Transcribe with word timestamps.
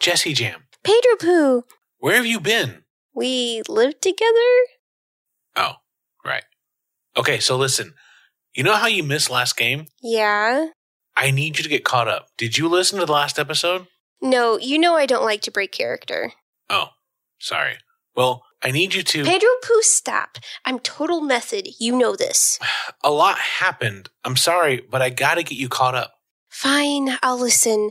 Jesse 0.00 0.32
Jam, 0.32 0.62
Pedro 0.82 1.16
Poo. 1.20 1.64
where 1.98 2.16
have 2.16 2.24
you 2.26 2.40
been? 2.40 2.84
We 3.14 3.62
lived 3.68 4.00
together? 4.00 4.48
Oh, 5.56 5.74
right. 6.24 6.44
Okay, 7.16 7.38
so 7.38 7.56
listen. 7.56 7.92
You 8.54 8.62
know 8.64 8.76
how 8.76 8.86
you 8.86 9.02
missed 9.02 9.28
last 9.30 9.56
game? 9.56 9.86
Yeah. 10.02 10.68
I 11.16 11.30
need 11.30 11.58
you 11.58 11.62
to 11.62 11.68
get 11.68 11.84
caught 11.84 12.08
up. 12.08 12.28
Did 12.38 12.56
you 12.56 12.66
listen 12.68 12.98
to 12.98 13.04
the 13.04 13.12
last 13.12 13.38
episode? 13.38 13.86
No, 14.22 14.58
you 14.58 14.78
know 14.78 14.96
I 14.96 15.04
don't 15.06 15.24
like 15.24 15.42
to 15.42 15.50
break 15.50 15.70
character. 15.72 16.32
Oh, 16.70 16.88
sorry. 17.38 17.74
Well, 18.16 18.44
I 18.62 18.70
need 18.70 18.94
you 18.94 19.02
to. 19.02 19.24
Pedro 19.24 19.50
Poo, 19.62 19.82
stop. 19.82 20.38
I'm 20.64 20.78
total 20.78 21.20
method. 21.20 21.68
You 21.78 21.96
know 21.96 22.16
this. 22.16 22.58
A 23.04 23.10
lot 23.10 23.38
happened. 23.38 24.08
I'm 24.24 24.36
sorry, 24.36 24.80
but 24.90 25.02
I 25.02 25.10
gotta 25.10 25.42
get 25.42 25.58
you 25.58 25.68
caught 25.68 25.94
up. 25.94 26.14
Fine, 26.48 27.18
I'll 27.22 27.38
listen. 27.38 27.90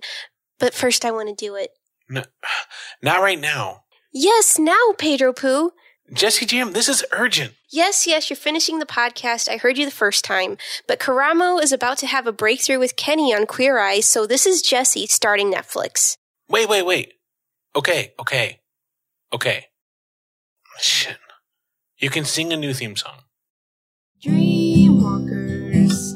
But 0.60 0.73
first, 0.73 1.05
I 1.05 1.12
want 1.12 1.30
to 1.30 1.36
do 1.36 1.55
it. 1.55 1.70
No, 2.10 2.23
not 3.04 3.21
right 3.21 3.39
now. 3.39 3.84
Yes, 4.11 4.57
now, 4.57 4.93
Pedro 4.97 5.32
Poo. 5.32 5.71
Jesse 6.11 6.47
Jam, 6.47 6.74
this 6.74 6.89
is 6.89 7.06
urgent. 7.11 7.54
Yes, 7.71 8.07
yes, 8.07 8.29
you're 8.29 8.38
finishing 8.38 8.79
the 8.79 8.86
podcast. 8.88 9.47
I 9.47 9.57
heard 9.57 9.78
you 9.78 9.86
the 9.86 9.92
first 9.92 10.25
time. 10.25 10.57
But 10.87 11.00
Karamo 11.00 11.61
is 11.61 11.71
about 11.71 12.00
to 12.00 12.07
have 12.07 12.25
a 12.25 12.32
breakthrough 12.32 12.79
with 12.79 12.96
Kenny 12.96 13.32
on 13.34 13.46
Queer 13.46 13.78
Eye, 13.78 14.00
so 14.00 14.25
this 14.25 14.48
is 14.48 14.64
Jesse 14.64 15.06
starting 15.06 15.54
Netflix. 15.54 16.18
Wait, 16.50 16.68
wait, 16.68 16.84
wait. 16.84 17.14
Okay, 17.75 18.14
okay, 18.20 18.60
okay. 19.32 19.68
Shit. 20.79 21.18
You 22.00 22.10
can 22.10 22.26
sing 22.26 22.51
a 22.51 22.57
new 22.57 22.73
theme 22.73 22.96
song. 22.96 23.26
Dreamwalkers, 24.23 26.15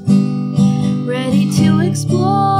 ready 1.07 1.51
to 1.57 1.81
explore 1.81 2.52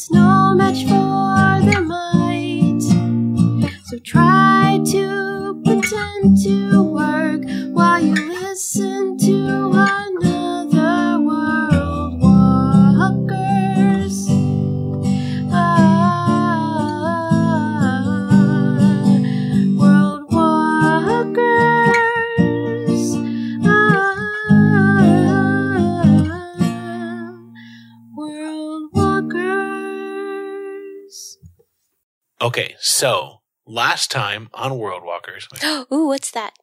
it's 0.00 0.10
no 0.10 0.54
match 0.54 0.84
for 0.84 1.70
their 1.70 1.82
might. 1.82 2.80
So 3.84 3.98
try 4.02 4.80
to 4.92 5.60
pretend 5.62 6.42
to 6.44 6.82
work 6.82 7.42
while 7.74 8.00
you 8.02 8.14
listen 8.14 9.18
to 9.18 9.70
another 9.74 9.99
Okay, 32.42 32.74
so 32.80 33.42
last 33.66 34.10
time 34.10 34.48
on 34.54 34.78
World 34.78 35.02
Walkers. 35.04 35.46
Ooh, 35.92 36.06
what's 36.06 36.30
that? 36.30 36.54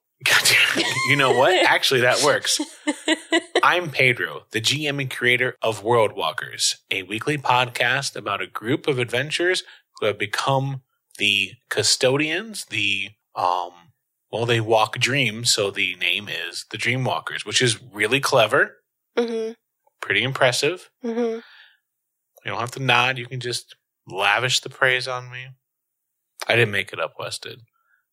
You 1.07 1.15
know 1.15 1.37
what? 1.37 1.53
Actually, 1.67 2.01
that 2.01 2.23
works. 2.23 2.59
I'm 3.63 3.91
Pedro, 3.91 4.45
the 4.51 4.59
GM 4.59 4.99
and 4.99 5.11
creator 5.11 5.55
of 5.61 5.83
World 5.83 6.13
Walkers, 6.13 6.77
a 6.89 7.03
weekly 7.03 7.37
podcast 7.37 8.15
about 8.15 8.41
a 8.41 8.47
group 8.47 8.87
of 8.87 8.97
adventurers 8.97 9.63
who 9.99 10.07
have 10.07 10.17
become 10.17 10.81
the 11.19 11.51
custodians, 11.69 12.65
the 12.65 13.09
um 13.35 13.71
well, 14.31 14.45
they 14.45 14.59
walk 14.59 14.97
dreams, 14.97 15.53
so 15.53 15.71
the 15.71 15.95
name 15.95 16.27
is 16.27 16.65
the 16.71 16.77
Dream 16.77 17.05
Walkers, 17.05 17.45
which 17.45 17.61
is 17.61 17.81
really 17.81 18.19
clever, 18.19 18.77
Mm 19.15 19.55
pretty 20.01 20.23
impressive. 20.23 20.89
hmm. 21.01 21.09
Mm 21.09 21.43
You 22.43 22.51
don't 22.51 22.59
have 22.59 22.71
to 22.71 22.81
nod, 22.81 23.17
you 23.19 23.27
can 23.27 23.39
just 23.39 23.75
lavish 24.07 24.61
the 24.61 24.69
praise 24.69 25.07
on 25.07 25.29
me. 25.29 25.47
I 26.47 26.55
didn't 26.55 26.71
make 26.71 26.91
it 26.93 26.99
up, 26.99 27.13
Wes 27.19 27.37
did. 27.39 27.61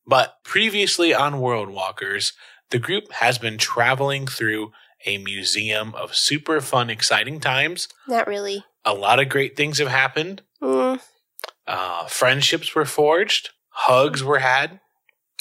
But 0.06 0.36
previously 0.44 1.12
on 1.14 1.40
World 1.40 1.70
Walkers, 1.70 2.32
the 2.70 2.78
group 2.78 3.10
has 3.14 3.38
been 3.38 3.58
traveling 3.58 4.26
through 4.26 4.72
a 5.06 5.18
museum 5.18 5.94
of 5.94 6.14
super 6.14 6.60
fun, 6.60 6.90
exciting 6.90 7.40
times. 7.40 7.88
Not 8.08 8.26
really. 8.26 8.64
A 8.84 8.94
lot 8.94 9.20
of 9.20 9.28
great 9.28 9.56
things 9.56 9.78
have 9.78 9.88
happened. 9.88 10.42
Mm, 10.62 11.00
Uh, 11.66 12.06
friendships 12.06 12.74
were 12.74 12.84
forged. 12.84 13.50
Hugs 13.70 14.22
were 14.22 14.38
had. 14.38 14.80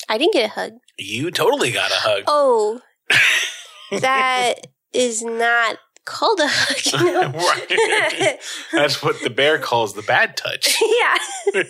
I 0.10 0.18
didn't 0.18 0.34
get 0.34 0.46
a 0.46 0.54
hug. 0.54 0.74
You 0.98 1.32
totally 1.32 1.72
got 1.72 1.92
a 1.92 1.96
hug. 1.96 2.24
Oh, 2.28 2.82
that 3.92 4.56
is 4.94 5.22
not 5.24 5.78
called 6.06 6.40
a 6.40 6.48
hug. 6.48 7.02
you 7.02 7.12
know? 7.12 7.32
Right. 7.34 8.40
That's 8.72 9.02
what 9.04 9.22
the 9.22 9.30
bear 9.30 9.60
calls 9.60 9.94
the 9.94 10.02
bad 10.04 10.36
touch. 10.38 10.78
yeah. 11.54 11.64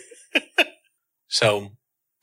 So 1.33 1.71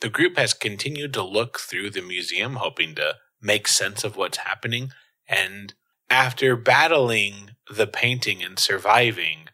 the 0.03 0.09
group 0.09 0.39
has 0.39 0.55
continued 0.55 1.13
to 1.15 1.25
look 1.25 1.59
through 1.59 1.91
the 1.91 2.01
museum, 2.01 2.55
hoping 2.55 2.95
to 2.95 3.17
make 3.43 3.67
sense 3.67 4.05
of 4.05 4.17
what's 4.17 4.39
happening. 4.39 4.91
And 5.27 5.75
after 6.09 6.55
battling 6.55 7.57
the 7.69 7.89
painting 7.89 8.41
and 8.41 8.57
surviving, 8.57 9.49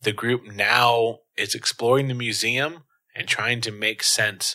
the 0.00 0.12
group 0.12 0.44
now 0.46 1.18
is 1.36 1.56
exploring 1.56 2.06
the 2.06 2.14
museum 2.14 2.84
and 3.12 3.26
trying 3.26 3.60
to 3.62 3.72
make 3.72 4.04
sense 4.04 4.54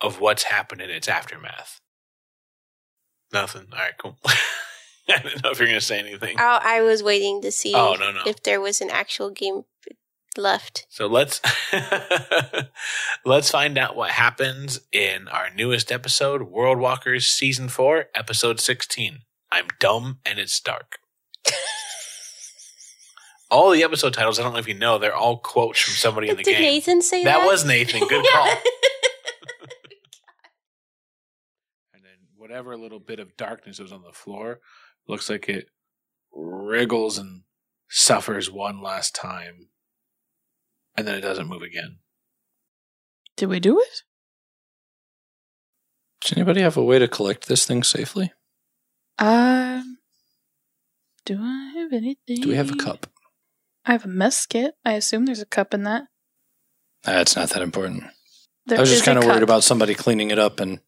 of 0.00 0.18
what's 0.18 0.42
happened 0.44 0.80
in 0.80 0.90
its 0.90 1.06
aftermath. 1.06 1.78
Nothing. 3.32 3.68
All 3.72 3.78
right, 3.78 3.96
cool. 3.98 4.18
I 5.08 5.18
didn't 5.22 5.44
know 5.44 5.50
if 5.50 5.60
you're 5.60 5.68
going 5.68 5.78
to 5.78 5.86
say 5.86 6.00
anything. 6.00 6.38
Oh, 6.40 6.58
I 6.60 6.80
was 6.82 7.04
waiting 7.04 7.40
to 7.42 7.52
see 7.52 7.72
Oh, 7.72 7.94
no, 7.94 8.10
no. 8.10 8.22
if 8.26 8.42
there 8.42 8.60
was 8.60 8.80
an 8.80 8.90
actual 8.90 9.30
game 9.30 9.62
left. 10.36 10.86
So 10.88 11.06
let's 11.06 11.40
let's 13.24 13.50
find 13.50 13.78
out 13.78 13.96
what 13.96 14.10
happens 14.10 14.80
in 14.92 15.28
our 15.28 15.48
newest 15.54 15.90
episode, 15.92 16.42
World 16.42 16.78
Walkers 16.78 17.26
Season 17.26 17.68
4, 17.68 18.06
Episode 18.14 18.60
16. 18.60 19.20
I'm 19.50 19.66
dumb 19.78 20.18
and 20.24 20.38
it's 20.38 20.58
dark. 20.60 20.98
all 23.50 23.70
the 23.70 23.84
episode 23.84 24.14
titles, 24.14 24.38
I 24.38 24.42
don't 24.42 24.54
know 24.54 24.58
if 24.58 24.66
you 24.66 24.74
know, 24.74 24.98
they're 24.98 25.14
all 25.14 25.38
quotes 25.38 25.80
from 25.80 25.94
somebody 25.94 26.30
in 26.30 26.36
the 26.36 26.42
Did 26.42 26.52
game. 26.52 26.62
Nathan 26.62 27.02
say 27.02 27.22
that? 27.24 27.38
that 27.38 27.46
was 27.46 27.64
Nathan. 27.64 28.00
Good 28.08 28.26
call. 28.32 28.48
and 31.94 32.02
then 32.02 32.18
whatever 32.36 32.76
little 32.76 33.00
bit 33.00 33.18
of 33.18 33.36
darkness 33.36 33.78
was 33.78 33.92
on 33.92 34.02
the 34.02 34.12
floor 34.12 34.60
looks 35.06 35.28
like 35.28 35.48
it 35.48 35.66
wriggles 36.32 37.18
and 37.18 37.42
suffers 37.88 38.50
one 38.50 38.80
last 38.80 39.14
time. 39.14 39.68
And 40.96 41.06
then 41.06 41.14
it 41.16 41.22
doesn't 41.22 41.48
move 41.48 41.62
again. 41.62 41.98
Did 43.36 43.46
we 43.46 43.60
do 43.60 43.80
it? 43.80 44.02
Does 46.20 46.32
anybody 46.32 46.60
have 46.60 46.76
a 46.76 46.84
way 46.84 46.98
to 46.98 47.08
collect 47.08 47.48
this 47.48 47.66
thing 47.66 47.82
safely? 47.82 48.32
Um, 49.18 49.98
do 51.24 51.38
I 51.40 51.72
have 51.76 51.92
anything? 51.92 52.40
Do 52.40 52.48
we 52.48 52.56
have 52.56 52.70
a 52.70 52.76
cup? 52.76 53.06
I 53.84 53.92
have 53.92 54.04
a 54.04 54.08
mess 54.08 54.46
kit. 54.46 54.74
I 54.84 54.92
assume 54.92 55.26
there's 55.26 55.40
a 55.40 55.46
cup 55.46 55.74
in 55.74 55.82
that. 55.84 56.04
That's 57.02 57.34
not 57.34 57.50
that 57.50 57.62
important. 57.62 58.04
There 58.66 58.78
I 58.78 58.80
was 58.80 58.90
just 58.90 59.04
kind 59.04 59.18
of 59.18 59.24
worried 59.24 59.42
about 59.42 59.64
somebody 59.64 59.94
cleaning 59.94 60.30
it 60.30 60.38
up 60.38 60.60
and 60.60 60.78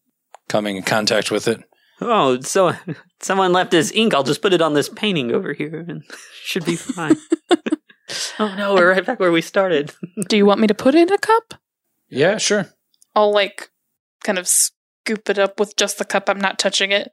coming 0.47 0.77
in 0.77 0.83
contact 0.83 1.29
with 1.29 1.47
it. 1.47 1.61
Oh, 1.99 2.39
so 2.41 2.73
someone 3.21 3.51
left 3.51 3.73
his 3.73 3.91
ink. 3.91 4.13
I'll 4.13 4.23
just 4.23 4.41
put 4.41 4.53
it 4.53 4.61
on 4.61 4.73
this 4.73 4.87
painting 4.89 5.33
over 5.33 5.53
here 5.53 5.85
and 5.87 6.03
should 6.43 6.65
be 6.65 6.75
fine. 6.75 7.17
oh 8.39 8.55
no, 8.55 8.75
we're 8.75 8.91
right 8.91 9.05
back 9.05 9.19
where 9.19 9.31
we 9.31 9.41
started. 9.41 9.93
Do 10.29 10.37
you 10.37 10.45
want 10.45 10.59
me 10.59 10.67
to 10.67 10.73
put 10.73 10.95
it 10.95 11.07
in 11.07 11.13
a 11.13 11.17
cup? 11.17 11.55
Yeah, 12.09 12.37
sure. 12.37 12.67
I'll 13.15 13.33
like 13.33 13.69
kind 14.23 14.37
of 14.37 14.47
scoop 14.47 15.29
it 15.29 15.39
up 15.39 15.59
with 15.59 15.75
just 15.75 15.97
the 15.97 16.05
cup. 16.05 16.29
I'm 16.29 16.39
not 16.39 16.59
touching 16.59 16.91
it. 16.91 17.11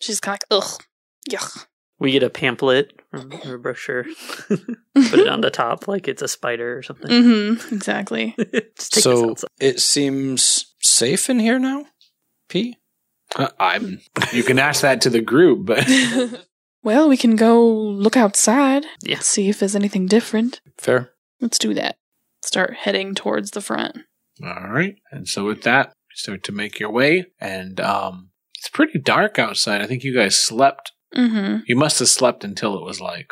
She's 0.00 0.20
kind 0.20 0.38
of 0.50 0.58
like, 0.58 0.64
ugh, 0.64 0.82
yuck. 1.30 1.66
We 1.98 2.10
get 2.12 2.24
a 2.24 2.30
pamphlet 2.30 3.00
or 3.12 3.24
or 3.44 3.54
a 3.54 3.58
brochure, 3.58 4.04
put 4.48 5.18
it 5.18 5.28
on 5.28 5.40
the 5.40 5.50
top 5.50 5.86
like 5.86 6.08
it's 6.08 6.22
a 6.22 6.26
spider 6.26 6.76
or 6.76 6.82
something. 6.82 7.10
Mm-hmm. 7.10 7.74
Exactly. 7.74 8.34
Just 8.38 8.94
take 8.94 9.04
this 9.04 9.04
So 9.04 9.36
it 9.60 9.80
seems 9.80 10.74
safe 10.80 11.30
in 11.30 11.38
here 11.38 11.60
now, 11.60 11.86
P? 12.48 12.76
Uh, 13.36 13.48
I'm. 13.60 14.00
You 14.32 14.42
can 14.42 14.58
ask 14.58 14.82
that 14.82 15.02
to 15.02 15.10
the 15.10 15.20
group, 15.20 15.64
but 15.64 15.86
well, 16.82 17.08
we 17.08 17.16
can 17.16 17.36
go 17.36 17.64
look 17.68 18.16
outside. 18.16 18.86
Yeah. 19.02 19.20
See 19.20 19.48
if 19.48 19.58
there's 19.58 19.76
anything 19.76 20.06
different. 20.06 20.60
Fair. 20.78 21.10
Let's 21.40 21.58
do 21.58 21.74
that. 21.74 21.96
Start 22.42 22.74
heading 22.74 23.14
towards 23.14 23.52
the 23.52 23.60
front. 23.60 23.98
all 24.42 24.68
right. 24.68 24.96
And 25.10 25.28
so 25.28 25.44
with 25.44 25.62
that, 25.62 25.88
you 26.10 26.16
start 26.16 26.42
to 26.44 26.52
make 26.52 26.80
your 26.80 26.90
way, 26.90 27.26
and 27.40 27.80
um, 27.80 28.30
it's 28.58 28.68
pretty 28.68 28.98
dark 28.98 29.38
outside. 29.38 29.80
I 29.80 29.86
think 29.86 30.04
you 30.04 30.14
guys 30.14 30.38
slept 30.38 30.92
Mm-hmm. 31.14 31.62
You 31.66 31.76
must 31.76 31.98
have 31.98 32.08
slept 32.08 32.44
until 32.44 32.76
it 32.76 32.84
was 32.84 33.00
like 33.00 33.30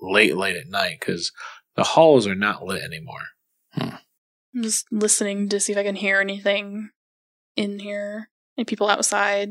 late, 0.00 0.36
late 0.36 0.56
at 0.56 0.68
night 0.68 0.98
because 1.00 1.32
the 1.76 1.84
halls 1.84 2.26
are 2.26 2.34
not 2.34 2.64
lit 2.64 2.82
anymore. 2.82 3.28
I'm 3.76 4.62
just 4.62 4.86
listening 4.92 5.48
to 5.48 5.60
see 5.60 5.72
if 5.72 5.78
I 5.78 5.82
can 5.82 5.96
hear 5.96 6.20
anything 6.20 6.90
in 7.56 7.78
here. 7.78 8.28
Any 8.58 8.66
people 8.66 8.88
outside? 8.88 9.50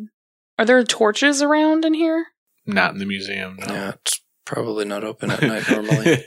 Are 0.60 0.66
there 0.66 0.84
torches 0.84 1.42
around 1.42 1.86
in 1.86 1.96
here? 1.96 2.28
Not 2.66 2.94
in 2.94 3.00
the 3.00 3.06
museum. 3.06 3.58
No. 3.60 3.74
Yeah, 3.74 3.94
it's 4.06 4.22
probably 4.46 4.86
not 4.86 5.04
open 5.04 5.32
at 5.32 5.42
night 5.42 5.70
normally. 5.70 6.24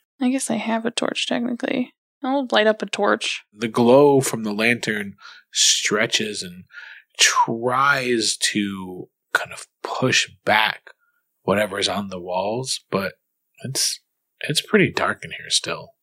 I 0.20 0.28
guess 0.28 0.50
I 0.50 0.56
have 0.56 0.84
a 0.84 0.90
torch 0.90 1.26
technically. 1.26 1.92
I'll 2.22 2.46
light 2.52 2.66
up 2.66 2.82
a 2.82 2.86
torch. 2.86 3.42
the 3.52 3.68
glow 3.68 4.20
from 4.20 4.44
the 4.44 4.52
lantern 4.52 5.14
stretches 5.52 6.42
and 6.42 6.64
tries 7.18 8.36
to 8.36 9.08
kind 9.32 9.52
of 9.52 9.66
push 9.82 10.28
back 10.44 10.90
whatever 11.42 11.78
is 11.78 11.88
on 11.88 12.08
the 12.08 12.20
walls, 12.20 12.80
but 12.90 13.14
it's 13.64 14.00
it's 14.40 14.60
pretty 14.60 14.90
dark 14.90 15.24
in 15.24 15.30
here 15.32 15.50
still. 15.50 15.94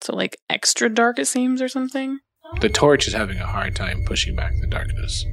So 0.00 0.14
like 0.14 0.38
extra 0.48 0.88
dark 0.88 1.18
it 1.18 1.26
seems 1.26 1.62
or 1.62 1.68
something. 1.68 2.20
The 2.60 2.68
torch 2.68 3.06
is 3.06 3.14
having 3.14 3.38
a 3.38 3.46
hard 3.46 3.76
time 3.76 4.04
pushing 4.04 4.34
back 4.34 4.54
the 4.60 4.66
darkness. 4.66 5.24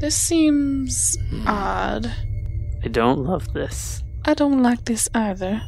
This 0.00 0.16
seems 0.16 1.16
hmm. 1.30 1.46
odd. 1.46 2.12
I 2.84 2.88
don't 2.88 3.24
love 3.24 3.52
this. 3.52 4.02
I 4.24 4.34
don't 4.34 4.62
like 4.62 4.84
this 4.84 5.08
either. 5.14 5.60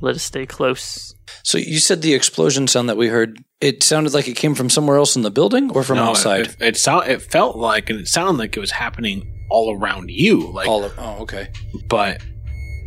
Let 0.00 0.16
us 0.16 0.22
stay 0.22 0.46
close. 0.46 1.14
So 1.44 1.58
you 1.58 1.78
said 1.78 2.02
the 2.02 2.14
explosion 2.14 2.66
sound 2.68 2.88
that 2.88 2.96
we 2.96 3.08
heard. 3.08 3.38
It 3.60 3.82
sounded 3.82 4.12
like 4.14 4.26
it 4.28 4.34
came 4.36 4.54
from 4.54 4.68
somewhere 4.70 4.96
else 4.96 5.14
in 5.16 5.22
the 5.22 5.30
building 5.30 5.70
or 5.72 5.82
from 5.84 5.96
No, 5.96 6.04
outside. 6.10 6.40
It, 6.48 6.56
it, 6.60 6.76
sound, 6.76 7.08
it 7.08 7.22
felt 7.22 7.56
like, 7.56 7.88
and 7.90 8.00
it 8.00 8.08
sounded 8.08 8.38
like 8.38 8.56
it 8.56 8.60
was 8.60 8.72
happening 8.72 9.46
all 9.50 9.76
around 9.76 10.10
you. 10.10 10.50
Like, 10.52 10.68
All 10.68 10.84
of, 10.84 10.92
oh, 10.98 11.18
okay. 11.22 11.48
but 11.88 12.20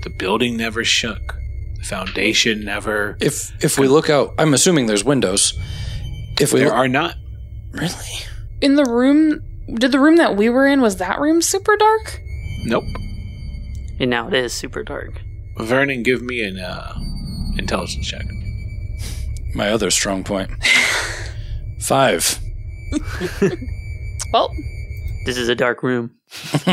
the 0.03 0.09
building 0.09 0.57
never 0.57 0.83
shook. 0.83 1.35
The 1.77 1.83
foundation 1.85 2.65
never. 2.65 3.17
If 3.21 3.51
if 3.63 3.77
we 3.79 3.87
look 3.87 4.09
out, 4.09 4.33
I'm 4.37 4.53
assuming 4.53 4.87
there's 4.87 5.03
windows. 5.03 5.53
If 6.39 6.51
we 6.51 6.59
There 6.59 6.69
look, 6.69 6.77
are 6.77 6.87
not. 6.87 7.15
really, 7.71 7.93
In 8.61 8.75
the 8.75 8.85
room 8.85 9.41
did 9.75 9.91
the 9.91 9.99
room 9.99 10.17
that 10.17 10.35
we 10.35 10.49
were 10.49 10.67
in 10.67 10.81
was 10.81 10.97
that 10.97 11.19
room 11.19 11.41
super 11.41 11.75
dark? 11.77 12.21
Nope. 12.65 12.83
And 13.99 14.09
now 14.09 14.27
it 14.27 14.33
is 14.33 14.53
super 14.53 14.83
dark. 14.83 15.21
Vernon, 15.57 16.03
give 16.03 16.21
me 16.21 16.41
an 16.43 16.59
uh, 16.59 16.93
intelligence 17.57 18.07
check. 18.07 18.25
my 19.55 19.69
other 19.71 19.89
strong 19.91 20.23
point. 20.23 20.51
Five. 21.79 22.39
Well, 24.33 24.51
This 25.25 25.37
is 25.37 25.49
a 25.49 25.55
dark 25.55 25.81
room. 25.81 26.11
Have 26.29 26.65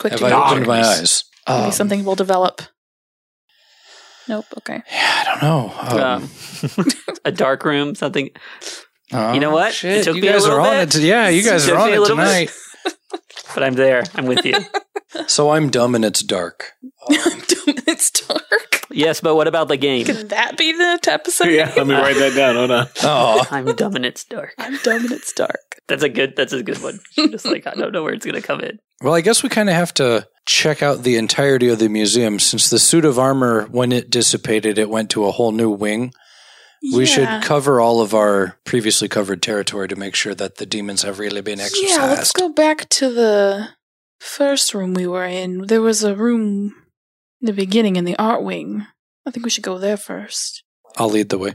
quick 0.00 0.12
I 0.12 0.16
to 0.28 0.36
opened 0.36 0.66
my 0.66 0.80
eyes? 0.82 1.24
Maybe 1.48 1.62
Um, 1.66 1.72
something 1.72 2.04
will 2.04 2.14
develop. 2.14 2.60
Nope, 4.28 4.44
okay. 4.58 4.82
Yeah, 4.92 5.22
I 5.22 5.24
don't 5.24 5.42
know. 5.42 5.72
Um, 5.78 5.98
Um, 6.78 6.86
a 7.24 7.32
dark 7.32 7.64
room, 7.64 7.94
something. 7.94 8.28
oh, 9.14 9.32
you 9.32 9.40
know 9.40 9.50
what? 9.50 9.70
It 9.70 9.74
Shit, 9.76 10.04
took 10.04 10.16
you 10.16 10.22
me 10.22 10.28
a 10.28 10.32
guys 10.32 10.42
little 10.42 10.58
are 10.58 10.60
on 10.60 10.70
bit. 10.86 10.94
it. 10.94 10.98
t- 11.00 11.08
yeah, 11.08 11.28
you 11.30 11.42
guys 11.42 11.64
Took 11.64 11.74
are 11.76 11.78
on 11.78 11.86
me 11.90 11.92
a 11.96 12.02
it 12.02 12.04
bit. 12.04 12.08
tonight. 12.08 12.50
But 13.54 13.62
I'm 13.62 13.74
there. 13.74 14.04
I'm 14.14 14.26
with 14.26 14.44
you. 14.44 14.54
So 15.28 15.50
I'm 15.52 15.70
dumb 15.70 15.94
and 15.94 16.04
it's 16.04 16.24
dark. 16.24 16.72
Um, 17.08 17.16
dumb 17.46 17.68
and 17.68 17.82
it's 17.86 18.10
dark. 18.10 18.86
yes, 18.90 19.20
but 19.20 19.36
what 19.36 19.46
about 19.46 19.68
the 19.68 19.76
game? 19.76 20.06
Can 20.06 20.26
that 20.28 20.56
be 20.58 20.72
the 20.72 20.98
episode? 21.06 21.50
yeah, 21.50 21.72
let 21.76 21.86
me 21.86 21.94
write 21.94 22.16
that 22.16 22.34
down. 22.34 22.56
Hold 22.56 22.70
on. 22.72 22.88
Oh, 23.04 23.46
I'm 23.50 23.76
dumb 23.76 23.94
and 23.94 24.04
it's 24.04 24.24
dark. 24.24 24.54
I'm 24.58 24.76
dumb 24.78 25.02
and 25.04 25.12
it's 25.12 25.32
dark. 25.32 25.60
That's 25.86 26.02
a 26.02 26.08
good. 26.08 26.34
That's 26.34 26.52
a 26.52 26.64
good 26.64 26.82
one. 26.82 26.98
Just 27.14 27.44
like 27.44 27.64
I 27.66 27.74
don't 27.74 27.92
know 27.92 28.02
where 28.02 28.12
it's 28.14 28.26
gonna 28.26 28.42
come 28.42 28.60
in. 28.60 28.80
well, 29.02 29.14
I 29.14 29.20
guess 29.20 29.42
we 29.44 29.48
kind 29.50 29.68
of 29.68 29.76
have 29.76 29.94
to 29.94 30.26
check 30.46 30.82
out 30.82 31.04
the 31.04 31.16
entirety 31.16 31.68
of 31.68 31.78
the 31.78 31.88
museum 31.88 32.40
since 32.40 32.68
the 32.70 32.78
suit 32.80 33.04
of 33.04 33.16
armor, 33.18 33.66
when 33.70 33.92
it 33.92 34.10
dissipated, 34.10 34.78
it 34.78 34.90
went 34.90 35.10
to 35.10 35.26
a 35.26 35.30
whole 35.30 35.52
new 35.52 35.70
wing. 35.70 36.12
We 36.92 37.06
should 37.06 37.42
cover 37.42 37.80
all 37.80 38.00
of 38.00 38.14
our 38.14 38.58
previously 38.64 39.08
covered 39.08 39.42
territory 39.42 39.88
to 39.88 39.96
make 39.96 40.14
sure 40.14 40.34
that 40.34 40.56
the 40.56 40.66
demons 40.66 41.02
have 41.02 41.18
really 41.18 41.40
been 41.40 41.60
exorcised. 41.60 41.96
Yeah, 41.96 42.06
let's 42.06 42.32
go 42.32 42.48
back 42.50 42.88
to 42.90 43.10
the 43.10 43.68
first 44.20 44.74
room 44.74 44.92
we 44.94 45.06
were 45.06 45.24
in. 45.24 45.66
There 45.66 45.80
was 45.80 46.04
a 46.04 46.14
room 46.14 46.74
in 47.40 47.46
the 47.46 47.52
beginning 47.52 47.96
in 47.96 48.04
the 48.04 48.16
art 48.16 48.42
wing. 48.42 48.86
I 49.26 49.30
think 49.30 49.44
we 49.44 49.50
should 49.50 49.64
go 49.64 49.78
there 49.78 49.96
first. 49.96 50.62
I'll 50.96 51.08
lead 51.08 51.30
the 51.30 51.38
way. 51.38 51.54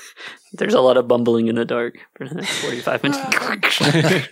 There's 0.52 0.74
a 0.74 0.80
lot 0.80 0.96
of 0.96 1.08
bumbling 1.08 1.48
in 1.48 1.56
the 1.56 1.64
dark 1.64 1.96
for 2.16 2.28
the 2.28 2.36
next 2.36 2.58
45 2.60 3.02
minutes. 3.02 3.20
I 3.82 4.26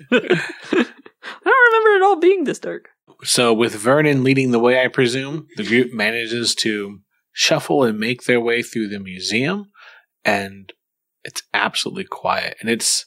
don't 1.44 1.72
remember 1.72 1.90
it 1.96 2.02
all 2.02 2.16
being 2.16 2.44
this 2.44 2.58
dark. 2.58 2.88
So, 3.22 3.52
with 3.52 3.75
Vernon 3.75 4.25
leading 4.25 4.50
the 4.50 4.58
way, 4.58 4.82
I 4.82 4.88
presume, 4.88 5.46
the 5.56 5.64
group 5.64 5.92
manages 5.92 6.54
to 6.56 7.00
shuffle 7.32 7.84
and 7.84 7.99
make 7.99 8.25
their 8.25 8.40
way 8.40 8.62
through 8.62 8.88
the 8.88 8.99
museum, 8.99 9.66
and 10.26 10.73
it's 11.25 11.43
absolutely 11.55 12.05
quiet. 12.05 12.56
And 12.61 12.69
it's 12.69 13.06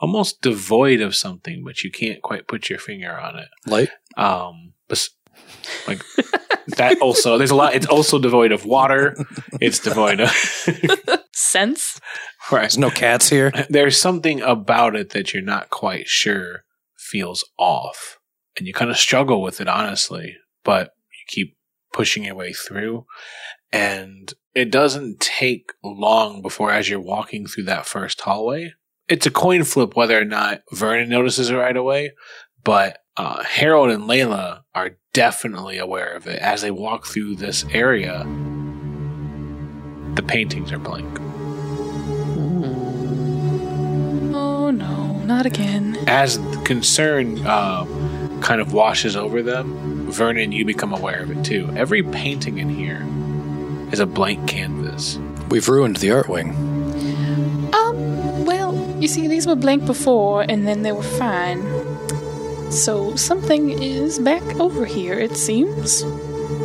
almost 0.00 0.40
devoid 0.42 1.00
of 1.00 1.14
something, 1.14 1.62
but 1.64 1.84
you 1.84 1.90
can't 1.90 2.22
quite 2.22 2.48
put 2.48 2.68
your 2.68 2.78
finger 2.78 3.16
on 3.16 3.38
it. 3.38 3.48
Light. 3.66 3.90
Um, 4.16 4.72
bes- 4.88 5.10
like 5.86 6.02
that 6.76 7.00
also, 7.00 7.38
there's 7.38 7.50
a 7.50 7.54
lot, 7.54 7.74
it's 7.74 7.86
also 7.86 8.18
devoid 8.18 8.50
of 8.50 8.64
water. 8.64 9.14
It's 9.60 9.78
devoid 9.78 10.20
of, 10.20 10.30
Sense? 11.32 12.00
right. 12.50 12.62
There's 12.62 12.78
no 12.78 12.90
cats 12.90 13.28
here. 13.28 13.52
There's 13.68 14.00
something 14.00 14.40
about 14.40 14.96
it 14.96 15.10
that 15.10 15.32
you're 15.32 15.42
not 15.42 15.70
quite 15.70 16.08
sure 16.08 16.64
feels 16.96 17.44
off. 17.58 18.18
And 18.56 18.66
you 18.66 18.72
kind 18.72 18.90
of 18.90 18.96
struggle 18.96 19.42
with 19.42 19.60
it, 19.60 19.68
honestly, 19.68 20.36
but 20.64 20.90
you 21.10 21.24
keep 21.26 21.56
pushing 21.92 22.24
your 22.24 22.36
way 22.36 22.52
through. 22.52 23.04
And 23.72 24.32
it 24.54 24.70
doesn't 24.70 25.20
take 25.20 25.72
long 25.82 26.40
before, 26.40 26.70
as 26.70 26.88
you're 26.88 27.00
walking 27.00 27.46
through 27.46 27.64
that 27.64 27.86
first 27.86 28.20
hallway, 28.20 28.74
it's 29.08 29.26
a 29.26 29.30
coin 29.30 29.64
flip 29.64 29.96
whether 29.96 30.18
or 30.18 30.24
not 30.24 30.62
Vernon 30.72 31.08
notices 31.08 31.50
it 31.50 31.56
right 31.56 31.76
away. 31.76 32.12
But 32.62 32.98
uh, 33.16 33.42
Harold 33.42 33.90
and 33.90 34.04
Layla 34.04 34.62
are 34.74 34.96
definitely 35.12 35.78
aware 35.78 36.14
of 36.14 36.26
it 36.26 36.38
as 36.40 36.62
they 36.62 36.70
walk 36.70 37.06
through 37.06 37.36
this 37.36 37.64
area. 37.72 38.24
The 40.14 40.22
paintings 40.22 40.72
are 40.72 40.78
blank. 40.78 41.18
Oh 44.34 44.70
no, 44.70 45.18
not 45.24 45.44
again. 45.46 45.98
as 46.06 46.38
concern 46.64 47.44
uh, 47.44 47.84
kind 48.40 48.60
of 48.60 48.72
washes 48.72 49.16
over 49.16 49.42
them, 49.42 50.10
Vernon, 50.10 50.52
you 50.52 50.64
become 50.64 50.94
aware 50.94 51.22
of 51.22 51.30
it 51.30 51.44
too. 51.44 51.70
Every 51.76 52.02
painting 52.02 52.58
in 52.58 52.70
here 52.70 53.04
is 53.92 54.00
a 54.00 54.06
blank 54.06 54.48
canvas. 54.48 55.18
We've 55.48 55.68
ruined 55.68 55.96
the 55.96 56.10
art 56.10 56.28
wing. 56.28 56.50
Um, 57.74 58.44
well, 58.44 58.74
you 59.00 59.08
see, 59.08 59.28
these 59.28 59.46
were 59.46 59.56
blank 59.56 59.86
before, 59.86 60.42
and 60.48 60.66
then 60.66 60.82
they 60.82 60.92
were 60.92 61.02
fine. 61.02 61.62
So 62.70 63.14
something 63.14 63.70
is 63.70 64.18
back 64.18 64.42
over 64.58 64.84
here, 64.84 65.14
it 65.18 65.36
seems. 65.36 66.02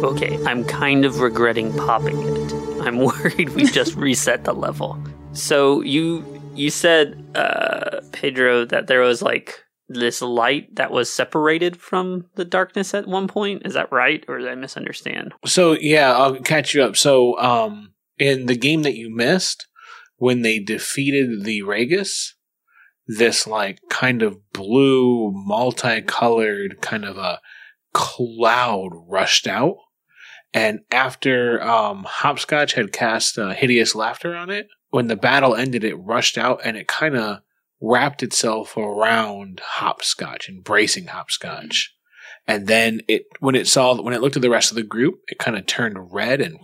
Okay, 0.03 0.43
I'm 0.45 0.63
kind 0.65 1.05
of 1.05 1.19
regretting 1.19 1.75
popping 1.75 2.17
it. 2.21 2.53
I'm 2.81 2.97
worried 3.05 3.49
we 3.49 3.65
just 3.65 3.95
reset 4.07 4.43
the 4.45 4.53
level. 4.53 4.97
So 5.33 5.81
you 5.81 6.25
you 6.55 6.69
said 6.69 7.23
uh 7.35 8.01
Pedro 8.11 8.65
that 8.65 8.87
there 8.87 9.01
was 9.01 9.21
like 9.21 9.63
this 9.89 10.21
light 10.21 10.75
that 10.75 10.91
was 10.91 11.11
separated 11.11 11.75
from 11.75 12.27
the 12.35 12.45
darkness 12.45 12.93
at 12.93 13.07
one 13.07 13.27
point. 13.27 13.63
Is 13.65 13.73
that 13.73 13.91
right 13.91 14.23
or 14.27 14.37
did 14.37 14.47
I 14.47 14.55
misunderstand? 14.55 15.33
So 15.45 15.73
yeah, 15.73 16.13
I'll 16.13 16.35
catch 16.37 16.73
you 16.73 16.83
up. 16.83 16.95
So 16.95 17.37
um, 17.39 17.93
in 18.17 18.45
the 18.45 18.55
game 18.55 18.83
that 18.83 18.95
you 18.95 19.13
missed, 19.13 19.67
when 20.17 20.43
they 20.43 20.59
defeated 20.59 21.43
the 21.43 21.61
Ragus, 21.61 22.33
this 23.07 23.47
like 23.47 23.79
kind 23.89 24.21
of 24.21 24.37
blue, 24.53 25.31
multicolored 25.33 26.81
kind 26.81 27.03
of 27.03 27.17
a 27.17 27.39
cloud 27.93 28.89
rushed 29.07 29.47
out. 29.47 29.77
And 30.53 30.81
after 30.91 31.61
um, 31.63 32.05
Hopscotch 32.07 32.73
had 32.73 32.91
cast 32.91 33.37
uh, 33.37 33.49
hideous 33.49 33.95
laughter 33.95 34.35
on 34.35 34.49
it, 34.49 34.67
when 34.89 35.07
the 35.07 35.15
battle 35.15 35.55
ended, 35.55 35.83
it 35.83 35.95
rushed 35.95 36.37
out 36.37 36.61
and 36.63 36.75
it 36.77 36.87
kind 36.87 37.15
of 37.15 37.39
wrapped 37.81 38.23
itself 38.23 38.75
around 38.77 39.61
Hopscotch, 39.63 40.49
embracing 40.49 41.07
Hopscotch. 41.07 41.93
And 42.47 42.67
then 42.67 43.01
it, 43.07 43.25
when 43.39 43.55
it 43.55 43.67
saw, 43.67 44.01
when 44.01 44.13
it 44.13 44.21
looked 44.21 44.35
at 44.35 44.41
the 44.41 44.49
rest 44.49 44.71
of 44.71 44.75
the 44.75 44.83
group, 44.83 45.19
it 45.27 45.39
kind 45.39 45.57
of 45.57 45.65
turned 45.65 46.13
red 46.13 46.41
and 46.41 46.57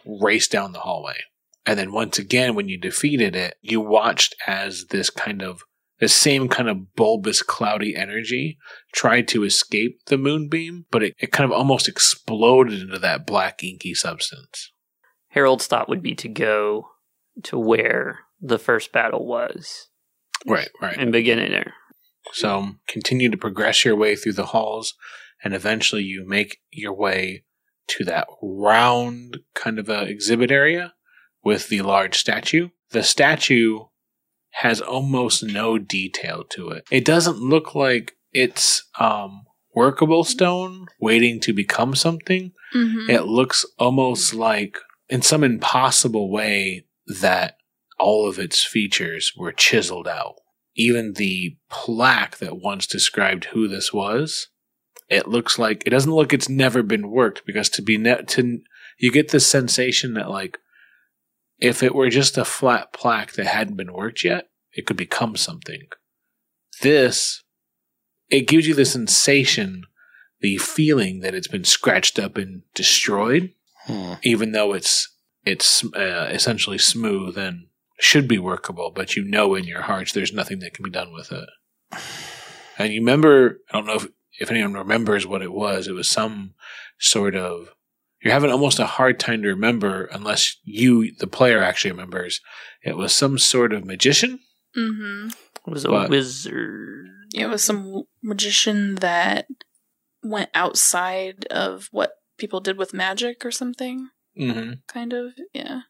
raced 0.04 0.50
down 0.50 0.72
the 0.72 0.80
hallway. 0.80 1.18
And 1.66 1.78
then 1.78 1.92
once 1.92 2.18
again, 2.18 2.54
when 2.54 2.68
you 2.68 2.78
defeated 2.78 3.36
it, 3.36 3.54
you 3.60 3.80
watched 3.80 4.34
as 4.46 4.86
this 4.86 5.10
kind 5.10 5.42
of, 5.42 5.62
the 6.00 6.08
same 6.08 6.48
kind 6.48 6.68
of 6.68 6.94
bulbous, 6.96 7.42
cloudy 7.42 7.94
energy 7.94 8.58
tried 8.92 9.28
to 9.28 9.44
escape 9.44 10.00
the 10.06 10.16
moonbeam, 10.16 10.86
but 10.90 11.02
it, 11.02 11.14
it 11.18 11.30
kind 11.30 11.44
of 11.44 11.56
almost 11.56 11.88
exploded 11.88 12.80
into 12.80 12.98
that 12.98 13.26
black, 13.26 13.62
inky 13.62 13.94
substance. 13.94 14.72
Harold's 15.28 15.66
thought 15.66 15.90
would 15.90 16.02
be 16.02 16.14
to 16.14 16.28
go 16.28 16.88
to 17.44 17.58
where 17.58 18.20
the 18.40 18.58
first 18.58 18.92
battle 18.92 19.26
was 19.26 19.89
Right, 20.46 20.70
right. 20.80 20.96
and 20.98 21.12
begin 21.12 21.38
it 21.38 21.50
there. 21.50 21.74
So 22.32 22.72
continue 22.88 23.30
to 23.30 23.36
progress 23.36 23.84
your 23.84 23.96
way 23.96 24.16
through 24.16 24.34
the 24.34 24.46
halls, 24.46 24.94
and 25.42 25.54
eventually 25.54 26.02
you 26.02 26.24
make 26.26 26.58
your 26.70 26.94
way 26.94 27.44
to 27.88 28.04
that 28.04 28.28
round 28.42 29.38
kind 29.54 29.78
of 29.78 29.88
a 29.88 30.02
exhibit 30.02 30.50
area 30.50 30.94
with 31.42 31.68
the 31.68 31.82
large 31.82 32.16
statue. 32.18 32.68
the 32.90 33.02
statue 33.02 33.80
has 34.50 34.80
almost 34.80 35.42
no 35.42 35.78
detail 35.78 36.44
to 36.50 36.70
it. 36.70 36.84
It 36.90 37.04
doesn't 37.04 37.38
look 37.38 37.74
like 37.74 38.16
it's 38.32 38.82
um, 38.98 39.44
workable 39.74 40.24
stone 40.24 40.86
waiting 41.00 41.40
to 41.40 41.52
become 41.52 41.94
something. 41.94 42.52
Mm-hmm. 42.74 43.10
It 43.10 43.24
looks 43.26 43.64
almost 43.78 44.34
like, 44.34 44.78
in 45.08 45.22
some 45.22 45.44
impossible 45.44 46.30
way, 46.30 46.86
that 47.20 47.56
all 48.00 48.28
of 48.28 48.38
its 48.38 48.64
features 48.64 49.32
were 49.36 49.52
chiseled 49.52 50.08
out. 50.08 50.36
Even 50.76 51.14
the 51.14 51.56
plaque 51.68 52.38
that 52.38 52.56
once 52.58 52.86
described 52.86 53.46
who 53.46 53.68
this 53.68 53.92
was, 53.92 54.48
it 55.08 55.28
looks 55.28 55.58
like 55.58 55.82
it 55.86 55.90
doesn't 55.90 56.14
look 56.14 56.32
it's 56.32 56.48
never 56.48 56.82
been 56.82 57.10
worked 57.10 57.44
because 57.44 57.68
to 57.70 57.82
be 57.82 57.98
ne- 57.98 58.22
to 58.28 58.60
you 58.98 59.10
get 59.10 59.30
the 59.30 59.40
sensation 59.40 60.14
that 60.14 60.30
like 60.30 60.58
if 61.58 61.82
it 61.82 61.94
were 61.94 62.08
just 62.08 62.38
a 62.38 62.44
flat 62.44 62.92
plaque 62.92 63.32
that 63.32 63.46
hadn't 63.46 63.76
been 63.76 63.92
worked 63.92 64.24
yet, 64.24 64.48
it 64.72 64.86
could 64.86 64.96
become 64.96 65.36
something. 65.36 65.82
This 66.82 67.42
it 68.30 68.46
gives 68.46 68.66
you 68.68 68.74
the 68.74 68.84
sensation, 68.84 69.84
the 70.40 70.56
feeling 70.58 71.20
that 71.20 71.34
it's 71.34 71.48
been 71.48 71.64
scratched 71.64 72.18
up 72.18 72.36
and 72.36 72.62
destroyed, 72.74 73.52
Hmm. 73.86 74.14
even 74.22 74.52
though 74.52 74.72
it's 74.72 75.08
it's 75.44 75.84
uh, 75.94 76.28
essentially 76.30 76.78
smooth 76.78 77.36
and 77.36 77.66
should 78.00 78.26
be 78.28 78.38
workable, 78.38 78.90
but 78.94 79.14
you 79.16 79.24
know 79.24 79.54
in 79.54 79.64
your 79.64 79.82
hearts 79.82 80.12
there's 80.12 80.32
nothing 80.32 80.58
that 80.60 80.74
can 80.74 80.84
be 80.84 80.90
done 80.90 81.12
with 81.12 81.30
it. 81.32 81.48
And 82.78 82.92
you 82.92 83.00
remember, 83.00 83.58
I 83.70 83.76
don't 83.76 83.86
know 83.86 83.96
if, 83.96 84.06
if 84.38 84.50
anyone 84.50 84.72
remembers 84.74 85.26
what 85.26 85.42
it 85.42 85.52
was. 85.52 85.86
It 85.86 85.92
was 85.92 86.08
some 86.08 86.54
sort 86.98 87.34
of, 87.36 87.68
you're 88.22 88.32
having 88.32 88.50
almost 88.50 88.78
a 88.78 88.86
hard 88.86 89.18
time 89.20 89.42
to 89.42 89.48
remember 89.48 90.04
unless 90.06 90.56
you, 90.64 91.14
the 91.18 91.26
player, 91.26 91.62
actually 91.62 91.90
remembers. 91.90 92.40
It 92.82 92.96
was 92.96 93.12
some 93.12 93.38
sort 93.38 93.72
of 93.72 93.84
magician. 93.84 94.40
Mm-hmm. 94.76 95.28
It 95.66 95.70
was 95.70 95.84
a 95.84 95.90
What? 95.90 96.10
wizard. 96.10 97.06
It 97.34 97.46
was 97.46 97.62
some 97.62 98.04
magician 98.22 98.96
that 98.96 99.46
went 100.22 100.50
outside 100.54 101.44
of 101.50 101.88
what 101.92 102.12
people 102.38 102.60
did 102.60 102.78
with 102.78 102.94
magic 102.94 103.44
or 103.44 103.50
something, 103.50 104.08
Mm-hmm. 104.38 104.72
kind 104.88 105.12
of. 105.12 105.32
Yeah. 105.52 105.80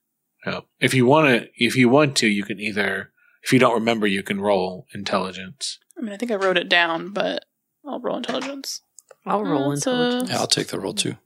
Yeah. 0.46 0.60
If 0.80 0.94
you 0.94 1.06
want 1.06 1.28
to, 1.28 1.48
if 1.56 1.76
you 1.76 1.88
want 1.88 2.16
to, 2.18 2.26
you 2.26 2.44
can 2.44 2.58
either, 2.60 3.10
if 3.42 3.52
you 3.52 3.58
don't 3.58 3.74
remember, 3.74 4.06
you 4.06 4.22
can 4.22 4.40
roll 4.40 4.86
intelligence. 4.94 5.78
I 5.98 6.02
mean, 6.02 6.12
I 6.12 6.16
think 6.16 6.30
I 6.32 6.36
wrote 6.36 6.56
it 6.56 6.68
down, 6.68 7.12
but 7.12 7.44
I'll 7.86 8.00
roll 8.00 8.16
intelligence. 8.16 8.80
I'll 9.26 9.44
roll 9.44 9.70
That's 9.70 9.86
a- 9.86 9.90
intelligence. 9.90 10.30
Yeah, 10.30 10.38
I'll 10.38 10.46
take 10.46 10.68
the 10.68 10.80
roll 10.80 10.94
too. 10.94 11.16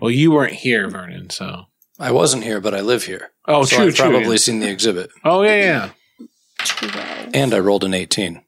Well, 0.00 0.10
you 0.10 0.32
weren't 0.32 0.52
here, 0.54 0.88
Vernon, 0.90 1.30
so. 1.30 1.66
I 1.98 2.10
wasn't 2.10 2.42
here, 2.42 2.60
but 2.60 2.74
I 2.74 2.80
live 2.80 3.04
here. 3.04 3.30
Oh, 3.46 3.64
so 3.64 3.76
true, 3.76 3.86
I've 3.86 3.94
true. 3.94 4.10
probably 4.10 4.36
seen 4.38 4.58
the 4.58 4.68
exhibit. 4.70 5.10
Oh, 5.24 5.42
yeah, 5.42 5.56
yeah. 6.18 6.26
Twelve. 6.58 7.30
And 7.32 7.54
I 7.54 7.58
rolled 7.60 7.84
an 7.84 7.94
18. 7.94 8.42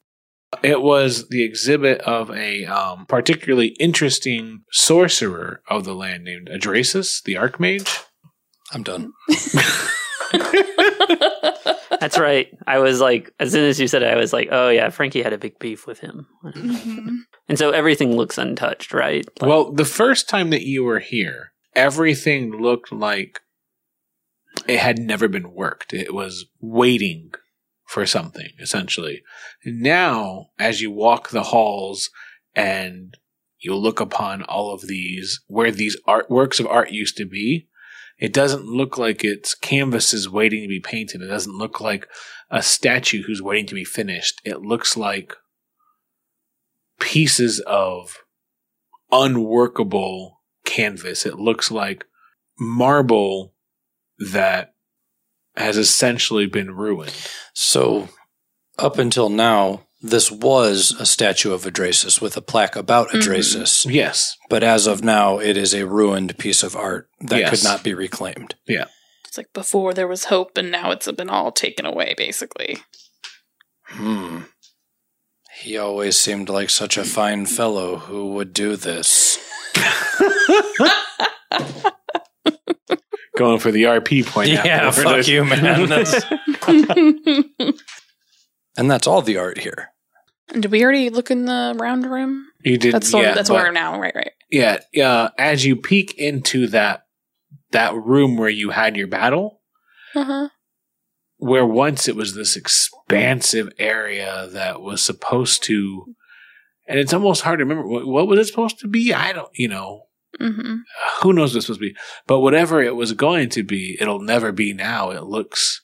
It 0.63 0.81
was 0.83 1.29
the 1.29 1.45
exhibit 1.45 2.01
of 2.03 2.31
a 2.31 2.65
um, 2.67 3.07
particularly 3.07 3.69
interesting 3.79 4.63
sorcerer 4.73 5.63
of 5.69 5.85
the 5.85 5.95
land 5.95 6.25
named 6.25 6.49
Adrasis, 6.49 7.23
the 7.23 7.35
Archmage. 7.35 8.05
I'm 8.73 8.83
done. 8.83 9.13
That's 12.01 12.19
right. 12.19 12.49
I 12.67 12.79
was 12.79 13.01
like, 13.01 13.33
as 13.41 13.53
soon 13.53 13.65
as 13.65 13.81
you 13.81 13.89
said 13.89 14.03
it, 14.03 14.13
I 14.13 14.17
was 14.17 14.33
like, 14.33 14.49
oh 14.51 14.69
yeah, 14.69 14.91
Frankie 14.91 15.23
had 15.23 15.33
a 15.33 15.39
big 15.39 15.59
beef 15.59 15.87
with 15.87 16.01
him. 16.01 16.27
Mhm. 16.45 17.19
And 17.49 17.59
so 17.59 17.71
everything 17.71 18.17
looks 18.17 18.39
untouched, 18.39 18.93
right? 18.93 19.25
Like- 19.41 19.49
Well, 19.49 19.73
the 19.73 19.85
first 19.85 20.29
time 20.29 20.51
that 20.51 20.63
you 20.63 20.85
were 20.85 20.99
here, 21.01 21.53
everything 21.75 22.51
looked 22.61 22.93
like 22.93 23.41
it 24.67 24.79
had 24.79 24.99
never 24.99 25.29
been 25.29 25.53
worked. 25.53 25.93
It 25.95 26.13
was 26.15 26.47
waiting 26.61 27.33
for 27.87 28.05
something, 28.07 28.51
essentially. 28.61 29.23
Now, 29.65 30.49
as 30.59 30.81
you 30.81 30.91
walk 30.91 31.31
the 31.31 31.45
halls 31.45 32.11
and 32.55 33.17
you 33.59 33.75
look 33.75 34.01
upon 34.01 34.43
all 34.43 34.73
of 34.75 34.87
these, 34.87 35.41
where 35.47 35.71
these 35.71 35.97
art 36.07 36.31
works 36.31 36.59
of 36.61 36.67
art 36.67 36.91
used 36.91 37.17
to 37.19 37.25
be, 37.27 37.69
it 38.19 38.33
doesn't 38.33 38.65
look 38.65 38.97
like 38.97 39.25
it's 39.25 39.55
canvases 39.55 40.29
waiting 40.29 40.63
to 40.63 40.69
be 40.69 40.81
painted. 40.81 41.21
It 41.21 41.29
doesn't 41.29 41.57
look 41.57 41.81
like 41.81 42.09
a 42.51 42.63
statue 42.63 43.23
who's 43.23 43.43
waiting 43.43 43.67
to 43.67 43.75
be 43.75 43.85
finished. 43.85 44.41
It 44.45 44.63
looks 44.63 44.97
like 44.97 45.35
pieces 46.99 47.61
of 47.61 48.19
unworkable 49.13 50.41
canvas. 50.65 51.27
It 51.27 51.39
looks 51.39 51.71
like 51.71 52.07
marble 52.59 53.55
that 54.19 54.75
has 55.57 55.77
essentially 55.77 56.47
been 56.47 56.71
ruined. 56.75 57.15
So, 57.55 58.09
up 58.79 58.99
until 58.99 59.29
now, 59.29 59.86
this 60.01 60.31
was 60.31 60.95
a 60.99 61.07
statue 61.07 61.53
of 61.53 61.63
Adrasis 61.65 62.21
with 62.21 62.37
a 62.37 62.41
plaque 62.43 62.77
about 62.77 63.09
Mhm. 63.11 63.87
Yes. 63.93 64.37
But 64.51 64.63
as 64.63 64.87
of 64.87 65.03
now, 65.03 65.39
it 65.39 65.57
is 65.57 65.75
a 65.75 65.87
ruined 65.87 66.37
piece 66.39 66.63
of 66.63 66.77
art 66.77 67.09
that 67.21 67.39
Yes. 67.41 67.51
could 67.51 67.65
not 67.65 67.83
be 67.83 67.95
reclaimed. 67.95 68.55
Yeah. 68.67 68.87
It's 69.27 69.37
like 69.39 69.53
before 69.53 69.95
there 69.95 70.07
was 70.09 70.25
hope, 70.25 70.57
and 70.59 70.71
now 70.71 70.91
it's 70.91 71.11
been 71.13 71.31
all 71.31 71.51
taken 71.53 71.85
away, 71.87 72.15
basically. 72.17 72.79
Hmm. 73.85 74.43
He 75.61 75.77
always 75.79 76.19
seemed 76.19 76.49
like 76.51 76.69
such 76.71 76.97
a 76.99 77.05
fine 77.05 77.47
fellow 77.47 77.97
who 77.97 78.33
would 78.33 78.53
do 78.53 78.77
this. 78.77 79.39
Going 83.37 83.59
for 83.59 83.71
the 83.71 83.85
RP 83.85 84.23
point. 84.27 84.49
Yeah, 84.65 84.91
fuck 84.91 85.27
you, 85.27 85.45
man. 85.45 85.89
That's- 88.77 88.83
and 88.83 88.91
that's 88.91 89.07
all 89.07 89.23
the 89.23 89.39
art 89.39 89.59
here. 89.59 89.89
Did 90.53 90.67
we 90.71 90.85
already 90.85 91.11
look 91.11 91.31
in 91.31 91.45
the 91.47 91.75
round 91.77 92.07
room? 92.09 92.47
You 92.63 92.79
did. 92.79 92.95
That's 92.95 93.11
the 93.11 93.19
yeah, 93.19 93.27
one, 93.29 93.35
that's 93.35 93.49
but- 93.49 93.55
where 93.57 93.65
we're 93.65 93.73
now, 93.73 93.99
right? 93.99 94.15
Right. 94.15 94.33
Yeah, 94.51 94.79
yeah. 94.93 95.31
As 95.39 95.65
you 95.65 95.77
peek 95.77 96.15
into 96.19 96.69
that 96.69 97.03
that 97.73 97.95
room 97.95 98.37
where 98.37 98.49
you 98.49 98.71
had 98.71 98.97
your 98.97 99.09
battle, 99.09 99.61
Uh 100.15 100.25
huh. 100.25 100.49
where 101.39 101.67
once 101.67 102.07
it 102.07 102.15
was 102.15 102.35
this 102.35 102.55
expansive 102.57 103.71
area 103.79 104.47
that 104.53 104.81
was 104.81 105.03
supposed 105.03 105.65
to, 105.65 106.15
and 106.87 106.99
it's 107.01 107.13
almost 107.13 107.43
hard 107.43 107.59
to 107.59 107.65
remember 107.65 107.87
what, 107.89 108.07
what 108.07 108.29
was 108.29 108.39
it 108.39 108.47
supposed 108.47 108.79
to 108.81 108.89
be. 108.89 109.13
I 109.13 109.33
don't, 109.33 109.51
you 109.55 109.69
know, 109.69 110.03
Mm-hmm. 110.41 110.77
who 111.23 111.33
knows 111.33 111.53
what 111.55 111.57
it's 111.59 111.67
supposed 111.67 111.81
to 111.81 111.89
be. 111.89 111.97
But 112.27 112.41
whatever 112.41 112.83
it 112.83 112.95
was 112.95 113.15
going 113.15 113.49
to 113.51 113.63
be, 113.65 113.97
it'll 114.01 114.21
never 114.21 114.53
be 114.53 114.73
now. 114.75 115.11
It 115.11 115.25
looks 115.25 115.83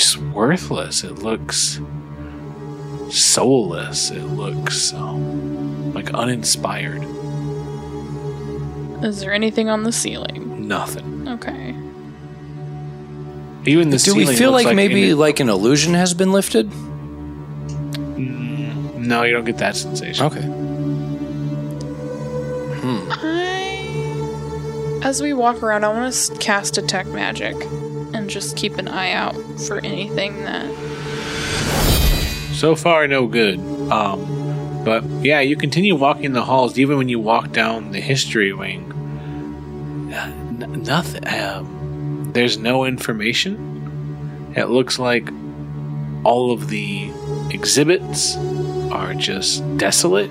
just 0.00 0.16
worthless. 0.16 1.04
It 1.04 1.18
looks 1.18 1.78
soulless. 3.10 4.10
It 4.10 4.22
looks 4.22 4.94
um, 4.94 5.92
like 5.92 6.14
uninspired. 6.14 7.04
Is 9.04 9.20
there 9.20 9.32
anything 9.32 9.68
on 9.68 9.82
the 9.82 9.92
ceiling? 9.92 10.66
Nothing. 10.66 11.28
Okay. 11.28 11.74
Even 13.66 13.90
the 13.90 13.98
Do 13.98 14.14
we 14.14 14.24
feel 14.34 14.52
looks 14.52 14.64
like, 14.64 14.74
maybe 14.74 15.10
in- 15.10 15.18
like 15.18 15.40
an 15.40 15.50
illusion 15.50 15.92
has 15.94 16.14
been 16.14 16.32
lifted? 16.32 16.70
Mm, 18.16 18.96
no, 18.96 19.22
you 19.24 19.34
don't 19.34 19.44
get 19.44 19.58
that 19.58 19.76
sensation. 19.76 20.24
Okay. 20.26 20.40
Hmm. 22.80 23.06
I, 23.10 25.00
as 25.04 25.20
we 25.20 25.34
walk 25.34 25.62
around, 25.62 25.84
I 25.84 25.88
want 25.88 26.14
to 26.14 26.34
cast 26.38 26.74
detect 26.74 27.10
magic 27.10 27.54
and 28.14 28.28
just 28.28 28.56
keep 28.56 28.78
an 28.78 28.88
eye 28.88 29.12
out 29.12 29.34
for 29.66 29.78
anything 29.80 30.44
that. 30.44 30.70
So 32.52 32.74
far, 32.74 33.06
no 33.06 33.26
good. 33.26 33.58
Um, 33.90 34.82
but 34.84 35.04
yeah, 35.22 35.40
you 35.40 35.56
continue 35.56 35.94
walking 35.94 36.32
the 36.32 36.44
halls, 36.44 36.78
even 36.78 36.98
when 36.98 37.08
you 37.08 37.18
walk 37.18 37.52
down 37.52 37.92
the 37.92 38.00
history 38.00 38.52
wing. 38.52 38.92
Uh, 40.12 40.32
n- 40.62 40.82
nothing. 40.82 41.26
Um, 41.26 42.30
there's 42.32 42.58
no 42.58 42.84
information. 42.84 44.52
It 44.56 44.66
looks 44.66 44.98
like 44.98 45.28
all 46.24 46.52
of 46.52 46.68
the 46.68 47.10
exhibits 47.50 48.36
are 48.90 49.14
just 49.14 49.64
desolate. 49.78 50.30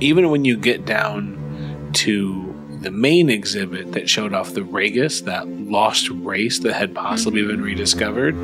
Even 0.00 0.30
when 0.30 0.44
you 0.44 0.56
get 0.56 0.84
down 0.84 1.90
to 1.94 2.43
the 2.84 2.90
main 2.90 3.30
exhibit 3.30 3.92
that 3.92 4.10
showed 4.10 4.34
off 4.34 4.52
the 4.52 4.60
Ragus, 4.60 5.24
that 5.24 5.48
lost 5.48 6.10
race 6.10 6.58
that 6.58 6.74
had 6.74 6.94
possibly 6.94 7.42
been 7.42 7.62
rediscovered, 7.62 8.34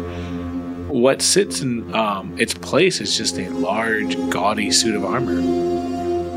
what 0.89 1.21
sits 1.21 1.61
in 1.61 1.95
um, 1.95 2.35
its 2.39 2.55
place 2.55 3.03
is 3.03 3.17
just 3.17 3.39
a 3.39 3.51
large, 3.51 4.17
gaudy 4.31 4.71
suit 4.71 4.97
of 4.97 5.05
armor. 5.05 5.43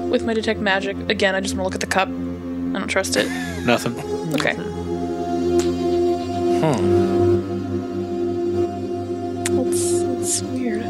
With 0.10 0.26
my 0.26 0.34
detect 0.34 0.60
magic, 0.60 0.98
again, 1.10 1.34
I 1.34 1.40
just 1.40 1.56
want 1.56 1.62
to 1.62 1.64
look 1.64 1.76
at 1.76 1.80
the 1.82 1.88
cup. 1.88 2.10
I 2.10 2.80
don't 2.80 2.90
trust 2.90 3.16
it. 3.16 3.28
Nothing. 3.66 3.98
Okay. 4.34 4.54
Hmm. 6.60 7.04
That's, 9.56 10.04
that's 10.04 10.42
weird. 10.44 10.84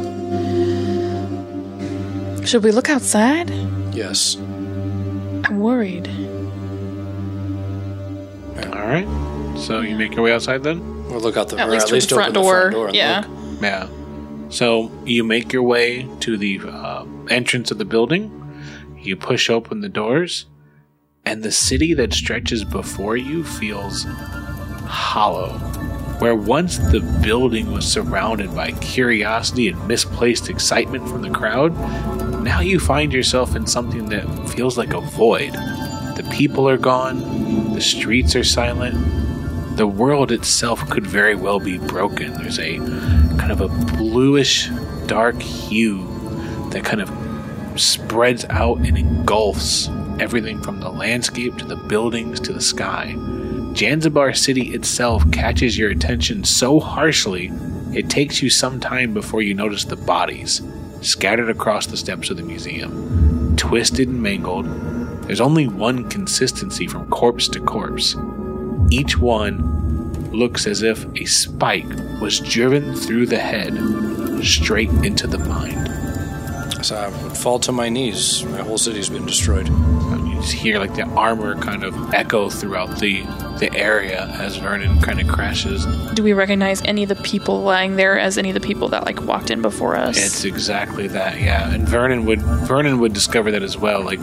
Should 2.48 2.64
we 2.64 2.72
look 2.72 2.90
outside? 2.90 3.52
Yes. 3.94 4.36
I'm 4.36 5.60
worried. 5.60 6.10
All 8.84 8.90
right. 8.90 9.08
So 9.58 9.80
you 9.82 9.96
make 9.96 10.14
your 10.16 10.24
way 10.26 10.34
outside 10.34 10.62
then? 10.64 10.80
Or 11.10 11.20
look 11.20 11.38
out 11.38 11.48
the 11.50 11.58
At 11.58 11.70
or 11.70 11.72
least 11.72 11.84
at 11.86 11.88
to 11.90 11.94
least 11.94 12.10
the 12.10 12.16
front 12.16 12.36
open 12.36 12.44
door. 12.44 12.54
the 12.56 12.60
front 12.60 12.74
door. 12.74 12.88
and 12.88 12.96
yeah. 12.96 13.20
look. 13.28 13.62
Yeah. 13.62 13.88
So 14.50 14.92
you 15.06 15.24
make 15.24 15.54
your 15.54 15.64
way 15.64 16.08
to 16.20 16.38
the 16.38 16.60
uh, 16.66 17.06
entrance 17.30 17.72
of 17.72 17.78
the 17.78 17.86
building. 17.86 18.30
You 19.00 19.16
push 19.16 19.50
open 19.50 19.82
the 19.82 19.90
doors, 19.90 20.46
and 21.26 21.44
the 21.44 21.52
city 21.52 21.94
that 21.94 22.14
stretches 22.14 22.64
before 22.64 23.16
you 23.18 23.44
feels 23.44 24.04
hollow. 24.86 25.50
Where 26.20 26.36
once 26.36 26.78
the 26.78 27.00
building 27.24 27.72
was 27.72 27.90
surrounded 27.92 28.54
by 28.56 28.72
curiosity 28.74 29.68
and 29.70 29.88
misplaced 29.88 30.50
excitement 30.50 31.08
from 31.10 31.22
the 31.22 31.30
crowd, 31.30 31.74
now 32.44 32.60
you 32.60 32.80
find 32.80 33.12
yourself 33.14 33.56
in 33.56 33.66
something 33.66 34.06
that 34.10 34.26
feels 34.50 34.78
like 34.78 34.94
a 34.94 35.02
void. 35.02 35.54
The 36.16 36.28
people 36.32 36.70
are 36.70 36.78
gone, 36.78 37.53
the 37.74 37.82
streets 37.82 38.36
are 38.36 38.44
silent, 38.44 38.96
the 39.78 39.88
world 39.88 40.32
itself 40.32 40.88
could 40.90 41.06
very 41.06 41.36
well 41.36 41.60
be 41.60 41.78
broken. 41.78 42.34
There's 42.34 42.60
a 42.60 42.78
kind 43.38 43.52
of 43.52 43.62
a 43.62 43.68
bluish, 43.68 44.70
dark 45.08 45.42
hue 45.42 46.08
that 46.72 46.84
kind 46.86 47.02
of 47.02 47.12
spreads 47.80 48.46
out 48.50 48.78
and 48.80 48.98
engulfs 48.98 49.90
everything 50.20 50.62
from 50.62 50.80
the 50.80 50.90
landscape 50.90 51.58
to 51.58 51.66
the 51.66 51.76
buildings 51.76 52.40
to 52.42 52.54
the 52.54 52.62
sky. 52.62 53.16
Zanzibar 53.76 54.34
City 54.34 54.74
itself 54.74 55.30
catches 55.32 55.78
your 55.78 55.90
attention 55.90 56.44
so 56.44 56.80
harshly, 56.80 57.52
it 57.94 58.10
takes 58.10 58.42
you 58.42 58.50
some 58.50 58.80
time 58.80 59.14
before 59.14 59.42
you 59.42 59.54
notice 59.54 59.86
the 59.86 59.96
bodies 59.96 60.62
scattered 61.02 61.50
across 61.50 61.88
the 61.88 61.98
steps 61.98 62.30
of 62.30 62.38
the 62.38 62.44
museum. 62.44 63.56
Twisted 63.58 64.08
and 64.08 64.22
mangled, 64.22 64.68
there's 65.26 65.42
only 65.42 65.68
one 65.68 66.10
consistency 66.10 66.88
from 66.88 67.08
corpse 67.10 67.48
to 67.50 67.60
corpse. 67.60 68.16
Each 68.90 69.18
one 69.18 70.32
looks 70.32 70.68
as 70.68 70.82
if 70.82 71.06
a 71.16 71.26
spike 71.26 71.88
was 72.20 72.40
driven 72.40 72.96
through 72.96 73.28
the 73.28 73.40
head, 73.40 73.74
straight 74.44 74.90
into 74.90 75.28
the 75.28 75.40
mind. 75.40 76.86
So 76.86 76.98
I 76.98 77.08
would 77.24 77.38
fall 77.38 77.60
to 77.60 77.72
my 77.72 77.88
knees. 77.88 78.44
My 78.44 78.62
whole 78.62 78.78
city's 78.78 79.10
been 79.10 79.26
destroyed. 79.26 79.70
Just 80.44 80.56
hear 80.56 80.78
like 80.78 80.94
the 80.96 81.04
armor 81.04 81.56
kind 81.56 81.84
of 81.84 82.14
echo 82.14 82.50
throughout 82.50 83.00
the 83.00 83.24
the 83.60 83.74
area 83.74 84.26
as 84.40 84.58
Vernon 84.58 85.00
kind 85.00 85.22
of 85.22 85.28
crashes. 85.30 85.86
Do 86.16 86.22
we 86.22 86.34
recognize 86.34 86.82
any 86.84 87.04
of 87.04 87.10
the 87.10 87.16
people 87.16 87.62
lying 87.62 87.96
there 87.96 88.20
as 88.20 88.38
any 88.38 88.50
of 88.50 88.54
the 88.54 88.60
people 88.60 88.90
that 88.90 89.06
like 89.06 89.22
walked 89.22 89.52
in 89.52 89.62
before 89.62 89.96
us? 89.96 90.18
It's 90.18 90.44
exactly 90.44 91.08
that, 91.08 91.40
yeah. 91.40 91.74
And 91.74 91.88
Vernon 91.88 92.26
would 92.26 92.42
Vernon 92.42 93.00
would 93.00 93.14
discover 93.14 93.52
that 93.52 93.64
as 93.64 93.78
well. 93.78 94.02
Like 94.04 94.20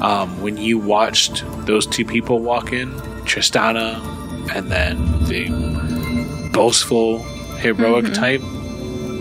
um, 0.00 0.40
when 0.40 0.56
you 0.56 0.78
watched 0.78 1.44
those 1.66 1.86
two 1.86 2.06
people 2.06 2.40
walk 2.40 2.72
in, 2.72 2.90
Tristana, 3.26 4.00
and 4.56 4.70
then 4.70 5.24
the 5.24 6.50
boastful 6.52 7.22
heroic 7.58 8.14
type. 8.14 8.40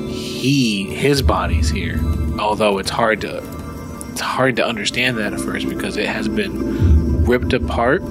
He 0.08 0.84
his 0.96 1.22
body's 1.22 1.70
here, 1.70 2.00
although 2.40 2.78
it's 2.78 2.92
hard 2.92 3.22
to 3.22 3.42
it's 4.18 4.24
hard 4.24 4.56
to 4.56 4.66
understand 4.66 5.20
that 5.20 5.32
at 5.32 5.40
first 5.40 5.70
because 5.70 5.96
it 5.96 6.08
has 6.08 6.28
been 6.28 7.24
ripped 7.26 7.54
apart, 7.54 8.02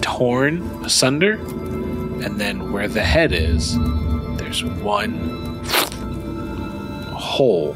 torn 0.00 0.62
asunder, 0.84 1.32
and 2.22 2.40
then 2.40 2.70
where 2.70 2.86
the 2.86 3.02
head 3.02 3.32
is, 3.32 3.76
there's 4.36 4.62
one 4.62 5.58
hole 7.12 7.72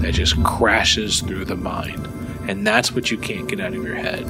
that 0.00 0.12
just 0.12 0.36
crashes 0.44 1.22
through 1.22 1.46
the 1.46 1.56
mind. 1.56 2.06
And 2.46 2.66
that's 2.66 2.92
what 2.92 3.10
you 3.10 3.16
can't 3.16 3.48
get 3.48 3.58
out 3.58 3.72
of 3.72 3.82
your 3.82 3.94
head 3.94 4.26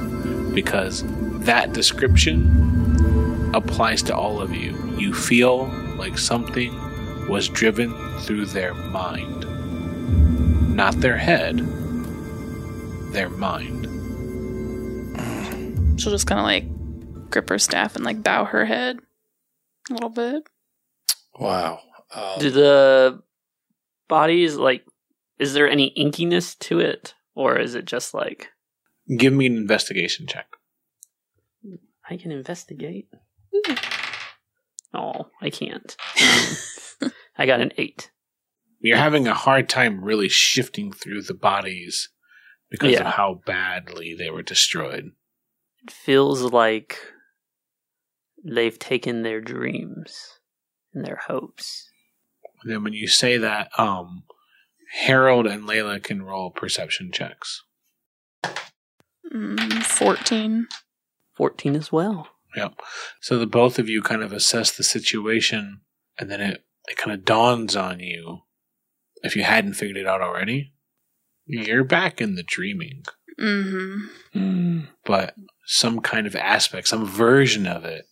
because 0.55 1.03
that 1.47 1.73
description 1.73 3.51
applies 3.57 4.05
to 4.05 4.15
all 4.15 4.41
of 4.41 4.55
you. 4.55 4.95
You 4.97 5.13
feel 5.13 5.67
like 5.97 6.17
something 6.17 7.27
was 7.27 7.49
driven 7.49 7.93
through 8.21 8.47
their 8.47 8.73
mind, 8.73 10.77
not 10.77 10.95
their 11.01 11.17
head, 11.17 11.67
their 13.17 13.31
mind. 13.31 13.87
She'll 15.99 16.13
just 16.13 16.27
kind 16.27 16.39
of 16.39 16.45
like 16.45 17.31
grip 17.31 17.49
her 17.49 17.59
staff 17.59 17.97
and 17.97 18.05
like 18.05 18.23
bow 18.23 18.45
her 18.45 18.67
head 18.67 18.99
a 19.91 19.95
little 19.95 20.11
bit. 20.11 20.43
Wow. 21.41 21.81
Um, 22.15 22.39
Do 22.39 22.51
the 22.51 23.23
bodies 24.07 24.57
like? 24.57 24.85
Is 25.39 25.55
there 25.55 25.69
any 25.69 25.93
inkiness 25.97 26.59
to 26.61 26.79
it, 26.79 27.15
or 27.35 27.59
is 27.59 27.75
it 27.75 27.87
just 27.87 28.13
like 28.15 28.51
Give 29.17 29.33
me 29.33 29.47
an 29.47 29.57
investigation 29.57 30.27
check. 30.27 30.47
I 32.09 32.17
can 32.17 32.31
investigate? 32.31 33.09
Oh, 34.93 35.31
I 35.41 35.51
can't. 35.51 35.97
I 37.39 37.47
got 37.47 37.61
an 37.61 37.73
eight. 37.79 38.11
You're 38.81 38.97
having 38.97 39.27
a 39.27 39.35
hard 39.35 39.69
time 39.69 40.05
really 40.05 40.29
shifting 40.29 40.93
through 40.93 41.23
the 41.23 41.35
bodies 41.35 42.11
because 42.71 42.93
Yeah. 42.93 43.09
of 43.09 43.15
how 43.15 43.43
badly 43.47 44.15
they 44.15 44.31
were 44.31 44.43
destroyed. 44.43 45.13
It 45.85 45.91
feels 45.93 46.43
like 46.43 46.99
they've 48.45 48.79
taken 48.79 49.23
their 49.23 49.41
dreams 49.41 50.39
and 50.95 51.05
their 51.05 51.21
hopes. 51.27 51.91
And 52.63 52.73
then 52.73 52.83
when 52.85 52.93
you 52.93 53.07
say 53.09 53.37
that, 53.39 53.71
um, 53.79 54.25
Harold 54.93 55.47
and 55.47 55.65
Layla 55.65 56.03
can 56.03 56.23
roll 56.23 56.51
perception 56.51 57.11
checks. 57.13 57.63
Mm, 59.33 59.83
14. 59.83 60.69
Fourteen 61.35 61.77
as 61.77 61.93
well. 61.93 62.29
Yep. 62.57 62.81
So 63.21 63.39
the 63.39 63.47
both 63.47 63.79
of 63.79 63.89
you 63.89 64.01
kind 64.01 64.23
of 64.23 64.33
assess 64.33 64.75
the 64.75 64.83
situation, 64.83 65.83
and 66.19 66.31
then 66.31 66.41
it, 66.41 66.65
it 66.87 66.97
kind 66.97 67.13
of 67.13 67.27
dawns 67.27 67.77
on 67.77 68.01
you, 68.01 68.41
if 69.23 69.37
you 69.37 69.43
hadn't 69.43 69.75
figured 69.75 69.99
it 69.99 70.07
out 70.07 70.23
already, 70.23 70.73
you're 71.47 71.85
back 71.85 72.21
in 72.21 72.35
the 72.35 72.43
dreaming. 72.43 73.05
Mm-hmm. 73.41 74.81
But 75.05 75.35
some 75.67 76.01
kind 76.01 76.27
of 76.27 76.35
aspect, 76.37 76.89
some 76.89 77.07
version 77.07 77.67
of 77.67 77.85
it 77.85 78.07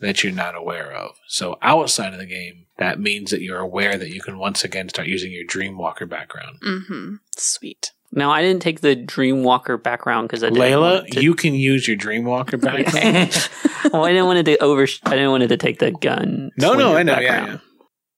that 0.00 0.22
you're 0.22 0.32
not 0.32 0.54
aware 0.54 0.92
of. 0.92 1.16
So 1.26 1.56
outside 1.60 2.12
of 2.12 2.18
the 2.18 2.26
game, 2.26 2.66
that 2.78 3.00
means 3.00 3.30
that 3.30 3.42
you're 3.42 3.58
aware 3.58 3.98
that 3.98 4.10
you 4.10 4.20
can 4.20 4.38
once 4.38 4.62
again 4.64 4.88
start 4.88 5.08
using 5.08 5.32
your 5.32 5.44
Dreamwalker 5.44 6.08
background. 6.08 6.60
Mm-hmm. 6.64 7.14
Sweet. 7.36 7.92
Now 8.12 8.30
I 8.30 8.40
didn't 8.42 8.62
take 8.62 8.80
the 8.80 8.96
Dreamwalker 8.96 9.82
background 9.82 10.28
because 10.28 10.42
I 10.42 10.50
didn't 10.50 10.62
Layla, 10.62 10.94
want 11.00 11.08
to- 11.12 11.22
you 11.22 11.34
can 11.34 11.54
use 11.54 11.86
your 11.88 11.96
Dreamwalker 11.96 12.60
background. 12.60 13.92
well, 13.92 14.04
I 14.04 14.10
didn't 14.10 14.26
want 14.26 14.44
to 14.46 14.58
over. 14.62 14.86
I 15.04 15.10
didn't 15.10 15.30
want 15.30 15.48
to 15.48 15.56
take 15.56 15.78
the 15.80 15.90
gun. 15.90 16.50
no, 16.56 16.74
no, 16.74 16.96
I 16.96 17.02
know. 17.02 17.18
Yeah, 17.18 17.46
yeah. 17.46 17.58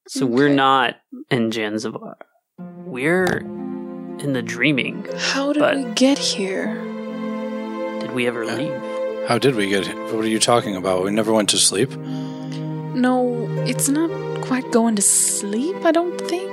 So 0.07 0.25
we're 0.25 0.49
not 0.49 0.95
in 1.29 1.51
Zanzibar. 1.51 2.17
We're 2.57 3.41
in 4.23 4.33
the 4.33 4.41
dreaming. 4.41 5.05
How 5.17 5.53
did 5.53 5.59
But- 5.59 5.75
we 5.77 5.83
get 5.95 6.17
here? 6.17 6.75
Did 7.99 8.11
we 8.13 8.27
ever 8.27 8.45
leave? 8.45 8.73
how 9.27 9.37
did 9.37 9.55
we 9.55 9.67
get? 9.69 9.85
here? 9.87 9.95
What 10.15 10.25
are 10.25 10.27
you 10.27 10.39
talking 10.39 10.75
about? 10.75 11.03
We 11.03 11.11
never 11.11 11.31
went 11.31 11.49
to 11.49 11.57
sleep. 11.57 11.91
No, 12.95 13.47
it's 13.65 13.87
not 13.87 14.09
quite 14.41 14.69
going 14.71 14.95
to 14.97 15.01
sleep, 15.01 15.85
I 15.85 15.91
don't 15.91 16.19
think. 16.27 16.51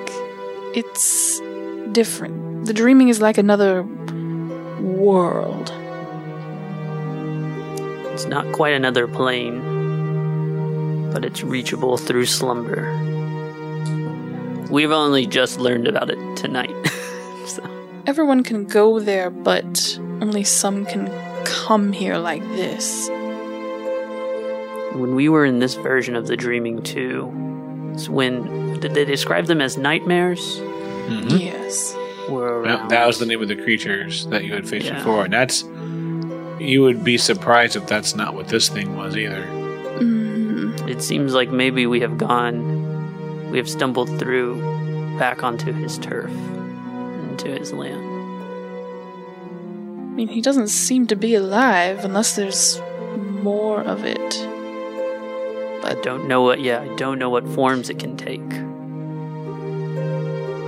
It's 0.75 1.41
different. 1.93 2.67
The 2.67 2.75
dreaming 2.75 3.09
is 3.09 3.21
like 3.21 3.39
another 3.39 3.83
world. 4.81 5.73
It's 8.13 8.27
not 8.27 8.51
quite 8.53 8.75
another 8.75 9.09
plane, 9.09 9.61
but 11.13 11.25
it's 11.25 11.43
reachable 11.43 11.97
through 11.97 12.27
slumber. 12.27 12.83
We've 14.71 14.93
only 14.93 15.27
just 15.27 15.59
learned 15.59 15.89
about 15.89 16.11
it 16.11 16.19
tonight. 16.37 16.78
So, 18.09 18.11
Everyone 18.11 18.43
can 18.43 18.65
go 18.65 18.99
there, 19.01 19.31
but 19.31 19.99
only 20.21 20.45
some 20.45 20.85
can 20.87 21.11
come 21.45 21.93
here 21.93 22.17
like 22.17 22.43
this. 22.57 23.09
when 24.95 25.15
we 25.15 25.29
were 25.29 25.45
in 25.45 25.59
this 25.61 25.75
version 25.75 26.17
of 26.17 26.27
the 26.27 26.37
dreaming 26.37 26.83
too, 26.83 27.31
it's 27.93 28.09
when 28.09 28.81
did 28.81 28.95
they 28.95 29.05
describe 29.05 29.47
them 29.47 29.61
as 29.61 29.77
nightmares? 29.77 30.59
Mhm. 31.09 31.39
Yes. 31.41 31.95
Were 32.29 32.63
That, 32.65 32.81
around. 32.81 32.89
that 32.91 33.07
was 33.07 33.19
the 33.19 33.27
name 33.27 33.41
of 33.41 33.49
the 33.49 33.55
creatures 33.57 34.27
that 34.27 34.45
you 34.45 34.53
had 34.55 34.69
faced 34.69 34.87
Yeah. 34.87 34.95
before. 34.99 35.25
And 35.25 35.33
that's. 35.33 35.65
You 36.61 36.83
would 36.83 37.05
be 37.05 37.17
surprised 37.19 37.77
if 37.77 37.87
that's 37.87 38.17
not 38.17 38.35
what 38.35 38.49
this 38.49 38.69
thing 38.69 38.97
was 38.97 39.17
either. 39.17 39.45
Mm, 40.01 40.89
It 40.89 41.01
seems 41.03 41.33
like 41.35 41.51
maybe 41.53 41.87
we 41.87 42.01
have 42.01 42.19
gone, 42.19 42.59
we 43.53 43.59
have 43.59 43.69
stumbled 43.69 44.09
through 44.19 44.57
back 45.21 45.45
onto 45.45 45.73
his 45.73 45.99
turf, 45.99 46.31
into 47.39 47.59
his 47.59 47.73
land. 47.73 48.03
I 50.01 50.15
mean, 50.15 50.29
he 50.29 50.41
doesn't 50.41 50.69
seem 50.69 51.07
to 51.09 51.17
be 51.17 51.35
alive 51.35 52.05
unless 52.05 52.35
there's 52.35 52.81
more 53.17 53.83
of 53.83 54.05
it. 54.05 54.19
I 55.85 55.95
don't 56.03 56.27
know 56.27 56.43
what, 56.43 56.61
yeah, 56.61 56.81
I 56.81 56.89
don't 56.97 57.19
know 57.19 57.31
what 57.31 57.47
forms 57.49 57.89
it 57.89 57.99
can 57.99 58.17
take. 58.17 58.49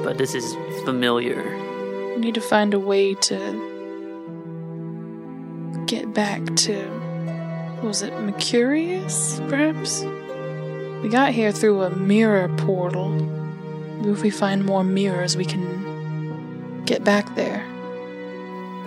But 0.04 0.18
this 0.18 0.34
is 0.34 0.54
familiar. 0.84 1.42
We 2.14 2.20
need 2.20 2.34
to 2.34 2.40
find 2.40 2.74
a 2.74 2.78
way 2.78 3.14
to 3.14 3.68
get 5.86 6.14
back 6.14 6.44
to. 6.56 7.80
Was 7.82 8.02
it 8.02 8.12
Mercurius, 8.20 9.40
perhaps? 9.48 10.02
We 11.02 11.08
got 11.08 11.32
here 11.32 11.50
through 11.50 11.82
a 11.82 11.90
mirror 11.90 12.48
portal. 12.56 13.10
If 14.06 14.22
we 14.22 14.30
find 14.30 14.64
more 14.64 14.84
mirrors, 14.84 15.36
we 15.36 15.44
can 15.44 15.89
get 16.90 17.04
back 17.04 17.32
there. 17.36 17.60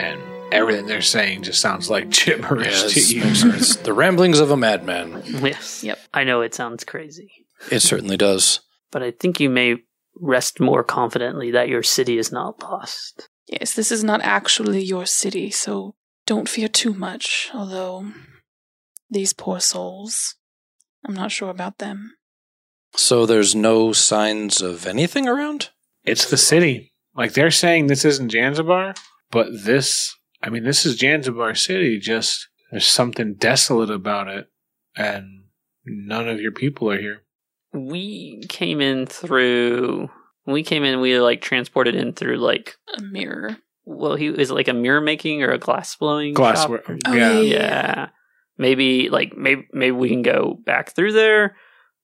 And 0.02 0.22
everything 0.52 0.88
they're 0.88 1.02
saying 1.02 1.44
just 1.44 1.62
sounds 1.62 1.90
like 1.90 2.10
gibberish 2.10 2.68
Yes, 2.68 2.94
to 2.94 3.16
you. 3.16 3.22
it's- 3.22 3.44
it's 3.62 3.76
the 3.78 3.94
ramblings 3.94 4.40
of 4.42 4.52
a 4.52 4.58
madman. 4.58 5.24
Yes. 5.26 5.84
Yep. 5.86 6.00
I 6.14 6.26
know 6.26 6.42
it 6.42 6.54
sounds 6.54 6.84
crazy, 6.84 7.32
It 7.72 7.80
certainly 7.80 8.18
does. 8.18 8.60
but 8.92 9.02
I 9.04 9.12
think 9.12 9.40
you 9.40 9.50
may 9.50 9.78
rest 10.20 10.60
more 10.60 10.84
confidently 10.84 11.52
that 11.52 11.70
your 11.70 11.82
city 11.82 12.18
is 12.18 12.30
not 12.32 12.62
lost. 12.62 13.30
Yes, 13.48 13.74
this 13.74 13.90
is 13.92 14.04
not 14.04 14.22
actually 14.22 14.84
your 14.84 15.06
city, 15.06 15.50
so 15.50 15.96
don't 16.26 16.50
fear 16.50 16.68
too 16.68 16.94
much. 16.94 17.50
Although, 17.54 18.12
these 19.10 19.32
poor 19.34 19.60
souls, 19.62 20.36
I'm 21.06 21.14
not 21.14 21.32
sure 21.32 21.50
about 21.50 21.78
them. 21.80 22.16
So 22.96 23.26
there's 23.26 23.56
no 23.56 23.92
signs 23.94 24.62
of 24.62 24.86
anything 24.86 25.28
around? 25.28 25.70
It's 26.04 26.30
the 26.30 26.38
city. 26.38 26.93
Like 27.16 27.34
they're 27.34 27.52
saying 27.52 27.88
this 27.88 28.06
isn't 28.06 28.32
Zanzibar, 28.32 28.96
but 29.32 29.48
this, 29.52 30.16
I 30.42 30.50
mean, 30.50 30.64
this 30.64 30.86
is 30.86 30.98
Zanzibar 30.98 31.56
City. 31.56 32.00
Just 32.00 32.48
there's 32.72 32.88
something 32.88 33.36
desolate 33.36 33.92
about 33.92 34.28
it, 34.28 34.50
and 34.96 35.46
none 35.86 36.28
of 36.28 36.42
your 36.42 36.52
people 36.52 36.92
are 36.92 37.00
here. 37.00 37.24
We 37.74 38.44
came 38.50 38.82
in 38.82 39.06
through. 39.06 40.10
When 40.46 40.54
we 40.54 40.64
came 40.64 40.84
in, 40.84 41.00
we 41.00 41.20
like 41.20 41.42
transported 41.42 41.96
in 41.96 42.14
through 42.14 42.38
like. 42.38 42.76
A 42.98 43.02
mirror. 43.02 43.58
Well, 43.86 44.16
he 44.16 44.28
is 44.28 44.50
it 44.50 44.54
like 44.54 44.68
a 44.68 44.74
mirror 44.74 45.02
making 45.02 45.44
or 45.44 45.52
a 45.52 45.58
glass 45.58 45.96
blowing. 45.96 46.34
Glass, 46.34 46.64
shop? 46.64 46.72
Oh, 46.88 47.14
yeah. 47.14 47.32
yeah, 47.32 47.42
Yeah. 47.42 48.10
Maybe 48.58 49.10
like 49.10 49.36
maybe 49.36 49.68
maybe 49.74 49.92
we 49.92 50.10
can 50.10 50.22
go 50.22 50.60
back 50.66 50.96
through 50.96 51.14
there, 51.14 51.56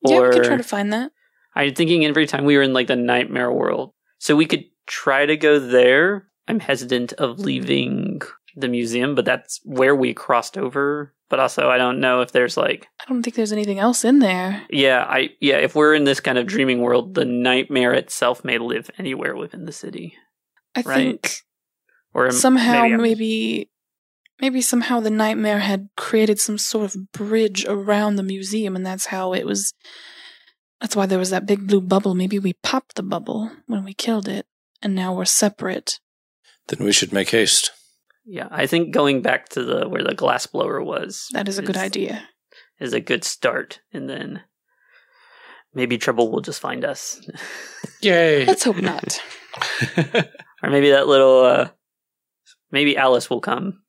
yeah, 0.06 0.18
or 0.18 0.30
we 0.30 0.36
can 0.36 0.44
try 0.44 0.58
to 0.58 0.64
find 0.64 0.92
that. 0.94 1.12
I'm 1.56 1.76
thinking 1.76 2.06
every 2.06 2.26
time 2.26 2.46
we 2.46 2.58
were 2.58 2.64
in 2.64 2.74
like 2.74 2.88
the 2.88 2.96
nightmare 2.96 3.52
world, 3.52 3.94
so 4.18 4.36
we 4.36 4.46
could 4.46 4.66
try 4.90 5.26
to 5.26 5.38
go 5.38 5.60
there. 5.60 6.28
I'm 6.48 6.60
hesitant 6.60 7.14
of 7.14 7.40
leaving 7.40 8.22
the 8.56 8.68
museum, 8.68 9.16
but 9.16 9.24
that's 9.24 9.62
where 9.64 9.96
we 9.96 10.14
crossed 10.14 10.58
over. 10.58 11.14
But 11.30 11.40
also, 11.40 11.70
I 11.70 11.78
don't 11.78 12.00
know 12.00 12.22
if 12.22 12.32
there's 12.32 12.58
like 12.58 12.88
I 13.00 13.06
don't 13.08 13.22
think 13.22 13.36
there's 13.36 13.54
anything 13.54 13.78
else 13.78 14.04
in 14.04 14.18
there. 14.20 14.64
Yeah, 14.72 15.06
I 15.08 15.30
yeah, 15.40 15.58
if 15.58 15.76
we're 15.76 15.94
in 15.94 16.04
this 16.04 16.20
kind 16.20 16.40
of 16.40 16.48
dreaming 16.48 16.82
world, 16.82 17.14
the 17.14 17.24
nightmare 17.26 17.94
itself 17.94 18.44
may 18.44 18.58
live 18.58 18.90
anywhere 18.98 19.36
within 19.36 19.66
the 19.66 19.72
city. 19.72 20.16
I 20.76 20.82
Right. 20.82 20.96
think 20.96 21.38
Or 22.16 22.32
somehow 22.32 22.88
maybe 22.88 22.98
maybe 22.98 23.70
maybe 24.42 24.62
somehow 24.62 25.00
the 25.00 25.10
nightmare 25.12 25.60
had 25.60 25.90
created 25.96 26.40
some 26.40 26.58
sort 26.58 26.96
of 26.96 27.12
bridge 27.12 27.64
around 27.66 28.16
the 28.16 28.24
museum 28.24 28.76
and 28.76 28.86
that's 28.86 29.08
how 29.08 29.34
it 29.34 29.46
was 29.46 29.74
that's 30.82 30.96
why 30.96 31.06
there 31.06 31.20
was 31.20 31.30
that 31.32 31.46
big 31.46 31.68
blue 31.68 31.82
bubble 31.82 32.16
maybe 32.16 32.40
we 32.40 32.54
popped 32.64 32.96
the 32.96 33.04
bubble 33.04 33.52
when 33.68 33.84
we 33.84 33.94
killed 33.94 34.28
it 34.28 34.46
and 34.82 34.96
now 34.96 35.14
we're 35.14 35.26
separate 35.26 36.00
Then 36.68 36.86
we 36.86 36.92
should 36.92 37.14
make 37.14 37.30
haste. 37.30 37.72
Yeah, 38.26 38.48
I 38.52 38.68
think 38.68 38.94
going 38.94 39.22
back 39.22 39.50
to 39.50 39.64
the 39.64 39.90
where 39.90 40.04
the 40.04 40.14
glass 40.14 40.46
blower 40.46 40.82
was 40.84 41.28
that 41.34 41.48
is 41.48 41.58
a 41.58 41.64
good 41.64 41.78
idea 41.78 42.28
Is 42.80 42.94
a 42.94 43.00
good 43.00 43.24
start, 43.24 43.82
and 43.92 44.10
then 44.10 44.42
maybe 45.74 45.98
trouble 45.98 46.32
will 46.32 46.42
just 46.42 46.62
find 46.62 46.86
us, 46.86 47.20
Yay! 48.02 48.46
let's 48.46 48.64
hope 48.64 48.78
not 48.78 49.20
or 50.64 50.70
maybe 50.70 50.92
that 50.92 51.08
little 51.08 51.44
uh 51.44 51.70
maybe 52.72 52.98
Alice 52.98 53.30
will 53.30 53.42
come. 53.42 53.82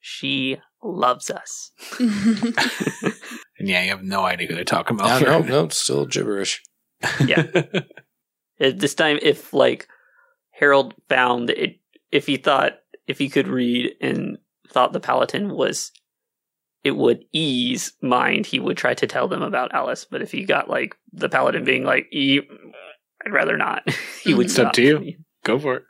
She 0.00 0.58
loves 0.82 1.28
us. 1.30 1.72
And 3.58 3.68
yeah, 3.68 3.82
you 3.82 3.90
have 3.90 4.04
no 4.04 4.22
idea 4.22 4.46
who 4.46 4.54
they're 4.54 4.64
talking 4.64 4.96
about. 4.96 5.20
no, 5.20 5.40
no, 5.40 5.46
no, 5.46 5.64
it's 5.64 5.76
still 5.78 6.06
gibberish. 6.06 6.62
Yeah. 7.24 7.44
At 8.60 8.78
this 8.78 8.94
time, 8.94 9.18
if 9.20 9.52
like 9.52 9.88
Harold 10.58 10.94
found 11.08 11.50
it, 11.50 11.78
if 12.10 12.26
he 12.26 12.36
thought 12.36 12.78
if 13.06 13.18
he 13.18 13.28
could 13.28 13.48
read 13.48 13.92
and 14.00 14.38
thought 14.68 14.92
the 14.92 15.00
Paladin 15.00 15.50
was, 15.50 15.92
it 16.84 16.92
would 16.92 17.24
ease 17.32 17.92
mind. 18.02 18.46
He 18.46 18.60
would 18.60 18.76
try 18.76 18.94
to 18.94 19.06
tell 19.06 19.28
them 19.28 19.42
about 19.42 19.74
Alice. 19.74 20.04
But 20.04 20.22
if 20.22 20.30
he 20.32 20.44
got 20.44 20.68
like 20.68 20.96
the 21.12 21.28
Paladin 21.28 21.64
being 21.64 21.84
like, 21.84 22.06
e, 22.12 22.40
I'd 23.24 23.32
rather 23.32 23.56
not. 23.56 23.88
he 24.22 24.34
would 24.34 24.46
It's 24.46 24.58
up 24.58 24.72
to 24.74 24.82
you. 24.82 25.14
Go 25.44 25.58
for 25.58 25.76
it. 25.76 25.82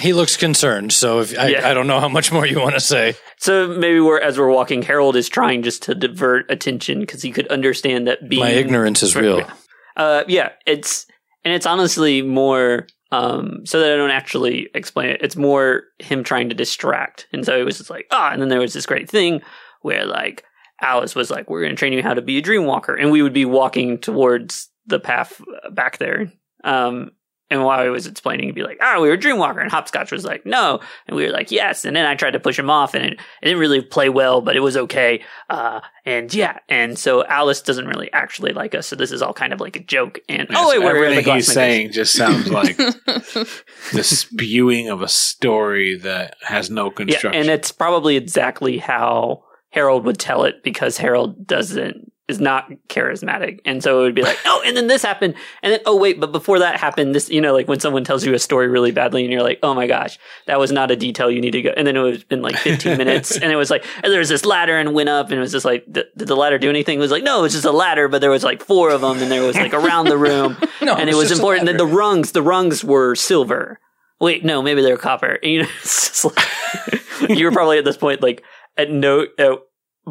He 0.00 0.12
looks 0.12 0.36
concerned, 0.36 0.92
so 0.92 1.20
if, 1.20 1.38
I, 1.38 1.48
Yeah. 1.48 1.68
I 1.68 1.72
don't 1.72 1.86
know 1.86 2.00
how 2.00 2.08
much 2.08 2.32
more 2.32 2.44
you 2.44 2.60
want 2.60 2.74
to 2.74 2.80
say. 2.80 3.14
So 3.38 3.68
maybe 3.68 4.00
we're 4.00 4.20
as 4.20 4.36
we're 4.36 4.50
walking, 4.50 4.82
Harold 4.82 5.16
is 5.16 5.28
trying 5.28 5.62
just 5.62 5.84
to 5.84 5.94
divert 5.94 6.50
attention 6.50 7.00
because 7.00 7.22
he 7.22 7.30
could 7.30 7.46
understand 7.48 8.08
that 8.08 8.28
being 8.28 8.42
My 8.42 8.50
ignorance 8.50 9.02
is 9.02 9.14
real. 9.14 9.48
Uh, 9.96 10.24
yeah, 10.26 10.50
it's 10.66 11.06
and 11.44 11.54
it's 11.54 11.66
honestly 11.66 12.22
more 12.22 12.86
um 13.10 13.64
so 13.64 13.80
that 13.80 13.92
I 13.92 13.96
don't 13.96 14.10
actually 14.10 14.68
explain 14.74 15.10
it. 15.10 15.22
It's 15.22 15.36
more 15.36 15.84
him 15.98 16.22
trying 16.22 16.48
to 16.48 16.54
distract, 16.54 17.26
and 17.32 17.44
so 17.44 17.58
it 17.58 17.64
was 17.64 17.78
just 17.78 17.90
like 17.90 18.06
ah, 18.10 18.30
and 18.32 18.40
then 18.40 18.48
there 18.48 18.60
was 18.60 18.72
this 18.74 18.86
great 18.86 19.08
thing 19.08 19.40
where 19.82 20.04
like 20.04 20.44
Alice 20.80 21.14
was 21.14 21.30
like, 21.30 21.48
"We're 21.50 21.62
going 21.62 21.74
to 21.74 21.78
train 21.78 21.92
you 21.92 22.02
how 22.02 22.14
to 22.14 22.22
be 22.22 22.38
a 22.38 22.42
dream 22.42 22.64
walker," 22.64 22.94
and 22.94 23.10
we 23.10 23.22
would 23.22 23.32
be 23.32 23.44
walking 23.44 23.98
towards 23.98 24.68
the 24.86 25.00
path 25.00 25.40
back 25.72 25.98
there. 25.98 26.32
Um, 26.64 27.10
and 27.50 27.64
while 27.64 27.80
I 27.80 27.88
was 27.88 28.06
explaining, 28.06 28.46
he'd 28.46 28.54
be 28.54 28.62
like, 28.62 28.78
"Ah, 28.80 29.00
we 29.00 29.08
were 29.08 29.16
dream 29.16 29.38
walker," 29.38 29.60
and 29.60 29.70
Hopscotch 29.70 30.12
was 30.12 30.24
like, 30.24 30.44
"No," 30.44 30.80
and 31.06 31.16
we 31.16 31.24
were 31.26 31.32
like, 31.32 31.50
"Yes," 31.50 31.84
and 31.84 31.96
then 31.96 32.06
I 32.06 32.14
tried 32.14 32.32
to 32.32 32.40
push 32.40 32.58
him 32.58 32.70
off, 32.70 32.94
and 32.94 33.04
it, 33.04 33.12
it 33.14 33.44
didn't 33.46 33.58
really 33.60 33.80
play 33.82 34.08
well, 34.08 34.40
but 34.40 34.56
it 34.56 34.60
was 34.60 34.76
okay. 34.76 35.22
Uh, 35.48 35.80
and 36.04 36.32
yeah, 36.34 36.58
and 36.68 36.98
so 36.98 37.24
Alice 37.26 37.60
doesn't 37.62 37.86
really 37.86 38.12
actually 38.12 38.52
like 38.52 38.74
us, 38.74 38.86
so 38.86 38.96
this 38.96 39.12
is 39.12 39.22
all 39.22 39.32
kind 39.32 39.52
of 39.52 39.60
like 39.60 39.76
a 39.76 39.82
joke. 39.82 40.18
And 40.28 40.46
oh, 40.54 40.68
wait, 40.68 40.80
Yes, 40.80 40.82
the 40.82 40.88
everything 40.88 41.34
he's 41.34 41.52
saying 41.52 41.92
just 41.92 42.14
sounds 42.14 42.48
like 42.50 42.76
the 42.76 44.02
spewing 44.02 44.88
of 44.88 45.02
a 45.02 45.08
story 45.08 45.96
that 45.98 46.34
has 46.42 46.70
no 46.70 46.86
Yeah, 46.86 46.92
construction. 46.92 47.34
and 47.40 47.48
it's 47.50 47.72
probably 47.72 48.16
exactly 48.16 48.78
how 48.78 49.44
Harold 49.70 50.04
would 50.06 50.18
tell 50.18 50.44
it 50.44 50.62
because 50.62 50.96
Harold 50.98 51.46
doesn't 51.46 52.10
is 52.28 52.40
not 52.40 52.70
charismatic, 52.88 53.60
and 53.64 53.82
so 53.82 54.00
it 54.00 54.02
would 54.02 54.14
be 54.14 54.22
like, 54.22 54.38
oh, 54.44 54.62
and 54.66 54.76
then 54.76 54.86
this 54.86 55.02
happened, 55.02 55.34
and 55.62 55.72
then 55.72 55.80
oh 55.86 55.96
wait, 55.96 56.20
but 56.20 56.30
before 56.30 56.58
that 56.58 56.78
happened, 56.78 57.14
this 57.14 57.28
you 57.30 57.40
know 57.40 57.52
like 57.52 57.68
when 57.68 57.80
someone 57.80 58.04
tells 58.04 58.24
you 58.24 58.34
a 58.34 58.38
story 58.38 58.68
really 58.68 58.92
badly, 58.92 59.24
and 59.24 59.32
you're 59.32 59.42
like, 59.42 59.58
oh 59.62 59.74
my 59.74 59.86
gosh, 59.86 60.18
that 60.46 60.58
was 60.58 60.70
not 60.70 60.90
a 60.90 60.96
detail 60.96 61.30
you 61.30 61.40
need 61.40 61.52
to 61.52 61.62
go, 61.62 61.70
and 61.76 61.86
then 61.86 61.96
it 61.96 62.00
was 62.00 62.24
been 62.24 62.42
like 62.42 62.56
15 62.56 62.98
minutes, 63.02 63.36
and 63.36 63.50
it 63.50 63.56
was 63.56 63.70
like 63.70 63.84
and 64.02 64.12
there 64.12 64.20
was 64.20 64.28
this 64.28 64.44
ladder 64.44 64.78
and 64.78 64.94
went 64.94 65.08
up, 65.08 65.26
and 65.30 65.38
it 65.38 65.40
was 65.40 65.52
just 65.52 65.64
like, 65.64 65.84
did, 65.90 66.06
did 66.16 66.28
the 66.28 66.36
ladder 66.36 66.58
do 66.58 66.68
anything? 66.68 66.98
It 66.98 67.00
was 67.00 67.10
like, 67.10 67.24
no, 67.24 67.40
it 67.40 67.42
was 67.42 67.52
just 67.52 67.64
a 67.64 67.72
ladder, 67.72 68.08
but 68.08 68.20
there 68.20 68.30
was 68.30 68.44
like 68.44 68.62
four 68.62 68.90
of 68.90 69.00
them, 69.00 69.18
and 69.18 69.30
there 69.30 69.42
was 69.42 69.56
like 69.56 69.74
around 69.74 70.06
the 70.06 70.18
room, 70.18 70.56
No, 70.82 70.94
and 70.94 71.08
it 71.08 71.14
was 71.14 71.30
a 71.30 71.34
important 71.34 71.66
that 71.66 71.72
ladder. 71.72 71.86
the 71.86 71.96
rungs, 71.96 72.32
the 72.32 72.42
rungs 72.42 72.84
were 72.84 73.14
silver. 73.14 73.80
Wait, 74.20 74.44
no, 74.44 74.62
maybe 74.62 74.82
they're 74.82 74.96
copper. 74.96 75.38
You 75.42 75.62
know, 75.62 75.68
it's 75.82 76.08
just 76.08 76.24
like, 76.24 77.28
you 77.30 77.44
were 77.44 77.52
probably 77.52 77.78
at 77.78 77.84
this 77.84 77.96
point 77.96 78.22
like 78.22 78.42
at 78.76 78.90
no. 78.90 79.26
At, 79.38 79.50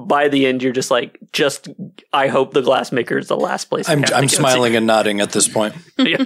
by 0.06 0.28
the 0.28 0.46
end, 0.46 0.64
you're 0.64 0.74
just 0.74 0.92
like, 0.92 1.20
just 1.32 1.70
I 2.14 2.28
hope 2.28 2.54
the 2.54 2.62
glassmaker 2.62 3.20
is 3.20 3.28
the 3.28 3.38
last 3.38 3.66
place. 3.66 3.90
I 3.90 3.94
I'm, 3.94 4.04
I'm 4.06 4.22
go 4.22 4.28
to. 4.28 4.30
smiling 4.30 4.76
and 4.76 4.88
nodding 4.88 5.22
at 5.22 5.32
this 5.32 5.48
point. 5.48 5.76
Yeah. 5.98 6.24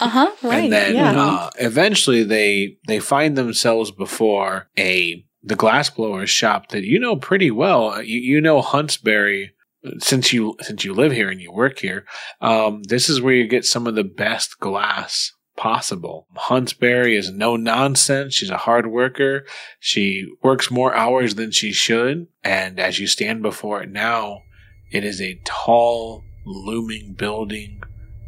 uh 0.00 0.08
huh 0.08 0.32
right 0.42 0.64
and 0.64 0.72
then 0.72 0.94
yeah 0.94 1.12
uh, 1.14 1.50
eventually 1.60 2.24
they 2.24 2.78
they 2.88 2.98
find 2.98 3.36
themselves 3.36 3.90
before 3.90 4.68
a 4.78 5.24
the 5.42 5.54
glassblower 5.54 6.26
shop 6.26 6.68
that 6.70 6.84
you 6.84 6.98
know 6.98 7.16
pretty 7.16 7.50
well. 7.50 8.02
You, 8.02 8.18
you 8.18 8.40
know 8.40 8.62
Huntsbury 8.62 9.50
since 9.98 10.32
you 10.32 10.56
since 10.60 10.84
you 10.84 10.94
live 10.94 11.12
here 11.12 11.28
and 11.28 11.40
you 11.40 11.52
work 11.52 11.78
here. 11.78 12.04
Um, 12.40 12.82
this 12.84 13.08
is 13.08 13.20
where 13.20 13.34
you 13.34 13.46
get 13.46 13.64
some 13.64 13.86
of 13.86 13.94
the 13.94 14.04
best 14.04 14.58
glass 14.60 15.32
possible. 15.56 16.26
Huntsberry 16.36 17.16
is 17.16 17.30
no 17.30 17.56
nonsense. 17.56 18.34
She's 18.34 18.50
a 18.50 18.56
hard 18.56 18.86
worker. 18.86 19.44
She 19.78 20.32
works 20.42 20.70
more 20.70 20.94
hours 20.94 21.34
than 21.34 21.50
she 21.50 21.72
should, 21.72 22.26
and 22.42 22.80
as 22.80 22.98
you 22.98 23.06
stand 23.06 23.42
before 23.42 23.82
it 23.82 23.90
now, 23.90 24.42
it 24.90 25.04
is 25.04 25.20
a 25.20 25.40
tall, 25.44 26.24
looming 26.44 27.14
building 27.14 27.82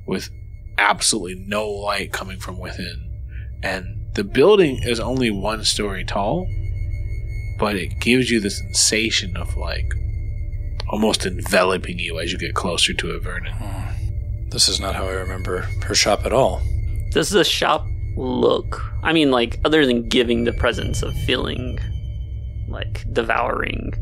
with 0.06 0.30
absolutely 0.78 1.34
no 1.46 1.68
light 1.68 2.12
coming 2.12 2.38
from 2.38 2.58
within. 2.58 3.10
And 3.62 4.14
the 4.14 4.24
building 4.24 4.82
is 4.82 5.00
only 5.00 5.30
one 5.30 5.64
story 5.64 6.04
tall, 6.04 6.46
but 7.58 7.76
it 7.76 8.00
gives 8.00 8.30
you 8.30 8.40
the 8.40 8.50
sensation 8.50 9.36
of 9.36 9.56
like 9.56 9.92
almost 10.90 11.26
enveloping 11.26 11.98
you 11.98 12.20
as 12.20 12.32
you 12.32 12.38
get 12.38 12.54
closer 12.54 12.92
to 12.92 13.16
it, 13.16 13.22
Vernon. 13.22 13.52
Hmm. 13.52 14.48
This 14.50 14.68
is 14.68 14.78
not 14.78 14.94
how 14.94 15.06
I 15.06 15.12
remember 15.12 15.62
her 15.86 15.94
shop 15.94 16.24
at 16.24 16.32
all. 16.32 16.62
Does 17.14 17.30
the 17.30 17.44
shop 17.44 17.86
look? 18.16 18.82
I 19.04 19.12
mean, 19.12 19.30
like 19.30 19.60
other 19.64 19.86
than 19.86 20.08
giving 20.08 20.42
the 20.42 20.52
presence 20.52 21.00
of 21.04 21.14
feeling 21.14 21.78
like 22.66 23.04
devouring, 23.12 23.92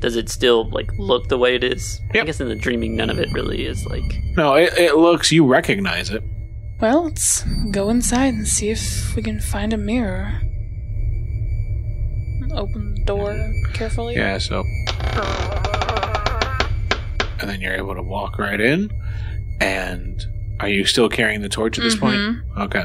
does 0.00 0.14
it 0.14 0.28
still 0.28 0.68
like 0.68 0.90
look 0.98 1.28
the 1.28 1.38
way 1.38 1.54
it 1.54 1.64
is? 1.64 1.98
I 2.12 2.22
guess 2.22 2.38
in 2.38 2.50
the 2.50 2.54
dreaming, 2.54 2.96
none 2.96 3.08
of 3.08 3.18
it 3.18 3.32
really 3.32 3.64
is 3.64 3.86
like. 3.86 4.04
No, 4.36 4.56
it, 4.56 4.74
it 4.76 4.96
looks, 4.96 5.32
you 5.32 5.46
recognize 5.46 6.10
it. 6.10 6.22
well 6.82 7.04
let's 7.04 7.44
go 7.70 7.88
inside 7.88 8.34
and 8.34 8.46
see 8.46 8.68
if 8.68 9.16
we 9.16 9.22
can 9.22 9.40
find 9.40 9.72
a 9.72 9.78
mirror 9.78 10.42
open 12.52 12.94
the 12.94 13.04
door 13.04 13.52
carefully 13.72 14.16
Yeah, 14.16 14.36
so. 14.36 14.64
And 17.40 17.48
then 17.48 17.62
you're 17.62 17.74
able 17.74 17.94
to 17.94 18.02
walk 18.02 18.38
right 18.38 18.60
in. 18.60 18.90
And 19.62 20.22
are 20.60 20.68
you 20.68 20.84
still 20.84 21.08
carrying 21.08 21.42
the 21.42 21.48
torch 21.48 21.78
at 21.78 21.84
this 21.84 21.96
point? 21.96 22.16
Mhm. 22.16 22.42
Okay. 22.58 22.84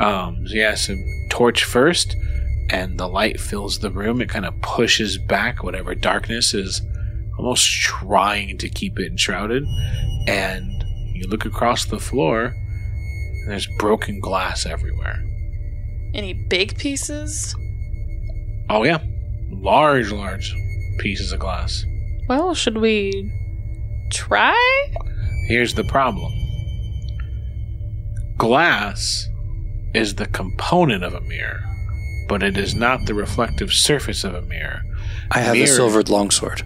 Um, 0.00 0.46
so 0.46 0.54
yeah, 0.54 0.74
so 0.74 0.94
torch 1.30 1.64
first, 1.64 2.14
and 2.70 2.98
the 2.98 3.08
light 3.08 3.40
fills 3.40 3.78
the 3.80 3.90
room. 3.90 4.20
It 4.20 4.28
kind 4.28 4.44
of 4.46 4.60
pushes 4.62 5.18
back 5.18 5.62
whatever 5.62 5.94
darkness 5.94 6.54
is 6.54 6.82
almost 7.38 7.66
trying 7.82 8.58
to 8.58 8.68
keep 8.68 8.98
it 8.98 9.06
enshrouded. 9.10 9.64
And 10.26 10.84
you 11.14 11.26
look 11.28 11.44
across 11.44 11.84
the 11.86 11.98
floor, 11.98 12.46
and 12.54 13.50
there's 13.50 13.66
broken 13.78 14.20
glass 14.20 14.66
everywhere. 14.66 15.24
Any 16.14 16.32
big 16.32 16.78
pieces? 16.78 17.54
Oh, 18.70 18.84
yeah. 18.84 18.98
Large, 19.50 20.12
large 20.12 20.54
pieces 20.98 21.32
of 21.32 21.40
glass. 21.40 21.84
Well, 22.28 22.54
should 22.54 22.78
we 22.78 23.32
try? 24.10 24.88
Here's 25.46 25.74
the 25.74 25.84
problem 25.84 26.32
glass 28.38 29.28
is 29.94 30.14
the 30.14 30.26
component 30.26 31.02
of 31.04 31.14
a 31.14 31.20
mirror, 31.22 31.60
but 32.28 32.42
it 32.42 32.56
is 32.56 32.74
not 32.74 33.04
the 33.06 33.14
reflective 33.14 33.72
surface 33.72 34.24
of 34.24 34.34
a 34.34 34.42
mirror. 34.42 34.82
I 35.30 35.40
have 35.40 35.54
Mirror. 35.54 35.64
a 35.64 35.68
silvered 35.68 36.08
longsword. 36.08 36.62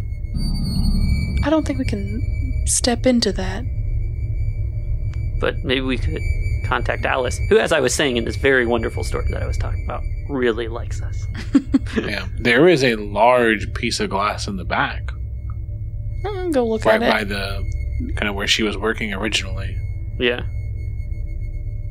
I 1.45 1.51
don't 1.51 1.67
think 1.67 1.79
we 1.79 1.85
can 1.85 2.63
step 2.67 3.07
into 3.07 3.33
that. 3.33 3.65
But 5.41 5.57
maybe 5.65 5.81
we 5.81 5.99
could 5.99 6.21
contact 6.67 7.05
Alice, 7.05 7.39
who, 7.49 7.59
as 7.59 7.73
I 7.73 7.81
was 7.81 7.93
saying 7.95 8.17
in 8.17 8.25
this 8.25 8.37
very 8.37 8.67
wonderful 8.67 9.03
story 9.03 9.27
that 9.31 9.43
I 9.43 9.47
was 9.47 9.59
talking 9.59 9.85
about, 9.85 10.03
really 10.29 10.69
likes 10.69 11.03
us. 11.03 11.27
yeah. 11.97 12.29
There 12.39 12.69
is 12.69 12.85
a 12.85 12.95
large 12.95 13.73
piece 13.75 13.99
of 13.99 14.11
glass 14.11 14.47
in 14.47 14.57
the 14.57 14.65
back, 14.65 15.11
Uh, 16.25 16.49
go 16.51 16.65
look 16.67 16.85
right 16.85 17.03
at 17.03 17.03
it. 17.03 17.07
Right 17.07 17.19
by 17.21 17.25
the 17.25 18.13
kind 18.17 18.29
of 18.29 18.37
where 18.37 18.47
she 18.47 18.63
was 18.63 18.77
working 18.77 19.13
originally. 19.13 19.77
Yeah. 20.21 20.43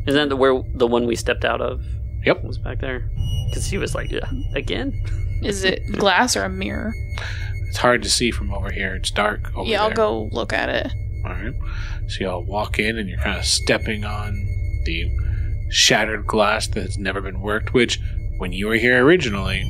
Isn't 0.07 0.19
that 0.19 0.29
the, 0.29 0.35
where 0.35 0.63
the 0.73 0.87
one 0.87 1.05
we 1.05 1.15
stepped 1.15 1.45
out 1.45 1.61
of 1.61 1.83
Yep. 2.25 2.43
was 2.43 2.57
back 2.57 2.79
there? 2.79 3.09
Because 3.49 3.65
he 3.67 3.77
was 3.77 3.93
like, 3.95 4.11
yeah, 4.11 4.29
again? 4.55 4.93
Is 5.43 5.63
it 5.63 5.91
glass 5.93 6.35
or 6.37 6.43
a 6.43 6.49
mirror? 6.49 6.93
It's 7.67 7.77
hard 7.77 8.03
to 8.03 8.09
see 8.09 8.29
from 8.31 8.53
over 8.53 8.71
here. 8.71 8.93
It's 8.95 9.09
dark 9.11 9.51
over 9.55 9.67
yeah, 9.69 9.81
I'll 9.81 9.87
there. 9.89 9.95
go 9.95 10.29
look 10.31 10.53
at 10.53 10.69
it. 10.69 10.91
All 11.25 11.31
right. 11.31 11.53
So 12.07 12.23
y'all 12.23 12.43
walk 12.43 12.77
in 12.79 12.97
and 12.97 13.09
you're 13.09 13.17
kind 13.19 13.37
of 13.39 13.45
stepping 13.45 14.03
on 14.05 14.33
the 14.85 15.09
shattered 15.69 16.27
glass 16.27 16.67
that 16.67 16.81
has 16.81 16.97
never 16.97 17.21
been 17.21 17.41
worked, 17.41 17.73
which 17.73 17.99
when 18.37 18.51
you 18.53 18.67
were 18.67 18.75
here 18.75 19.03
originally, 19.03 19.61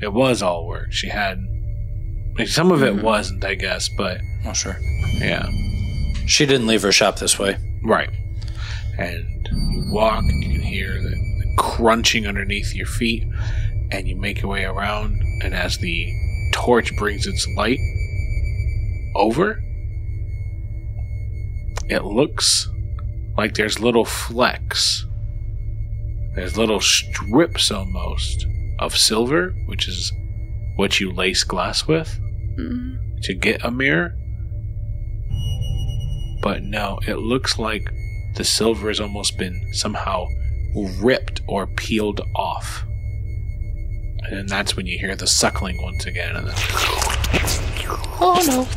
it 0.00 0.12
was 0.12 0.42
all 0.42 0.66
worked. 0.66 0.94
She 0.94 1.08
had. 1.08 1.38
Like, 2.38 2.46
some 2.48 2.70
of 2.70 2.82
it 2.84 2.94
Mhm. 2.94 3.02
wasn't, 3.02 3.44
I 3.44 3.54
guess, 3.56 3.88
but 3.88 4.20
Oh, 4.46 4.52
sure. 4.52 4.76
yeah. 5.18 5.48
She 6.26 6.46
didn't 6.46 6.68
leave 6.68 6.82
her 6.82 6.92
shop 6.92 7.18
this 7.18 7.36
way. 7.38 7.56
Right. 7.82 8.10
And 8.98 9.48
you 9.70 9.84
walk 9.92 10.24
and 10.24 10.42
you 10.42 10.50
can 10.58 10.60
hear 10.60 10.94
the, 11.00 11.10
the 11.10 11.54
crunching 11.56 12.26
underneath 12.26 12.74
your 12.74 12.86
feet, 12.86 13.24
and 13.92 14.08
you 14.08 14.16
make 14.16 14.42
your 14.42 14.50
way 14.50 14.64
around. 14.64 15.22
And 15.42 15.54
as 15.54 15.78
the 15.78 16.12
torch 16.52 16.94
brings 16.96 17.26
its 17.26 17.46
light 17.56 17.78
over, 19.14 19.62
it 21.88 22.04
looks 22.04 22.68
like 23.36 23.54
there's 23.54 23.80
little 23.80 24.04
flecks. 24.04 25.06
There's 26.34 26.56
little 26.58 26.80
strips 26.80 27.70
almost 27.70 28.46
of 28.78 28.96
silver, 28.96 29.54
which 29.66 29.88
is 29.88 30.12
what 30.76 31.00
you 31.00 31.12
lace 31.12 31.44
glass 31.44 31.86
with 31.86 32.18
Mm. 32.58 33.22
to 33.22 33.34
get 33.34 33.64
a 33.64 33.70
mirror. 33.70 34.14
But 36.42 36.62
no, 36.64 36.98
it 37.06 37.18
looks 37.18 37.58
like 37.58 37.88
the 38.38 38.44
silver 38.44 38.86
has 38.86 39.00
almost 39.00 39.36
been 39.36 39.66
somehow 39.72 40.24
ripped 41.00 41.42
or 41.48 41.66
peeled 41.66 42.20
off. 42.36 42.84
And 44.30 44.48
that's 44.48 44.76
when 44.76 44.86
you 44.86 44.96
hear 44.96 45.16
the 45.16 45.26
suckling 45.26 45.82
once 45.82 46.06
again, 46.06 46.36
and 46.36 46.46
then 46.46 46.54
Oh 48.20 48.40
no. 48.46 48.68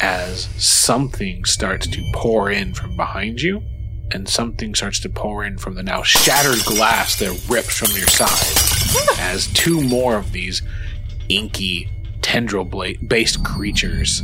as 0.00 0.44
something 0.64 1.44
starts 1.44 1.88
to 1.88 2.10
pour 2.14 2.50
in 2.52 2.72
from 2.72 2.96
behind 2.96 3.42
you, 3.42 3.62
and 4.12 4.28
something 4.28 4.76
starts 4.76 5.00
to 5.00 5.08
pour 5.08 5.44
in 5.44 5.58
from 5.58 5.74
the 5.74 5.82
now 5.82 6.02
shattered 6.04 6.64
glass 6.64 7.18
that 7.18 7.48
rips 7.48 7.76
from 7.76 7.90
your 7.96 8.06
side, 8.06 9.18
as 9.18 9.48
two 9.48 9.80
more 9.82 10.16
of 10.16 10.30
these 10.30 10.62
inky 11.28 11.90
tendril 12.22 12.64
bla- 12.64 12.94
based 13.08 13.42
creatures 13.44 14.22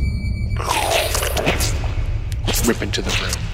rip 2.65 2.81
into 2.81 3.01
the 3.01 3.09
room. 3.21 3.50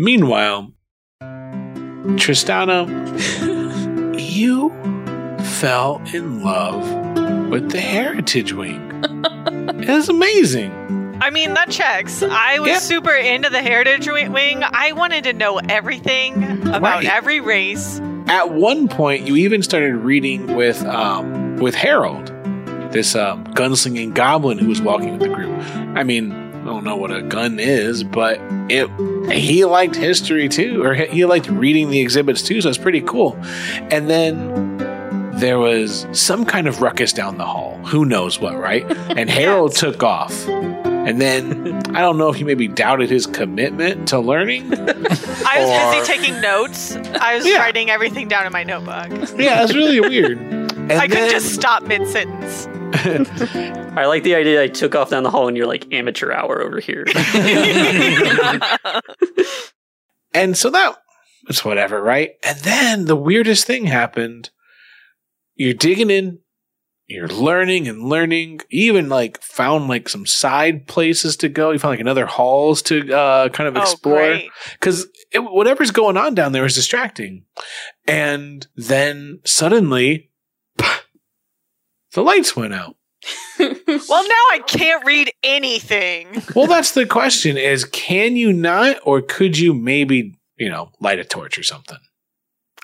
Meanwhile, 0.00 0.72
Tristana, 2.16 2.86
you 4.30 4.70
fell 5.44 6.00
in 6.14 6.42
love 6.44 7.50
with 7.50 7.70
the 7.72 7.80
Heritage 7.80 8.52
Wing. 8.52 8.80
It's 9.80 10.08
amazing. 10.08 10.72
I 11.20 11.30
mean, 11.30 11.54
that 11.54 11.70
checks. 11.70 12.22
I 12.22 12.60
was 12.60 12.68
Yeah. 12.68 12.78
super 12.78 13.12
into 13.14 13.50
the 13.50 13.60
Heritage 13.60 14.06
Wing. 14.06 14.62
I 14.62 14.92
wanted 14.92 15.24
to 15.24 15.32
know 15.32 15.58
everything 15.68 16.44
about 16.68 16.82
Right. 17.02 17.04
every 17.06 17.40
race. 17.40 18.00
At 18.28 18.50
one 18.52 18.86
point, 18.86 19.26
you 19.26 19.34
even 19.36 19.62
started 19.64 19.96
reading 19.96 20.54
with 20.54 20.84
um, 20.84 21.56
with 21.56 21.74
Harold, 21.74 22.28
this 22.92 23.16
um, 23.16 23.42
gunslinging 23.48 24.14
goblin 24.14 24.58
who 24.58 24.68
was 24.68 24.80
walking 24.80 25.10
with 25.18 25.22
the 25.22 25.28
group. 25.28 25.58
I 25.96 26.04
mean, 26.04 26.47
don't 26.68 26.84
know 26.84 26.96
what 26.96 27.10
a 27.10 27.22
gun 27.22 27.58
is, 27.58 28.04
but 28.04 28.38
it 28.70 28.88
he 29.32 29.64
liked 29.64 29.96
history 29.96 30.48
too, 30.48 30.82
or 30.84 30.94
he 30.94 31.24
liked 31.24 31.48
reading 31.48 31.90
the 31.90 32.00
exhibits 32.00 32.42
too. 32.42 32.60
So 32.60 32.68
it's 32.68 32.78
pretty 32.78 33.00
cool. 33.00 33.36
And 33.90 34.08
then 34.08 34.78
there 35.38 35.58
was 35.58 36.06
some 36.12 36.44
kind 36.44 36.66
of 36.66 36.80
ruckus 36.82 37.12
down 37.12 37.38
the 37.38 37.46
hall. 37.46 37.78
Who 37.86 38.04
knows 38.04 38.40
what, 38.40 38.58
right? 38.58 38.84
And 39.18 39.28
Harold 39.30 39.74
took 39.74 40.02
off. 40.02 40.46
And 40.48 41.20
then 41.20 41.80
I 41.96 42.00
don't 42.00 42.18
know 42.18 42.28
if 42.28 42.36
he 42.36 42.44
maybe 42.44 42.68
doubted 42.68 43.08
his 43.08 43.26
commitment 43.26 44.08
to 44.08 44.18
learning. 44.18 44.72
I 44.74 45.94
was 45.94 46.06
busy 46.06 46.18
taking 46.18 46.40
notes. 46.40 46.96
I 46.96 47.36
was 47.36 47.46
Yeah. 47.46 47.58
writing 47.58 47.88
everything 47.90 48.28
down 48.28 48.46
in 48.46 48.52
my 48.52 48.62
notebook. 48.64 49.08
yeah, 49.38 49.62
it's 49.64 49.74
really 49.74 50.00
weird. 50.00 50.38
And 50.88 50.92
I 50.92 51.06
couldn't 51.06 51.28
just 51.30 51.52
stop 51.54 51.82
mid 51.82 52.08
sentence. 52.08 52.66
I 53.96 54.06
like 54.06 54.22
the 54.22 54.34
idea 54.34 54.62
I 54.62 54.68
took 54.68 54.94
off 54.94 55.10
down 55.10 55.22
the 55.22 55.30
hall 55.30 55.48
and 55.48 55.56
you're 55.56 55.66
like 55.66 55.92
amateur 55.92 56.32
hour 56.32 56.62
over 56.62 56.80
here. 56.80 57.04
And 60.34 60.56
so 60.56 60.70
that 60.70 60.96
was 61.46 61.64
whatever, 61.64 62.02
right? 62.02 62.32
And 62.44 62.58
then 62.60 63.04
the 63.06 63.16
weirdest 63.16 63.66
thing 63.66 63.86
happened. 63.86 64.50
You're 65.54 65.74
digging 65.74 66.10
in, 66.10 66.38
you're 67.06 67.28
learning 67.28 67.88
and 67.88 68.04
learning. 68.04 68.60
You 68.68 68.92
even 68.92 69.08
like 69.08 69.40
found 69.42 69.88
like 69.88 70.08
some 70.08 70.26
side 70.26 70.86
places 70.86 71.36
to 71.38 71.48
go. 71.48 71.70
You 71.70 71.78
found 71.78 71.92
like 71.92 72.00
another 72.00 72.26
halls 72.26 72.82
to 72.82 73.12
uh, 73.12 73.48
kind 73.48 73.68
of 73.68 73.76
oh, 73.76 73.80
explore 73.80 74.18
great. 74.18 74.50
because 74.74 75.06
whatever's 75.34 75.90
going 75.90 76.16
on 76.16 76.34
down 76.34 76.52
there 76.52 76.66
is 76.66 76.74
distracting. 76.74 77.44
And 78.06 78.66
then 78.76 79.40
suddenly, 79.44 80.30
the 82.18 82.24
lights 82.24 82.56
went 82.56 82.74
out. 82.74 82.96
Well, 83.58 84.22
now 84.22 84.44
I 84.52 84.60
can't 84.66 85.04
read 85.04 85.32
anything. 85.42 86.42
Well, 86.54 86.66
that's 86.66 86.92
the 86.92 87.04
question: 87.06 87.56
is 87.56 87.84
can 87.84 88.36
you 88.36 88.52
not, 88.52 88.96
or 89.04 89.20
could 89.22 89.58
you 89.58 89.74
maybe, 89.74 90.38
you 90.56 90.68
know, 90.68 90.90
light 91.00 91.18
a 91.18 91.24
torch 91.24 91.58
or 91.58 91.62
something? 91.62 91.98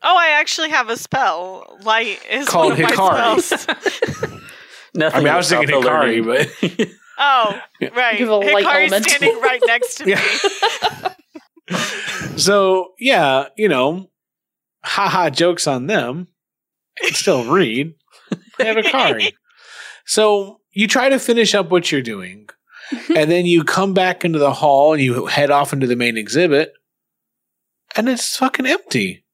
Oh, 0.03 0.17
I 0.17 0.31
actually 0.41 0.71
have 0.71 0.89
a 0.89 0.97
spell. 0.97 1.79
Light 1.83 2.19
is 2.31 2.49
Called 2.49 2.73
one 2.73 2.83
of 2.83 2.91
my 2.91 2.91
Hikari. 2.91 3.41
spells. 3.41 4.41
Nothing 4.95 5.21
I 5.21 5.25
mean, 5.25 5.33
I 5.33 5.37
was 5.37 5.49
thinking 5.49 5.69
Hikari, 5.75 6.25
learning. 6.25 6.77
but 6.77 6.89
Oh, 7.19 7.61
right. 7.95 8.19
Give 8.19 8.29
a 8.29 8.35
light 8.37 8.65
Hikari's 8.65 8.93
element. 8.93 9.05
standing 9.09 9.41
right 9.41 9.63
next 9.67 9.95
to 9.97 10.07
me. 10.07 10.17
So 12.37 12.93
yeah, 12.99 13.47
you 13.57 13.69
know, 13.69 14.11
haha, 14.85 15.31
jokes 15.31 15.67
on 15.67 15.87
them. 15.87 16.29
I 17.03 17.07
can 17.07 17.15
still 17.15 17.45
read. 17.53 17.95
They 18.59 18.65
have 18.67 18.77
a 18.77 18.83
Kari. 18.83 19.33
So 20.05 20.61
you 20.73 20.87
try 20.87 21.09
to 21.09 21.19
finish 21.19 21.55
up 21.55 21.71
what 21.71 21.91
you're 21.91 22.03
doing, 22.03 22.49
and 23.15 23.31
then 23.31 23.47
you 23.47 23.65
come 23.65 23.95
back 23.95 24.25
into 24.25 24.39
the 24.39 24.53
hall 24.53 24.93
and 24.93 25.03
you 25.03 25.27
head 25.27 25.51
off 25.51 25.73
into 25.73 25.87
the 25.87 25.97
main 25.97 26.17
exhibit, 26.17 26.73
and 27.97 28.09
it's 28.09 28.37
fucking 28.37 28.67
empty. 28.67 29.25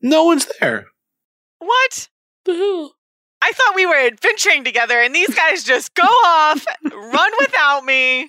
No 0.00 0.24
one's 0.24 0.46
there. 0.60 0.86
What? 1.58 2.08
I 2.46 3.50
thought 3.52 3.74
we 3.74 3.86
were 3.86 3.96
adventuring 4.06 4.64
together, 4.64 5.00
and 5.00 5.14
these 5.14 5.34
guys 5.34 5.64
just 5.64 5.94
go 5.94 6.02
off, 6.26 6.64
run 6.84 7.32
without 7.40 7.84
me. 7.84 8.28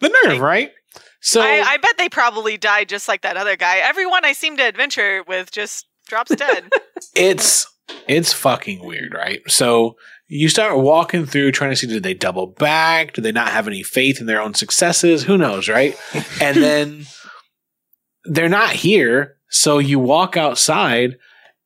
The 0.00 0.14
nerve, 0.24 0.40
right? 0.40 0.72
So 1.20 1.40
I, 1.40 1.62
I 1.66 1.76
bet 1.78 1.98
they 1.98 2.08
probably 2.08 2.56
died 2.56 2.88
just 2.88 3.08
like 3.08 3.22
that 3.22 3.36
other 3.36 3.56
guy. 3.56 3.78
Everyone 3.78 4.24
I 4.24 4.32
seem 4.32 4.56
to 4.56 4.62
adventure 4.62 5.24
with 5.26 5.50
just 5.50 5.86
drops 6.06 6.34
dead. 6.34 6.70
it's 7.14 7.66
it's 8.06 8.32
fucking 8.32 8.84
weird, 8.84 9.14
right? 9.14 9.40
So 9.48 9.96
you 10.26 10.48
start 10.48 10.78
walking 10.78 11.26
through 11.26 11.52
trying 11.52 11.70
to 11.70 11.76
see 11.76 11.86
did 11.86 12.02
they 12.02 12.14
double 12.14 12.46
back? 12.46 13.14
Do 13.14 13.22
they 13.22 13.32
not 13.32 13.48
have 13.48 13.66
any 13.66 13.82
faith 13.82 14.20
in 14.20 14.26
their 14.26 14.40
own 14.40 14.54
successes? 14.54 15.24
Who 15.24 15.38
knows, 15.38 15.68
right? 15.68 15.96
and 16.40 16.56
then 16.56 17.06
they're 18.24 18.48
not 18.48 18.70
here. 18.70 19.36
So 19.48 19.78
you 19.78 19.98
walk 19.98 20.36
outside 20.36 21.16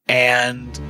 and 0.07 0.81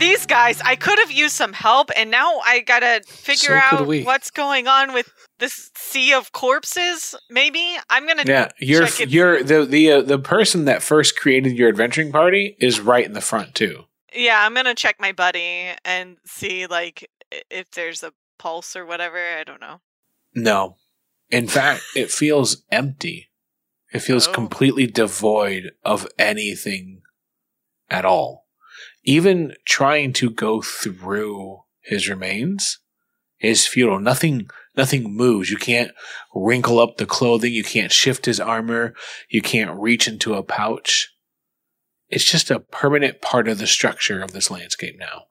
These 0.00 0.24
guys, 0.24 0.62
I 0.64 0.76
could 0.76 0.98
have 0.98 1.10
used 1.10 1.34
some 1.34 1.52
help, 1.52 1.90
and 1.94 2.10
now 2.10 2.38
I 2.46 2.60
gotta 2.60 3.02
figure 3.06 3.60
So 3.70 3.76
out 3.76 3.86
what's 3.86 4.30
going 4.30 4.66
on 4.66 4.94
with 4.94 5.12
this 5.40 5.70
sea 5.76 6.12
of 6.14 6.30
corpses. 6.32 7.14
Maybe 7.28 7.76
I'm 7.88 8.06
gonna. 8.06 8.24
yeah, 8.26 8.48
you're 8.60 8.86
you're 9.06 9.42
the 9.42 9.64
the 9.64 9.92
uh, 9.92 10.02
the 10.02 10.18
person 10.18 10.66
that 10.66 10.82
first 10.82 11.18
created 11.18 11.58
your 11.58 11.68
adventuring 11.68 12.12
party 12.12 12.56
is 12.60 12.80
right 12.80 13.04
in 13.04 13.12
the 13.14 13.20
front 13.20 13.54
too. 13.54 13.84
Yeah, 14.14 14.44
I'm 14.44 14.54
gonna 14.54 14.74
check 14.74 14.96
my 15.00 15.12
buddy 15.12 15.70
and 15.84 16.18
see 16.24 16.66
like 16.66 17.10
if 17.50 17.70
there's 17.72 18.02
a 18.02 18.12
pulse 18.38 18.76
or 18.76 18.86
whatever. 18.86 19.18
I 19.18 19.42
don't 19.44 19.60
know. 19.60 19.80
No. 20.34 20.76
In 21.30 21.46
fact, 21.48 21.82
it 21.96 22.10
feels 22.10 22.62
empty. 22.70 23.30
It 23.92 24.00
feels 24.00 24.28
Oh. 24.28 24.32
completely 24.32 24.86
devoid 24.86 25.72
of 25.84 26.06
anything 26.18 27.02
at 27.88 28.04
all. 28.04 28.46
Even 29.04 29.54
trying 29.64 30.12
to 30.14 30.30
go 30.30 30.60
through 30.62 31.62
his 31.80 32.08
remains 32.08 32.78
is 33.40 33.66
futile. 33.66 33.98
Nothing 34.00 34.48
nothing 34.76 35.14
moves. 35.14 35.50
You 35.50 35.56
can't 35.56 35.92
wrinkle 36.34 36.78
up 36.78 36.96
the 36.96 37.06
clothing, 37.06 37.52
you 37.52 37.64
can't 37.64 37.92
shift 37.92 38.26
his 38.26 38.40
armor, 38.40 38.94
you 39.28 39.42
can't 39.42 39.78
reach 39.78 40.08
into 40.08 40.34
a 40.34 40.42
pouch. 40.42 41.12
It's 42.08 42.24
just 42.24 42.50
a 42.50 42.60
permanent 42.60 43.20
part 43.20 43.46
of 43.48 43.58
the 43.58 43.66
structure 43.66 44.20
of 44.20 44.32
this 44.32 44.50
landscape 44.50 44.96
now. 44.98 45.24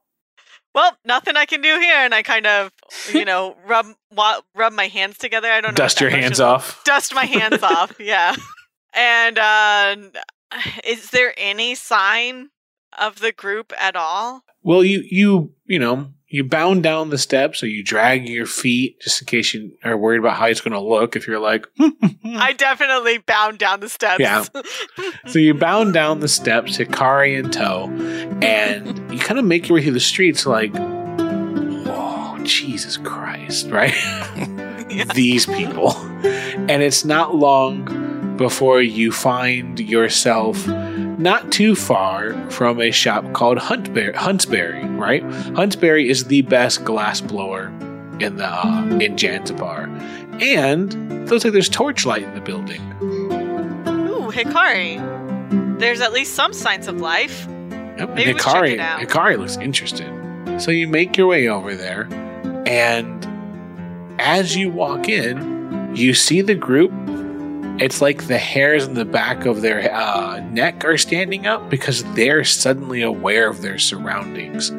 Well, 0.74 0.96
nothing 1.04 1.36
I 1.36 1.46
can 1.46 1.62
do 1.62 1.80
here, 1.80 1.96
and 1.96 2.14
I 2.14 2.22
kind 2.22 2.46
of, 2.46 2.72
you 3.12 3.26
know, 3.26 3.56
rub 3.66 3.88
wa- 4.12 4.42
rub 4.56 4.72
my 4.72 4.88
hands 4.88 5.18
together. 5.18 5.50
I 5.52 5.62
don't 5.62 5.72
know. 5.72 5.84
Dust 5.84 6.00
your 6.00 6.12
hands 6.12 6.40
off. 6.40 6.82
dust 6.86 7.14
my 7.14 7.26
hands 7.26 7.64
off 7.64 7.94
yeah 8.00 8.36
and 8.94 9.38
uh 9.38 9.96
is 10.86 11.10
there 11.12 11.34
any 11.38 11.76
sign 11.76 12.50
of 13.00 13.20
the 13.20 13.32
group 13.32 13.74
at 13.78 13.96
all 13.96 14.44
Well, 14.64 14.84
you 14.84 15.04
you 15.10 15.54
you 15.66 15.80
know 15.80 16.10
you 16.32 16.44
bound 16.44 16.84
down 16.84 17.10
the 17.10 17.18
steps, 17.18 17.64
or 17.64 17.68
you 17.68 17.84
drag 17.84 18.30
your 18.30 18.46
feet 18.46 19.00
just 19.02 19.20
in 19.20 19.26
case 19.26 19.52
you 19.54 19.72
are 19.84 19.98
worried 19.98 20.20
about 20.20 20.38
how 20.38 20.46
it's 20.46 20.62
going 20.62 20.74
to 20.74 20.80
look. 20.80 21.16
If 21.16 21.28
you're 21.28 21.40
like, 21.40 21.66
i 22.24 22.54
definitely 22.54 23.18
bound 23.18 23.58
down 23.58 23.80
the 23.80 23.90
steps 23.90 24.20
Yeah. 24.20 24.46
so 25.28 25.40
you 25.40 25.56
bound 25.56 25.94
down 25.94 26.20
the 26.20 26.28
steps, 26.28 26.78
Hikari 26.78 27.38
in 27.38 27.50
tow, 27.50 27.90
and 28.44 29.12
you 29.12 29.20
kind 29.20 29.40
of 29.40 29.46
make 29.46 29.68
your 29.68 29.76
way 29.78 29.84
through 29.84 29.94
the 29.94 30.00
streets 30.00 30.46
like, 30.46 30.72
oh 30.76 32.40
Jesus 32.44 32.98
Christ, 32.98 33.68
right? 33.70 33.96
These 35.16 35.48
people, 35.48 35.96
and 36.24 36.84
it's 36.84 37.04
not 37.06 37.34
long 37.36 37.88
before 38.40 38.82
you 38.82 39.12
find 39.12 39.80
yourself 39.82 40.66
not 41.20 41.52
too 41.52 41.76
far 41.76 42.34
from 42.50 42.80
a 42.80 42.90
shop 42.90 43.34
called 43.34 43.58
Huntberry, 43.58 44.16
Huntsberry, 44.16 44.98
right? 44.98 45.22
Huntsberry 45.54 46.06
is 46.10 46.24
the 46.24 46.42
best 46.44 46.86
glass 46.86 47.20
blower 47.20 47.68
in 48.22 48.38
the 48.38 48.48
uh, 48.48 48.86
in 49.00 49.18
Janzibar, 49.18 49.90
and 50.42 50.94
it 51.12 51.30
looks 51.30 51.44
like 51.44 51.52
there's 51.52 51.68
torchlight 51.68 52.24
in 52.24 52.34
the 52.34 52.42
building. 52.42 52.82
ooh 53.04 54.32
hikari 54.32 54.98
there's 55.80 56.00
at 56.02 56.14
least 56.14 56.34
some 56.36 56.54
signs 56.54 56.88
of 56.88 57.00
life 57.02 57.46
Yep, 57.48 58.10
Maybe 58.16 58.32
and 58.32 58.34
we 58.36 58.40
should 58.40 58.40
check 58.40 58.54
Hikari, 58.56 58.72
it 58.72 58.80
out. 58.80 59.02
Hikari 59.02 59.38
looks 59.38 59.58
interested. 59.58 60.62
So 60.62 60.72
you 60.72 60.88
make 60.88 61.18
your 61.18 61.28
way 61.28 61.50
over 61.50 61.76
there, 61.76 62.08
and 62.66 63.28
as 64.22 64.56
you 64.56 64.70
walk 64.72 65.10
in, 65.10 65.92
you 65.94 66.14
see 66.14 66.40
the 66.40 66.56
group. 66.56 66.94
It's 67.80 68.02
like 68.02 68.28
the 68.28 68.38
hairs 68.38 68.86
in 68.86 68.94
the 68.94 69.06
back 69.06 69.46
of 69.46 69.62
their 69.62 69.94
uh, 69.94 70.42
neck 70.52 70.84
are 70.84 70.98
standing 70.98 71.48
up 71.48 71.70
because 71.70 72.04
they're 72.14 72.44
suddenly 72.44 73.02
aware 73.02 73.50
of 73.50 73.62
their 73.62 73.78
surroundings. 73.78 74.72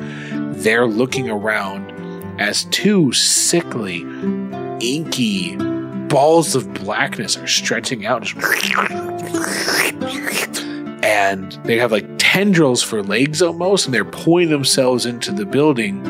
They're 0.63 0.87
looking 0.87 1.31
around 1.31 1.91
as 2.39 2.65
two 2.67 3.11
sickly, 3.13 4.03
inky 4.81 5.57
balls 6.09 6.55
of 6.55 6.75
blackness 6.75 7.39
are 7.39 7.47
stretching 7.47 8.05
out. 8.05 8.31
And 11.03 11.53
they 11.65 11.79
have 11.79 11.93
like 11.93 12.07
tendrils 12.19 12.83
for 12.83 13.03
legs 13.03 13.41
almost, 13.41 13.87
and 13.87 13.95
they're 13.95 14.05
pulling 14.05 14.51
themselves 14.51 15.07
into 15.07 15.33
the 15.33 15.47
building. 15.47 16.07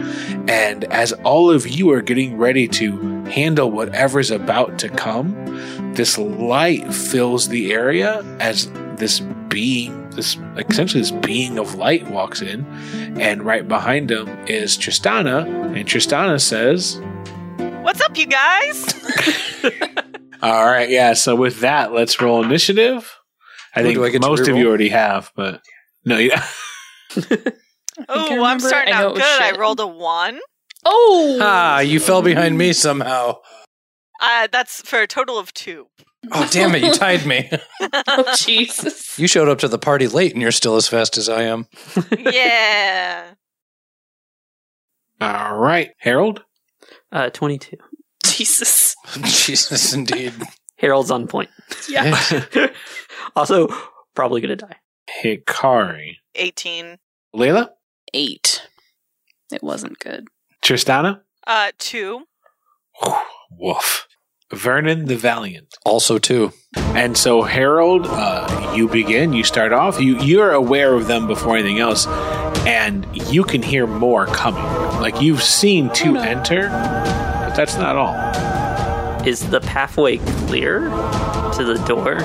And 0.48 0.84
as 0.84 1.12
all 1.24 1.50
of 1.50 1.68
you 1.68 1.90
are 1.90 2.02
getting 2.02 2.36
ready 2.36 2.66
to 2.66 3.19
handle 3.30 3.70
whatever's 3.70 4.30
about 4.30 4.78
to 4.80 4.88
come, 4.88 5.34
this 5.94 6.18
light 6.18 6.92
fills 6.92 7.48
the 7.48 7.72
area 7.72 8.22
as 8.40 8.70
this 8.96 9.20
being, 9.48 10.10
this 10.10 10.36
essentially 10.56 11.00
this 11.00 11.10
being 11.10 11.58
of 11.58 11.74
light 11.74 12.08
walks 12.10 12.42
in, 12.42 12.64
and 13.20 13.42
right 13.42 13.66
behind 13.66 14.10
him 14.10 14.28
is 14.46 14.76
Tristana, 14.76 15.44
and 15.76 15.88
Tristana 15.88 16.40
says, 16.40 17.00
what's 17.82 18.00
up 18.02 18.16
you 18.16 18.26
guys 18.26 18.94
"All 20.42 20.66
right, 20.66 20.88
yeah." 20.88 21.14
So 21.14 21.34
with 21.34 21.60
that, 21.60 21.92
let's 21.92 22.20
roll 22.20 22.42
initiative. 22.44 23.16
I 23.74 23.80
Ooh, 23.80 23.84
think 23.84 23.94
do 23.96 24.04
I 24.04 24.18
most 24.18 24.48
of 24.48 24.56
you 24.56 24.68
already 24.68 24.90
have, 24.90 25.32
but 25.34 25.62
no, 26.04 26.18
yeah. 26.18 26.46
oh 28.08 28.44
I 28.44 28.50
i'm 28.50 28.60
starting 28.60 28.94
out 28.94 29.04
it 29.04 29.12
was 29.14 29.22
good 29.22 29.42
i 29.42 29.58
rolled 29.58 29.80
a 29.80 29.86
one 29.86 30.38
Oh! 30.84 31.38
Ah, 31.40 31.80
you 31.80 32.00
fell 32.00 32.22
behind 32.22 32.56
me 32.58 32.72
somehow. 32.72 33.36
uh 34.22 34.48
that's 34.52 34.82
for 34.82 35.00
a 35.00 35.06
total 35.06 35.38
of 35.38 35.52
two 35.54 35.86
Oh, 36.32 36.46
damn 36.52 36.74
it, 36.74 36.82
you 36.82 36.92
tied 36.92 37.24
me. 37.24 37.50
Oh, 38.06 38.34
Jesus. 38.36 39.18
You 39.18 39.26
showed 39.26 39.48
up 39.48 39.58
to 39.60 39.68
the 39.68 39.78
party 39.78 40.06
late 40.06 40.32
and 40.34 40.42
you're 40.42 40.52
still 40.52 40.76
as 40.76 40.86
fast 40.86 41.16
as 41.16 41.28
I 41.30 41.42
am. 41.44 41.66
yeah 42.18 43.30
All 45.20 45.56
right, 45.56 45.90
Harold. 45.98 46.44
Uh, 47.12 47.30
22. 47.30 47.76
Jesus. 48.24 48.94
Jesus, 49.22 49.92
indeed. 49.94 50.32
Harold's 50.76 51.10
on 51.10 51.26
point. 51.26 51.50
Yeah. 51.88 52.18
also, 53.36 53.68
probably 54.14 54.40
gonna 54.40 54.56
die. 54.56 54.76
Hikari. 55.22 56.16
18 56.36 56.96
Layla? 57.34 57.70
Eight. 58.14 58.66
It 59.52 59.62
wasn't 59.62 59.98
good. 59.98 60.28
Tristana? 60.62 61.20
uh 61.46 61.72
two 61.78 62.22
Woof. 63.50 64.06
Vernon 64.52 65.06
the 65.06 65.16
Valiant. 65.16 65.74
Also, 65.84 66.18
two. 66.18 66.52
And 66.76 67.16
so, 67.16 67.42
Harold, 67.42 68.06
uh, 68.08 68.72
you 68.76 68.88
begin. 68.88 69.32
You 69.32 69.44
start 69.44 69.72
off. 69.72 70.00
You 70.00 70.18
you're 70.18 70.50
aware 70.52 70.94
of 70.94 71.06
them 71.06 71.26
before 71.26 71.56
anything 71.56 71.78
else, 71.78 72.06
and 72.66 73.06
you 73.32 73.44
can 73.44 73.62
hear 73.62 73.86
more 73.86 74.26
coming. 74.26 74.62
Like 75.00 75.20
you've 75.20 75.42
seen 75.42 75.88
two 75.92 76.16
enter, 76.16 76.68
but 76.68 77.54
that's 77.54 77.76
not 77.76 77.96
all. 77.96 78.14
Is 79.26 79.48
the 79.50 79.60
pathway 79.60 80.16
clear 80.46 80.80
to 80.80 81.64
the 81.64 81.82
door? 81.86 82.18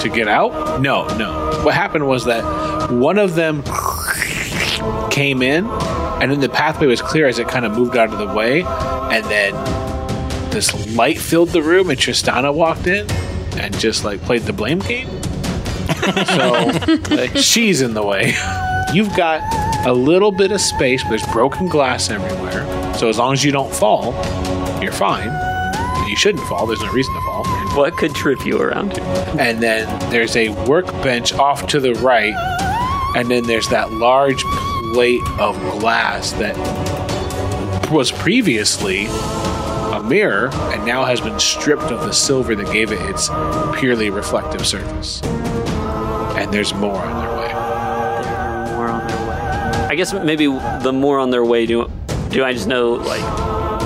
To 0.00 0.08
get 0.08 0.28
out? 0.28 0.80
No, 0.80 1.06
no. 1.16 1.60
What 1.64 1.74
happened 1.74 2.06
was 2.06 2.24
that 2.26 2.90
one 2.90 3.18
of 3.18 3.34
them 3.34 3.62
came 5.10 5.42
in, 5.42 5.64
and 6.20 6.30
then 6.30 6.40
the 6.40 6.48
pathway 6.48 6.86
was 6.86 7.00
clear 7.00 7.26
as 7.26 7.38
it 7.38 7.48
kind 7.48 7.64
of 7.64 7.72
moved 7.72 7.96
out 7.96 8.12
of 8.12 8.18
the 8.18 8.34
way, 8.34 8.62
and 8.62 9.24
then 9.26 9.54
this 10.50 10.96
light 10.96 11.18
filled 11.18 11.50
the 11.50 11.62
room, 11.62 11.90
and 11.90 11.98
Tristana 11.98 12.52
walked 12.52 12.86
in 12.86 13.10
and 13.58 13.78
just 13.78 14.04
like 14.04 14.20
played 14.22 14.42
the 14.42 14.52
blame 14.52 14.80
game. 14.80 15.08
so 16.26 17.26
she's 17.40 17.80
in 17.80 17.94
the 17.94 18.04
way. 18.04 18.34
You've 18.92 19.14
got 19.16 19.42
a 19.86 19.92
little 19.92 20.32
bit 20.32 20.50
of 20.50 20.60
space, 20.60 21.02
but 21.02 21.10
there's 21.10 21.26
broken 21.26 21.68
glass 21.68 22.10
everywhere. 22.10 22.94
So 22.94 23.08
as 23.08 23.18
long 23.18 23.32
as 23.32 23.44
you 23.44 23.52
don't 23.52 23.72
fall, 23.72 24.12
you're 24.82 24.92
fine. 24.92 25.30
You 26.08 26.16
shouldn't 26.16 26.44
fall. 26.44 26.66
There's 26.66 26.80
no 26.80 26.92
reason 26.92 27.14
to 27.14 27.20
fall. 27.20 27.44
What 27.76 27.96
could 27.96 28.14
trip 28.14 28.44
you 28.46 28.60
around? 28.60 28.98
And 29.38 29.62
then 29.62 29.86
there's 30.10 30.34
a 30.36 30.48
workbench 30.66 31.34
off 31.34 31.66
to 31.68 31.80
the 31.80 31.94
right. 31.94 32.34
And 33.14 33.30
then 33.30 33.44
there's 33.44 33.68
that 33.68 33.92
large 33.92 34.42
plate 34.92 35.22
of 35.38 35.58
glass 35.80 36.32
that 36.32 36.56
was 37.90 38.10
previously 38.12 39.06
a 39.06 40.02
mirror 40.02 40.50
and 40.72 40.84
now 40.84 41.04
has 41.04 41.20
been 41.20 41.38
stripped 41.38 41.84
of 41.84 42.00
the 42.00 42.12
silver 42.12 42.54
that 42.54 42.70
gave 42.72 42.92
it 42.92 43.00
its 43.10 43.28
purely 43.78 44.10
reflective 44.10 44.66
surface. 44.66 45.22
And 45.22 46.52
there's 46.52 46.74
more 46.74 46.96
on 46.96 47.18
their 47.24 47.36
way. 47.36 47.48
There 47.48 48.36
are 48.36 48.66
more 48.66 48.88
on 48.88 49.06
their 49.08 49.28
way. 49.28 49.86
I 49.90 49.94
guess 49.96 50.12
maybe 50.12 50.46
the 50.46 50.92
more 50.92 51.18
on 51.18 51.30
their 51.30 51.44
way. 51.44 51.66
Do 51.66 51.90
do 52.30 52.44
I 52.44 52.52
just 52.52 52.68
know 52.68 52.92
like 52.92 53.22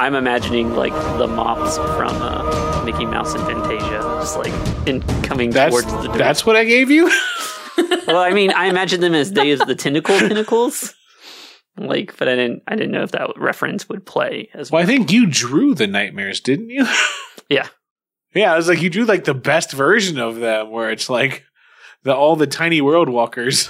I'm 0.01 0.15
imagining 0.15 0.75
like 0.75 0.93
the 1.19 1.27
mops 1.29 1.77
from 1.77 2.17
uh, 2.21 2.83
Mickey 2.85 3.05
Mouse 3.07 3.35
and 3.35 3.45
Fantasia, 3.45 4.01
just 4.21 4.37
like 4.37 4.53
in 4.89 5.01
coming 5.23 5.51
That's 5.51 5.71
towards 5.71 5.87
the 5.87 6.09
door. 6.09 6.17
that's 6.19 6.45
what 6.45 6.57
I 6.57 6.65
gave 6.65 6.91
you. 6.91 7.11
well, 8.13 8.23
I 8.23 8.31
mean, 8.31 8.53
I 8.53 8.67
imagine 8.67 9.01
them 9.01 9.15
as 9.15 9.31
Day 9.31 9.53
of 9.53 9.61
the 9.61 9.75
Tentacle 9.75 10.19
Tentacles. 10.19 10.95
Like, 11.79 12.17
but 12.19 12.29
I 12.29 12.35
didn't. 12.37 12.63
I 12.69 12.77
didn't 12.77 12.93
know 12.93 13.03
if 13.03 13.13
that 13.13 13.31
reference 13.39 13.89
would 13.89 14.05
play 14.05 14.51
as 14.53 14.71
well. 14.71 14.79
Well, 14.81 14.85
I 14.85 14.87
think 14.87 15.11
you 15.11 15.27
drew 15.27 15.75
the 15.75 15.87
nightmares, 15.87 16.41
didn't 16.41 16.71
you? 16.71 16.87
Yeah. 17.49 17.69
Yeah, 18.35 18.55
it 18.55 18.57
was 18.57 18.69
like 18.69 18.81
you 18.81 18.89
drew 18.89 19.05
like 19.05 19.25
the 19.25 19.35
best 19.35 19.73
version 19.73 20.19
of 20.19 20.37
them, 20.37 20.71
where 20.71 20.91
it's 20.91 21.11
like 21.11 21.45
the 22.03 22.15
all 22.15 22.35
the 22.35 22.47
tiny 22.47 22.81
world 22.81 23.11
walkers. 23.11 23.69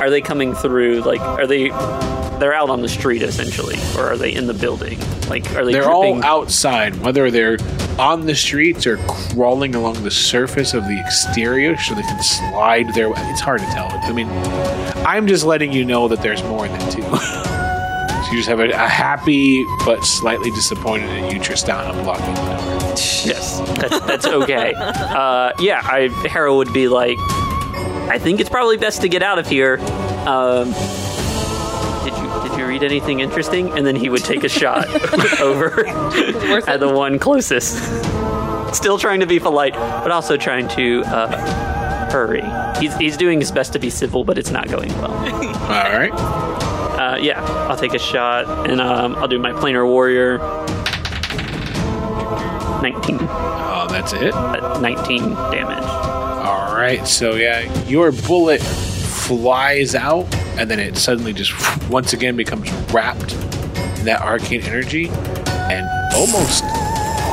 Are 0.00 0.10
they 0.10 0.20
coming 0.20 0.52
through? 0.52 1.02
Like, 1.02 1.20
are 1.20 1.46
they? 1.46 1.70
They're 2.38 2.54
out 2.54 2.70
on 2.70 2.82
the 2.82 2.88
street 2.88 3.22
essentially, 3.22 3.76
or 3.96 4.12
are 4.12 4.16
they 4.16 4.32
in 4.32 4.46
the 4.46 4.54
building? 4.54 4.98
Like, 5.28 5.50
are 5.54 5.64
they? 5.64 5.72
They're 5.72 5.82
dripping? 5.82 6.22
all 6.22 6.24
outside, 6.24 6.96
whether 6.98 7.30
they're 7.30 7.58
on 7.98 8.26
the 8.26 8.34
streets 8.34 8.86
or 8.86 8.98
crawling 9.08 9.74
along 9.74 10.02
the 10.02 10.10
surface 10.10 10.74
of 10.74 10.84
the 10.84 11.00
exterior 11.00 11.76
so 11.78 11.94
they 11.94 12.02
can 12.02 12.22
slide 12.22 12.92
their 12.94 13.08
way. 13.08 13.16
It's 13.30 13.40
hard 13.40 13.60
to 13.60 13.66
tell. 13.66 13.88
I 13.90 14.12
mean, 14.12 14.28
I'm 15.06 15.26
just 15.26 15.44
letting 15.44 15.72
you 15.72 15.84
know 15.84 16.08
that 16.08 16.20
there's 16.22 16.42
more 16.44 16.68
than 16.68 16.80
two. 16.90 17.02
so 17.02 18.30
you 18.30 18.36
just 18.36 18.48
have 18.48 18.60
a, 18.60 18.68
a 18.70 18.88
happy 18.88 19.64
but 19.84 20.04
slightly 20.04 20.50
disappointed 20.50 21.08
at 21.08 21.32
you, 21.32 21.40
Tristana, 21.40 21.92
blocking 22.04 22.34
the 22.34 22.40
door. 22.40 22.92
Yes, 23.24 23.60
that's, 23.78 24.00
that's 24.00 24.26
okay. 24.26 24.74
uh, 24.76 25.52
yeah, 25.58 25.80
I 25.82 26.08
Harold 26.28 26.58
would 26.58 26.72
be 26.72 26.88
like, 26.88 27.18
I 28.08 28.18
think 28.20 28.40
it's 28.40 28.50
probably 28.50 28.76
best 28.76 29.00
to 29.02 29.08
get 29.08 29.22
out 29.22 29.38
of 29.38 29.48
here. 29.48 29.78
Um, 30.26 30.72
read 32.78 32.84
anything 32.90 33.20
interesting? 33.20 33.70
And 33.76 33.86
then 33.86 33.96
he 33.96 34.08
would 34.08 34.24
take 34.24 34.44
a 34.44 34.48
shot 34.48 34.86
over 35.40 35.86
at 36.68 36.78
the 36.80 36.88
one 36.92 37.18
closest. 37.18 37.76
Still 38.74 38.98
trying 38.98 39.20
to 39.20 39.26
be 39.26 39.38
polite, 39.40 39.72
but 39.74 40.10
also 40.10 40.36
trying 40.36 40.68
to 40.68 41.02
uh, 41.06 42.10
hurry. 42.10 42.42
He's 42.80 42.94
he's 42.96 43.16
doing 43.16 43.40
his 43.40 43.50
best 43.50 43.72
to 43.72 43.78
be 43.78 43.88
civil, 43.90 44.24
but 44.24 44.36
it's 44.36 44.50
not 44.50 44.68
going 44.68 44.92
well. 45.00 45.12
All 45.12 45.98
right. 45.98 46.12
Uh, 46.12 47.16
yeah, 47.20 47.42
I'll 47.68 47.76
take 47.76 47.94
a 47.94 47.98
shot, 47.98 48.68
and 48.68 48.80
um, 48.80 49.14
I'll 49.16 49.28
do 49.28 49.38
my 49.38 49.52
planar 49.52 49.86
warrior. 49.86 50.38
19, 52.82 53.18
Oh, 53.22 53.86
that's 53.90 54.12
it. 54.12 54.32
uh, 54.34 54.78
19 54.80 55.30
damage. 55.30 55.82
All 55.84 56.74
right. 56.76 57.06
So 57.06 57.34
yeah, 57.34 57.60
your 57.86 58.12
bullet 58.12 58.60
flies 58.60 59.94
out, 59.94 60.26
and 60.58 60.70
then 60.70 60.78
it 60.78 60.96
suddenly 60.96 61.32
just 61.32 61.52
once 61.88 62.12
again 62.12 62.36
becomes 62.36 62.70
wrapped 62.92 63.32
in 63.98 64.04
that 64.04 64.20
arcane 64.22 64.62
energy, 64.62 65.08
and 65.08 65.86
almost 66.14 66.64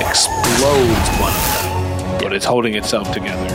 explodes 0.01 1.09
one 1.19 1.33
of 1.33 1.63
them. 1.63 2.21
But 2.21 2.33
it's 2.33 2.45
holding 2.45 2.75
itself 2.75 3.11
together, 3.13 3.49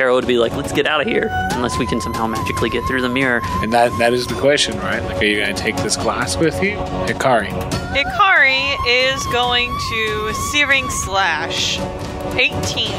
Harold 0.00 0.24
would 0.24 0.28
be 0.28 0.38
like, 0.38 0.52
let's 0.56 0.72
get 0.72 0.86
out 0.86 1.02
of 1.02 1.06
here, 1.06 1.28
unless 1.52 1.78
we 1.78 1.86
can 1.86 2.00
somehow 2.00 2.26
magically 2.26 2.70
get 2.70 2.82
through 2.86 3.02
the 3.02 3.08
mirror. 3.10 3.42
and 3.62 3.70
that 3.74 3.96
that 3.98 4.14
is 4.14 4.26
the 4.26 4.34
question, 4.34 4.74
right? 4.78 5.02
Like, 5.02 5.20
are 5.20 5.24
you 5.26 5.36
going 5.36 5.54
to 5.54 5.62
take 5.62 5.76
this 5.76 5.94
glass 5.94 6.38
with 6.38 6.62
you, 6.62 6.76
Hikari? 7.06 7.50
Ikari 7.92 8.76
is 8.88 9.22
going 9.26 9.70
to 9.90 10.32
Searing 10.32 10.88
Slash. 10.88 11.78
18. 12.34 12.90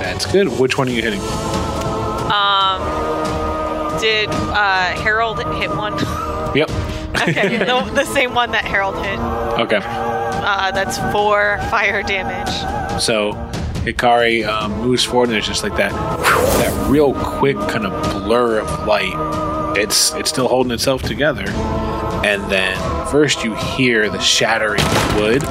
That's 0.00 0.24
good. 0.24 0.58
Which 0.58 0.78
one 0.78 0.88
are 0.88 0.92
you 0.92 1.02
hitting? 1.02 1.20
Um, 1.20 2.71
did 4.02 4.28
uh, 4.30 4.92
Harold 5.00 5.38
hit 5.54 5.70
one? 5.70 5.94
Yep. 6.54 6.68
Okay, 7.28 7.56
the, 7.64 7.90
the 7.94 8.04
same 8.04 8.34
one 8.34 8.50
that 8.50 8.66
Harold 8.66 8.96
hit. 8.96 9.18
Okay. 9.58 9.80
Uh, 9.82 10.70
that's 10.70 10.98
four 11.10 11.56
fire 11.70 12.02
damage. 12.02 12.52
So 13.00 13.32
Hikari 13.86 14.46
um, 14.46 14.72
moves 14.82 15.02
forward, 15.02 15.28
and 15.28 15.32
there's 15.32 15.46
just 15.46 15.62
like 15.62 15.74
that 15.76 15.92
that 15.92 16.90
real 16.90 17.14
quick 17.14 17.56
kind 17.56 17.86
of 17.86 18.02
blur 18.12 18.58
of 18.58 18.86
light. 18.86 19.78
It's 19.78 20.12
it's 20.12 20.28
still 20.28 20.46
holding 20.46 20.72
itself 20.72 21.02
together, 21.04 21.48
and 22.22 22.42
then 22.50 22.76
first 23.08 23.44
you 23.44 23.54
hear 23.54 24.10
the 24.10 24.20
shattering 24.20 24.84
wood, 25.16 25.42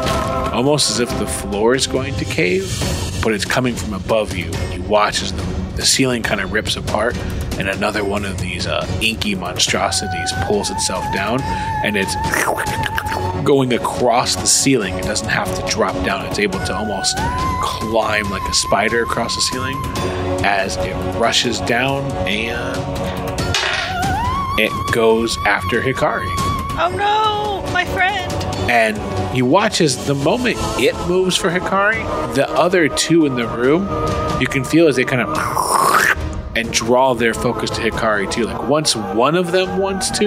almost 0.54 0.92
as 0.92 1.00
if 1.00 1.10
the 1.18 1.26
floor 1.26 1.74
is 1.74 1.88
going 1.88 2.14
to 2.16 2.26
cave, 2.26 2.72
but 3.24 3.34
it's 3.34 3.46
coming 3.46 3.74
from 3.76 3.94
above 3.94 4.36
you. 4.36 4.52
You 4.72 4.84
watch 4.84 5.24
as 5.24 5.34
the, 5.34 5.42
the 5.78 5.86
ceiling 5.86 6.22
kind 6.22 6.42
of 6.42 6.54
rips 6.54 6.76
apart, 6.76 7.16
and 7.62 7.70
another 7.70 8.04
one 8.04 8.26
of 8.26 8.40
these 8.40 8.66
uh, 8.66 8.88
inky 9.04 9.36
monstrosities 9.36 10.34
pulls 10.46 10.72
itself 10.72 11.06
down, 11.14 11.40
and 11.86 11.96
it's 11.96 12.16
going 13.44 13.72
across 13.74 14.36
the 14.36 14.48
ceiling. 14.48 14.96
It 14.96 15.04
doesn't 15.04 15.30
have 15.30 15.48
to 15.56 15.72
drop 15.72 15.94
down. 16.04 16.26
It's 16.26 16.40
able 16.40 16.58
to 16.58 16.76
almost 16.76 17.16
climb 17.62 18.32
like 18.32 18.42
a 18.50 18.54
spider 18.56 19.04
across 19.04 19.36
the 19.36 19.42
ceiling 19.42 19.80
as 20.44 20.76
it 20.78 20.96
rushes 21.20 21.60
down 21.62 22.04
and 22.28 22.80
it 24.60 24.72
goes 24.92 25.38
after 25.46 25.84
Hikari. 25.84 26.34
Oh 26.80 26.92
no, 26.98 27.72
my 27.74 27.86
friend. 27.86 28.32
And 28.72 28.98
you 29.38 29.46
watch 29.46 29.82
as 29.82 30.08
the 30.08 30.16
moment 30.16 30.58
it 30.80 30.96
moves 31.08 31.36
for 31.36 31.52
Hikari, 31.52 32.34
the 32.34 32.50
other 32.50 32.90
two 32.90 33.28
in 33.28 33.36
the 33.36 33.48
room, 33.48 33.84
you 34.42 34.48
can 34.48 34.64
feel 34.64 34.88
as 34.88 34.96
they 34.96 35.06
kind 35.06 35.22
of 35.22 35.30
and 36.56 36.72
draw 36.72 37.14
their 37.14 37.34
focus 37.34 37.70
to 37.72 37.82
Hikari 37.82 38.32
too. 38.32 38.46
Like 38.46 38.68
once 38.68 38.96
one 38.96 39.36
of 39.36 39.52
them 39.52 39.78
wants 39.78 40.10
to, 40.20 40.26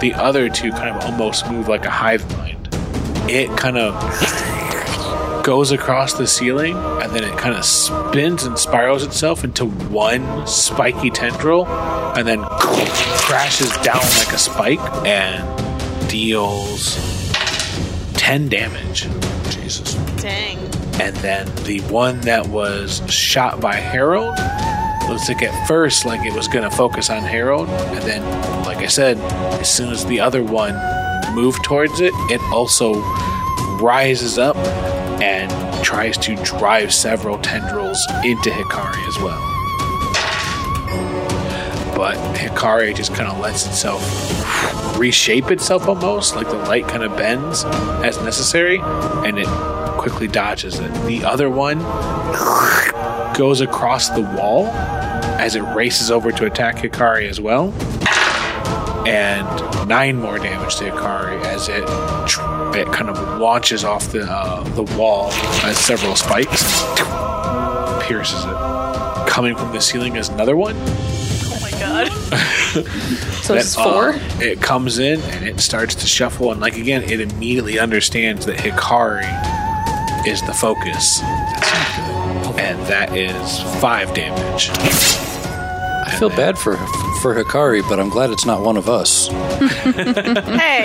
the 0.00 0.12
other 0.14 0.48
two 0.48 0.70
kind 0.70 0.96
of 0.96 1.04
almost 1.04 1.50
move 1.50 1.68
like 1.68 1.84
a 1.84 1.90
hive 1.90 2.28
mind. 2.36 2.68
It 3.28 3.56
kind 3.56 3.78
of 3.78 3.94
goes 5.44 5.72
across 5.72 6.14
the 6.14 6.26
ceiling 6.26 6.76
and 6.76 7.12
then 7.12 7.22
it 7.22 7.36
kind 7.36 7.54
of 7.54 7.64
spins 7.64 8.44
and 8.44 8.58
spirals 8.58 9.02
itself 9.02 9.44
into 9.44 9.66
one 9.66 10.46
spiky 10.46 11.10
tendril 11.10 11.66
and 12.16 12.26
then 12.26 12.42
crashes 12.42 13.70
down 13.78 14.00
like 14.18 14.32
a 14.32 14.38
spike 14.38 14.80
and 15.06 16.08
deals 16.08 16.96
10 18.14 18.48
damage. 18.48 19.08
Jesus. 19.50 19.94
Dang. 20.22 20.58
And 21.00 21.14
then 21.16 21.52
the 21.64 21.80
one 21.90 22.20
that 22.22 22.46
was 22.46 23.02
shot 23.12 23.60
by 23.60 23.74
Harold 23.74 24.38
looks 25.08 25.28
like 25.28 25.42
at 25.42 25.66
first 25.66 26.04
like 26.04 26.24
it 26.26 26.32
was 26.32 26.48
going 26.48 26.68
to 26.68 26.76
focus 26.76 27.10
on 27.10 27.22
Harold. 27.22 27.68
And 27.68 28.02
then, 28.02 28.22
like 28.64 28.78
I 28.78 28.86
said, 28.86 29.18
as 29.60 29.72
soon 29.72 29.90
as 29.90 30.04
the 30.06 30.20
other 30.20 30.42
one 30.42 30.74
moved 31.34 31.64
towards 31.64 32.00
it, 32.00 32.12
it 32.30 32.40
also 32.52 33.00
rises 33.80 34.38
up 34.38 34.56
and 35.20 35.50
tries 35.84 36.16
to 36.18 36.36
drive 36.36 36.92
several 36.92 37.38
tendrils 37.38 38.00
into 38.24 38.50
Hikari 38.50 39.08
as 39.08 39.18
well. 39.18 39.40
But 41.96 42.16
Hikari 42.36 42.94
just 42.94 43.14
kind 43.14 43.28
of 43.28 43.38
lets 43.38 43.66
itself 43.66 44.02
reshape 44.98 45.50
itself 45.50 45.88
almost, 45.88 46.36
like 46.36 46.48
the 46.48 46.54
light 46.54 46.86
kind 46.88 47.02
of 47.02 47.16
bends 47.16 47.64
as 48.04 48.20
necessary, 48.22 48.78
and 48.82 49.38
it 49.38 49.46
quickly 49.98 50.28
dodges 50.28 50.78
it. 50.78 50.92
The 51.06 51.24
other 51.24 51.50
one 51.50 51.78
goes 53.34 53.60
across 53.60 54.08
the 54.10 54.22
wall 54.22 54.66
as 55.38 55.56
it 55.56 55.62
races 55.74 56.10
over 56.10 56.30
to 56.32 56.46
attack 56.46 56.76
Hikari 56.76 57.28
as 57.28 57.40
well. 57.40 57.72
And 59.06 59.46
nine 59.88 60.16
more 60.16 60.38
damage 60.38 60.76
to 60.76 60.84
Hikari 60.84 61.42
as 61.44 61.68
it 61.68 61.84
it 62.74 62.92
kind 62.92 63.10
of 63.10 63.38
launches 63.38 63.84
off 63.84 64.10
the 64.12 64.22
uh, 64.22 64.62
the 64.70 64.82
wall 64.96 65.30
as 65.62 65.76
several 65.78 66.16
spikes 66.16 66.62
pierces 68.06 68.44
it. 68.44 68.56
Coming 69.28 69.56
from 69.56 69.72
the 69.72 69.80
ceiling 69.80 70.16
is 70.16 70.28
another 70.28 70.56
one. 70.56 70.74
Oh 70.76 71.58
my 71.60 71.70
god. 71.72 72.08
So 73.42 73.54
it's 73.56 73.74
four. 73.74 74.10
uh, 74.10 74.18
it 74.40 74.60
comes 74.62 74.98
in 74.98 75.20
and 75.20 75.46
it 75.46 75.60
starts 75.60 75.94
to 75.96 76.06
shuffle, 76.06 76.50
and 76.52 76.60
like 76.60 76.76
again, 76.76 77.02
it 77.02 77.20
immediately 77.20 77.78
understands 77.78 78.46
that 78.46 78.58
Hikari 78.58 79.26
is 80.26 80.40
the 80.42 80.54
focus. 80.54 81.20
And 82.74 82.86
that 82.88 83.16
is 83.16 83.60
five 83.80 84.12
damage. 84.14 84.70
I 84.70 86.16
feel 86.18 86.28
bad 86.30 86.58
for 86.58 86.76
for 87.22 87.34
Hikari, 87.34 87.88
but 87.88 88.00
I'm 88.00 88.08
glad 88.08 88.30
it's 88.30 88.44
not 88.44 88.62
one 88.62 88.76
of 88.76 88.88
us. 88.88 89.28
hey, 89.28 90.84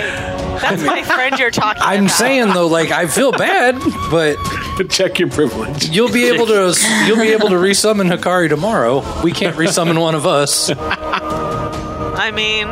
that's 0.60 0.82
my 0.84 1.02
friend 1.02 1.36
you're 1.38 1.50
talking 1.50 1.82
to. 1.82 1.88
I'm 1.88 2.04
about. 2.04 2.14
saying 2.16 2.48
though, 2.54 2.68
like 2.68 2.90
I 2.92 3.06
feel 3.06 3.32
bad, 3.32 3.78
but 4.10 4.36
Check 4.88 5.18
your 5.18 5.28
privilege. 5.28 5.88
you'll 5.88 6.12
be 6.12 6.24
able 6.28 6.46
to 6.46 6.74
you'll 7.06 7.18
be 7.18 7.32
able 7.32 7.48
to 7.48 7.56
resummon 7.56 8.08
Hikari 8.10 8.48
tomorrow. 8.48 9.04
We 9.22 9.32
can't 9.32 9.56
resummon 9.56 10.00
one 10.00 10.14
of 10.14 10.26
us. 10.26 10.70
I 10.72 12.30
mean, 12.30 12.68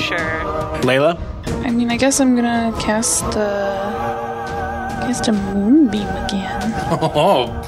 sure. 0.00 0.40
Layla? 0.82 1.20
I 1.64 1.70
mean, 1.70 1.90
I 1.90 1.96
guess 1.96 2.18
I'm 2.18 2.34
gonna 2.34 2.74
cast 2.80 3.24
uh, 3.36 5.00
cast 5.02 5.28
a 5.28 5.32
moonbeam 5.32 6.08
again. 6.08 6.62
Oh, 6.86 7.62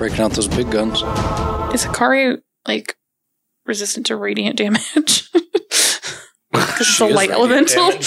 breaking 0.00 0.20
out 0.20 0.32
those 0.32 0.48
big 0.48 0.70
guns. 0.70 1.02
Is 1.74 1.84
Hikari 1.84 2.40
like 2.66 2.96
resistant 3.66 4.06
to 4.06 4.16
radiant 4.16 4.56
damage? 4.56 5.30
Because 6.52 6.80
it's 6.80 7.00
a 7.00 7.06
is 7.06 7.14
light 7.14 7.30
elemental. 7.30 7.92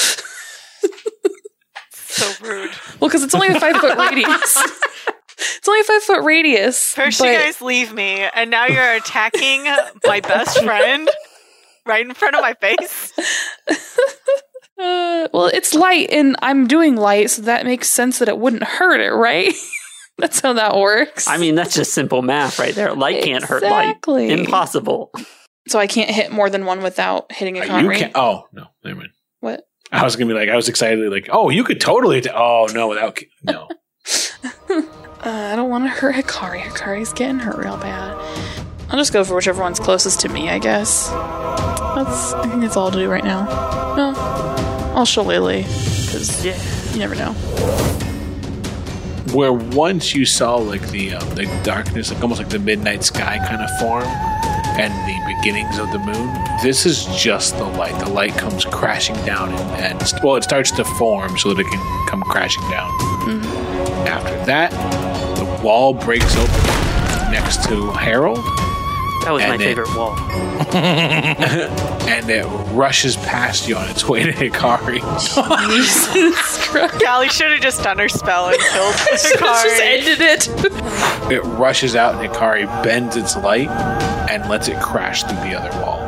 So 1.91 2.31
rude. 2.45 2.71
well, 2.99 3.09
because 3.09 3.23
it's 3.23 3.33
only 3.33 3.47
a 3.47 3.59
five 3.59 3.77
foot 3.77 3.97
radius. 3.97 4.57
It's 5.57 5.67
only 5.67 5.81
a 5.81 5.83
five 5.83 6.03
foot 6.03 6.23
radius. 6.23 6.93
First, 6.93 7.19
but- 7.19 7.27
you 7.27 7.37
guys 7.37 7.61
leave 7.61 7.93
me, 7.93 8.27
and 8.33 8.49
now 8.49 8.65
you're 8.65 8.93
attacking 8.93 9.63
my 10.05 10.19
best 10.19 10.61
friend 10.63 11.09
right 11.85 12.05
in 12.05 12.13
front 12.13 12.35
of 12.35 12.41
my 12.41 12.53
face. 12.55 13.13
Uh, 14.77 15.27
well, 15.33 15.47
it's 15.47 15.73
light, 15.73 16.09
and 16.11 16.35
I'm 16.41 16.67
doing 16.67 16.95
light, 16.95 17.29
so 17.29 17.43
that 17.43 17.65
makes 17.65 17.89
sense 17.89 18.19
that 18.19 18.27
it 18.27 18.37
wouldn't 18.37 18.63
hurt 18.63 18.99
it, 18.99 19.11
right? 19.11 19.53
That's 20.17 20.39
how 20.41 20.53
that 20.53 20.75
works. 20.77 21.27
I 21.27 21.37
mean, 21.37 21.55
that's 21.55 21.73
just 21.73 21.91
simple 21.93 22.21
math 22.21 22.59
right 22.59 22.73
there. 22.75 22.93
Light 22.93 23.23
can't 23.23 23.43
hurt 23.43 23.63
Exactly. 23.63 24.29
light. 24.29 24.39
Impossible. 24.39 25.11
so 25.67 25.79
I 25.79 25.87
can't 25.87 26.09
hit 26.09 26.31
more 26.31 26.49
than 26.51 26.65
one 26.65 26.83
without 26.83 27.31
hitting 27.31 27.57
a 27.57 27.61
Uh, 27.61 27.65
con 27.67 27.83
you 27.83 27.89
rate. 27.89 27.97
can 27.99 28.11
Oh 28.15 28.45
no, 28.53 28.67
never 28.83 28.97
mind. 28.99 29.09
What? 29.39 29.63
I 29.91 30.03
was 30.03 30.15
gonna 30.15 30.31
be 30.31 30.39
like, 30.39 30.49
I 30.49 30.55
was 30.55 30.69
excited, 30.69 31.11
like, 31.11 31.29
oh, 31.31 31.49
you 31.49 31.63
could 31.63 31.81
totally. 31.81 32.21
T- 32.21 32.29
oh 32.33 32.67
no, 32.73 32.87
without 32.89 33.19
no. 33.43 33.67
Uh, 35.25 35.51
I 35.53 35.55
don't 35.55 35.69
want 35.69 35.85
to 35.85 35.89
hurt 35.89 36.15
Hikari. 36.15 36.59
Hikari's 36.59 37.13
getting 37.13 37.39
hurt 37.39 37.55
real 37.55 37.77
bad. 37.77 38.11
I'll 38.89 38.97
just 38.99 39.13
go 39.13 39.23
for 39.23 39.35
whichever 39.35 39.61
one's 39.61 39.79
closest 39.79 40.19
to 40.19 40.27
me, 40.29 40.49
I 40.49 40.59
guess. 40.59 41.07
That's. 41.07 42.33
I 42.33 42.45
think 42.49 42.61
that's 42.61 42.75
all 42.75 42.87
I'll 42.87 42.91
do 42.91 43.09
right 43.09 43.23
now. 43.23 43.45
No, 43.95 44.13
I'll 44.95 45.05
show 45.05 45.23
shillelagh 45.23 45.63
because 45.63 46.43
Yeah. 46.45 46.57
you 46.91 46.99
never 46.99 47.15
know. 47.15 47.33
Where 49.33 49.53
once 49.53 50.13
you 50.13 50.25
saw 50.25 50.55
like 50.55 50.87
the 50.91 51.15
um, 51.15 51.29
the 51.35 51.45
darkness, 51.63 52.11
like 52.11 52.21
almost 52.21 52.39
like 52.39 52.49
the 52.49 52.59
midnight 52.59 53.03
sky 53.03 53.39
kind 53.47 53.61
of 53.61 53.69
form, 53.79 54.05
and 54.77 54.93
the 55.07 55.35
beginnings 55.35 55.77
of 55.77 55.91
the 55.91 55.99
moon. 55.99 56.33
This 56.61 56.85
is 56.85 57.05
just 57.15 57.57
the 57.57 57.65
light. 57.65 57.97
The 57.99 58.09
light 58.09 58.33
comes 58.33 58.65
crashing 58.65 59.15
down, 59.25 59.49
and, 59.51 60.01
and 60.01 60.13
well, 60.23 60.35
it 60.35 60.43
starts 60.43 60.71
to 60.71 60.83
form 60.83 61.37
so 61.37 61.53
that 61.53 61.59
it 61.59 61.67
can 61.67 62.07
come 62.07 62.21
crashing 62.23 62.63
down. 62.69 62.89
After 64.07 64.45
that, 64.45 64.71
the 65.37 65.63
wall 65.63 65.93
breaks 65.93 66.35
open 66.37 66.53
next 67.31 67.63
to 67.65 67.91
Harold, 67.91 68.39
That 69.23 69.31
was 69.31 69.43
my 69.43 69.55
it- 69.55 69.59
favorite 69.59 69.89
wall. 69.95 70.15
and 70.73 72.29
it 72.29 72.45
rushes 72.73 73.15
past 73.17 73.67
you 73.67 73.75
on 73.75 73.89
its 73.89 74.07
way 74.07 74.23
to 74.23 74.31
Hikari. 74.31 74.99
Jesus 75.69 76.67
Christ. 76.67 77.03
Callie 77.03 77.29
should 77.29 77.51
have 77.51 77.61
just 77.61 77.83
done 77.83 77.99
her 77.99 78.09
spell 78.09 78.47
and 78.49 78.57
killed 78.57 78.93
Hikari. 78.95 79.11
Just 79.11 79.35
Hikari. 79.35 79.79
ended 79.81 80.21
it. 80.21 81.31
It 81.31 81.41
rushes 81.43 81.95
out, 81.95 82.15
and 82.15 82.29
Hikari 82.33 82.65
bends 82.83 83.15
its 83.15 83.35
light 83.37 83.69
and 84.29 84.49
lets 84.49 84.67
it 84.67 84.79
crash 84.81 85.23
through 85.23 85.37
the 85.37 85.59
other 85.59 85.69
wall. 85.81 85.99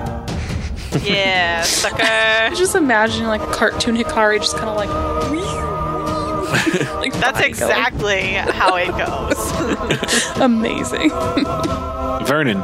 Yeah, 1.03 1.61
sucker. 1.63 2.55
just 2.55 2.75
imagine 2.75 3.27
like 3.27 3.41
a 3.41 3.47
cartoon 3.51 3.95
Hikari 3.97 4.37
just 4.39 4.55
kind 4.57 4.69
of 4.69 4.75
like. 4.77 4.89
like 6.95 7.13
That's 7.13 7.31
body 7.39 7.39
going. 7.39 7.49
exactly 7.49 8.21
how 8.33 8.75
it 8.75 8.87
goes. 8.97 10.35
amazing. 10.41 11.09
Vernon, 12.25 12.61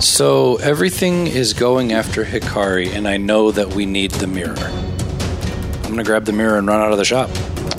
So 0.00 0.56
everything 0.56 1.26
is 1.26 1.52
going 1.52 1.92
after 1.92 2.24
Hikari, 2.24 2.92
and 2.94 3.06
I 3.06 3.16
know 3.18 3.50
that 3.52 3.74
we 3.74 3.84
need 3.86 4.10
the 4.12 4.26
mirror. 4.26 4.56
I'm 4.58 5.90
gonna 5.90 6.04
grab 6.04 6.24
the 6.24 6.32
mirror 6.32 6.58
and 6.58 6.66
run 6.66 6.80
out 6.80 6.92
of 6.92 6.98
the 6.98 7.04
shop. 7.04 7.28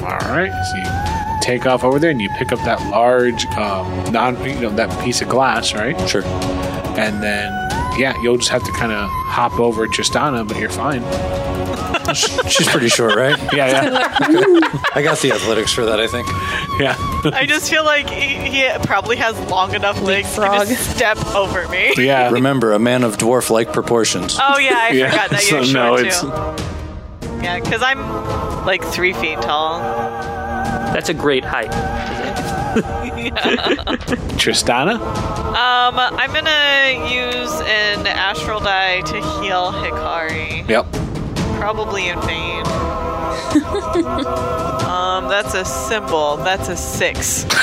all 0.02 0.20
right. 0.32 0.52
So 0.72 0.78
you 0.78 1.40
take 1.42 1.66
off 1.66 1.84
over 1.84 1.98
there, 2.00 2.12
and 2.12 2.22
you 2.22 2.30
pick 2.38 2.52
up 2.52 2.60
that 2.60 2.80
large, 2.92 3.46
um, 3.58 4.12
non, 4.14 4.42
you 4.48 4.60
know, 4.62 4.70
that 4.76 5.04
piece 5.04 5.22
of 5.22 5.30
glass, 5.30 5.74
right? 5.74 5.98
Sure. 6.10 6.22
And 6.98 7.22
then, 7.24 7.52
yeah, 8.00 8.20
you'll 8.22 8.38
just 8.38 8.50
have 8.50 8.64
to 8.64 8.72
kind 8.74 8.92
of 8.92 9.10
hop 9.10 9.60
over 9.60 9.88
Tristana, 9.88 10.48
but 10.48 10.58
you're 10.60 10.70
fine. 10.70 11.02
She's 12.50 12.68
pretty 12.68 12.90
short, 12.90 13.16
right? 13.16 13.38
Yeah, 13.54 13.68
yeah, 13.68 14.10
I 14.96 15.02
got 15.04 15.20
the 15.20 15.32
athletics 15.32 15.72
for 15.74 15.86
that, 15.86 16.00
I 16.00 16.08
think. 16.08 16.28
yeah. 16.80 16.96
I 17.34 17.46
just 17.48 17.70
feel 17.70 17.84
like 17.84 18.10
he, 18.10 18.36
he 18.50 18.70
probably 18.84 19.16
has 19.18 19.40
long 19.50 19.74
enough 19.76 20.02
legs 20.02 20.34
to 20.36 20.42
just 20.68 20.96
step 20.96 21.18
over 21.36 21.68
me. 21.70 21.94
yeah. 21.98 22.30
Remember, 22.32 22.74
a 22.74 22.80
man 22.80 23.04
of 23.04 23.18
dwarf-like 23.18 23.74
proportions. 23.74 24.38
Oh 24.42 24.58
yeah, 24.60 24.78
I 24.78 24.90
Yeah, 24.90 25.10
forgot 25.12 25.30
that 25.32 25.50
you're 25.50 25.60
no, 25.74 25.98
short 25.98 26.00
it's- 26.02 26.22
too. 26.22 26.64
Yeah, 27.44 27.60
because 27.60 27.82
I'm 27.84 28.66
like 28.66 28.82
three 28.84 29.12
feet 29.14 29.42
tall. 29.42 29.80
That's 30.94 31.10
a 31.10 31.14
great 31.14 31.44
height. 31.44 31.72
Tristana? 34.38 34.96
Um, 34.96 35.98
I'm 36.00 36.32
gonna 36.34 37.10
use 37.14 37.54
an 37.62 38.08
astral 38.08 38.60
die 38.60 39.02
to 39.02 39.14
heal 39.42 39.72
Hikari, 39.72 40.68
Yep. 40.68 40.86
probably 41.60 42.08
in 42.10 42.20
vain. 42.22 42.64
um, 44.86 45.28
that's 45.30 45.54
a 45.54 45.64
symbol. 45.66 46.38
That's 46.38 46.70
a 46.70 46.76
six. 46.78 47.46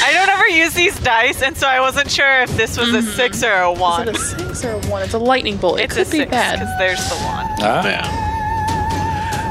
I 0.00 0.12
don't 0.12 0.28
ever 0.28 0.46
use 0.48 0.74
these 0.74 0.98
dice, 1.00 1.42
and 1.42 1.56
so 1.56 1.66
I 1.66 1.80
wasn't 1.80 2.10
sure 2.10 2.42
if 2.42 2.50
this 2.56 2.78
was 2.78 2.90
a 2.94 3.02
six 3.02 3.42
or 3.42 3.52
a 3.52 3.72
Is 3.72 3.78
one. 3.78 4.08
it 4.08 4.14
a 4.16 4.18
six 4.18 4.64
or 4.64 4.70
a 4.72 4.78
one? 4.88 5.02
It's 5.02 5.14
a 5.14 5.18
lightning 5.18 5.56
bolt. 5.56 5.80
It 5.80 5.84
it's 5.84 5.94
could 5.94 6.06
a 6.06 6.10
be 6.10 6.16
six 6.18 6.30
bad. 6.30 6.58
because 6.58 6.78
there's 6.78 7.08
the 7.08 7.16
one. 7.16 7.46
Ah, 7.60 7.84
Yeah. 7.86 8.24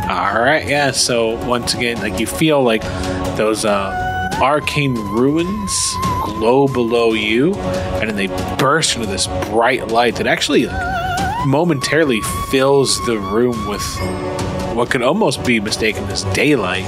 All 0.09 0.41
right, 0.41 0.65
yeah. 0.67 0.91
So 0.91 1.35
once 1.45 1.73
again, 1.73 1.97
like 1.99 2.17
you 2.19 2.25
feel 2.27 2.63
like 2.63 2.81
those 3.35 3.65
uh, 3.65 4.06
arcane 4.41 4.93
ruins 4.93 5.95
glow 6.23 6.67
below 6.67 7.13
you, 7.13 7.53
and 7.55 8.09
then 8.09 8.15
they 8.15 8.27
burst 8.57 8.95
into 8.95 9.07
this 9.07 9.27
bright 9.49 9.87
light 9.87 10.15
that 10.15 10.27
actually 10.27 10.67
momentarily 11.45 12.21
fills 12.49 13.03
the 13.05 13.17
room 13.17 13.67
with 13.67 13.83
what 14.75 14.91
could 14.91 15.01
almost 15.01 15.43
be 15.43 15.59
mistaken 15.59 16.03
as 16.05 16.23
daylight, 16.35 16.83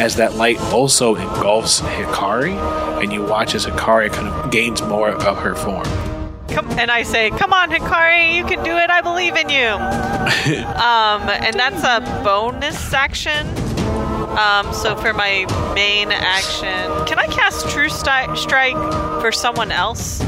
as 0.00 0.16
that 0.16 0.34
light 0.36 0.58
also 0.72 1.14
engulfs 1.14 1.80
Hikari, 1.80 2.56
and 3.02 3.12
you 3.12 3.22
watch 3.22 3.54
as 3.54 3.66
Hikari 3.66 4.10
kind 4.10 4.28
of 4.28 4.50
gains 4.50 4.80
more 4.82 5.10
of 5.10 5.38
her 5.38 5.54
form. 5.54 5.84
Come, 6.48 6.70
and 6.78 6.90
I 6.90 7.02
say, 7.02 7.30
"Come 7.30 7.52
on, 7.52 7.70
Hikari, 7.70 8.34
you 8.34 8.44
can 8.44 8.64
do 8.64 8.76
it. 8.76 8.88
I 8.88 9.00
believe 9.02 9.36
in 9.36 9.50
you." 9.50 9.66
um, 10.64 11.28
and 11.28 11.58
that's 11.58 11.84
a 11.84 12.00
bonus 12.24 12.94
action. 12.94 13.63
Um, 14.38 14.72
so 14.74 14.96
for 14.96 15.12
my 15.12 15.46
main 15.74 16.10
action, 16.12 17.06
can 17.06 17.18
I 17.18 17.26
cast 17.28 17.68
True 17.70 17.88
Sti- 17.88 18.34
Strike 18.34 18.76
for 19.20 19.30
someone 19.32 19.70
else? 19.70 20.20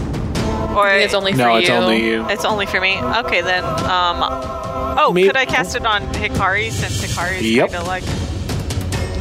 Or 0.77 0.89
it's 0.91 1.15
only 1.15 1.33
for 1.33 1.39
no, 1.39 1.55
you. 1.57 1.61
it's 1.63 1.71
only 1.71 2.05
you. 2.05 2.27
it's 2.29 2.45
only 2.45 2.67
for 2.67 2.81
me. 2.81 2.99
Okay, 3.01 3.41
then. 3.41 3.65
Um, 3.65 4.19
oh, 4.99 5.11
Me- 5.15 5.27
could 5.27 5.37
I 5.37 5.47
cast 5.47 5.75
it 5.75 5.87
on 5.87 6.03
Hikari 6.15 6.71
since 6.71 7.01
Hikari 7.05 7.39
is 7.39 7.51
Yep. 7.51 7.71
kind 7.71 7.81
of 7.83 7.87
like? 7.87 8.05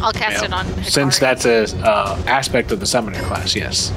I'll 0.03 0.11
cast 0.13 0.39
Yeah. 0.41 0.45
it 0.45 0.53
on 0.53 0.65
Hikari. 0.65 0.85
Since 0.91 1.19
that's 1.19 1.45
a 1.45 1.63
uh, 1.87 2.21
aspect 2.27 2.71
of 2.71 2.79
the 2.79 2.85
summoner 2.85 3.21
class, 3.23 3.55
yes. 3.55 3.91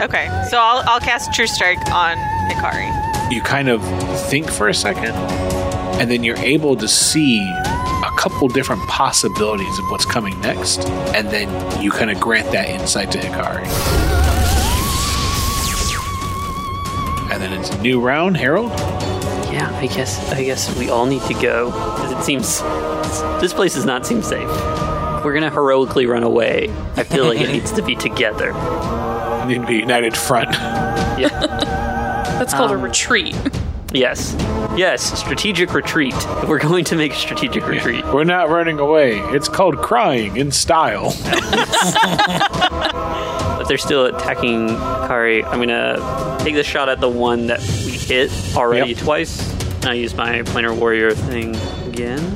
okay. 0.00 0.26
So 0.50 0.58
I'll 0.58 0.82
I'll 0.86 1.00
cast 1.00 1.32
True 1.34 1.46
Strike 1.46 1.78
on 1.90 2.16
Hikari. 2.50 3.32
you 3.32 3.40
kind 3.40 3.68
of 3.70 3.82
think 4.28 4.50
for 4.50 4.68
a 4.68 4.74
second, 4.74 5.14
and 5.98 6.10
then 6.10 6.22
you're 6.22 6.36
able 6.38 6.76
to 6.76 6.86
see 6.86 7.40
a 7.40 7.73
couple 8.24 8.48
different 8.48 8.80
possibilities 8.88 9.78
of 9.78 9.84
what's 9.90 10.06
coming 10.06 10.38
next, 10.40 10.80
and 11.14 11.28
then 11.28 11.82
you 11.82 11.90
kind 11.90 12.10
of 12.10 12.18
grant 12.18 12.50
that 12.52 12.68
insight 12.70 13.12
to 13.12 13.18
Hikari. 13.18 13.64
And 17.30 17.42
then 17.42 17.52
it's 17.52 17.68
a 17.70 17.78
new 17.82 18.00
round, 18.00 18.36
Harold. 18.36 18.70
Yeah, 19.52 19.70
I 19.78 19.86
guess 19.88 20.18
I 20.32 20.42
guess 20.42 20.74
we 20.78 20.88
all 20.88 21.04
need 21.06 21.22
to 21.22 21.34
go 21.34 21.66
because 21.70 22.12
it 22.12 22.22
seems 22.22 22.60
this 23.42 23.52
place 23.52 23.74
does 23.74 23.84
not 23.84 24.06
seem 24.06 24.22
safe. 24.22 24.48
We're 25.24 25.34
gonna 25.34 25.50
heroically 25.50 26.06
run 26.06 26.22
away. 26.22 26.70
I 26.96 27.02
feel 27.04 27.26
like 27.26 27.40
it 27.40 27.48
needs 27.50 27.72
to 27.72 27.82
be 27.82 27.94
together. 27.94 28.48
You 29.42 29.46
need 29.48 29.60
to 29.60 29.66
be 29.66 29.74
united 29.76 30.16
front. 30.16 30.54
Yeah. 31.16 31.28
That's 32.38 32.52
called 32.54 32.72
a 32.72 32.74
Um, 32.74 32.82
retreat. 32.82 33.36
Yes. 33.94 34.34
Yes. 34.76 35.18
Strategic 35.18 35.72
retreat. 35.72 36.14
We're 36.48 36.58
going 36.58 36.84
to 36.86 36.96
make 36.96 37.12
a 37.12 37.16
strategic 37.16 37.66
retreat. 37.66 38.04
We're 38.06 38.24
not 38.24 38.48
running 38.50 38.78
away. 38.80 39.20
It's 39.34 39.48
called 39.48 39.78
crying 39.78 40.36
in 40.36 40.50
style. 40.50 41.14
But 43.56 43.68
they're 43.68 43.78
still 43.78 44.04
attacking 44.06 44.68
Kari. 44.68 45.42
I'm 45.44 45.58
gonna 45.58 46.36
take 46.40 46.54
the 46.54 46.62
shot 46.64 46.88
at 46.90 47.00
the 47.00 47.08
one 47.08 47.46
that 47.46 47.60
we 47.60 47.92
hit 47.92 48.30
already 48.54 48.90
Yep. 48.92 48.98
twice. 49.04 49.52
And 49.76 49.86
I 49.86 49.94
use 49.94 50.14
my 50.14 50.40
planar 50.42 50.76
warrior 50.78 51.12
thing 51.12 51.56
again. 51.88 52.34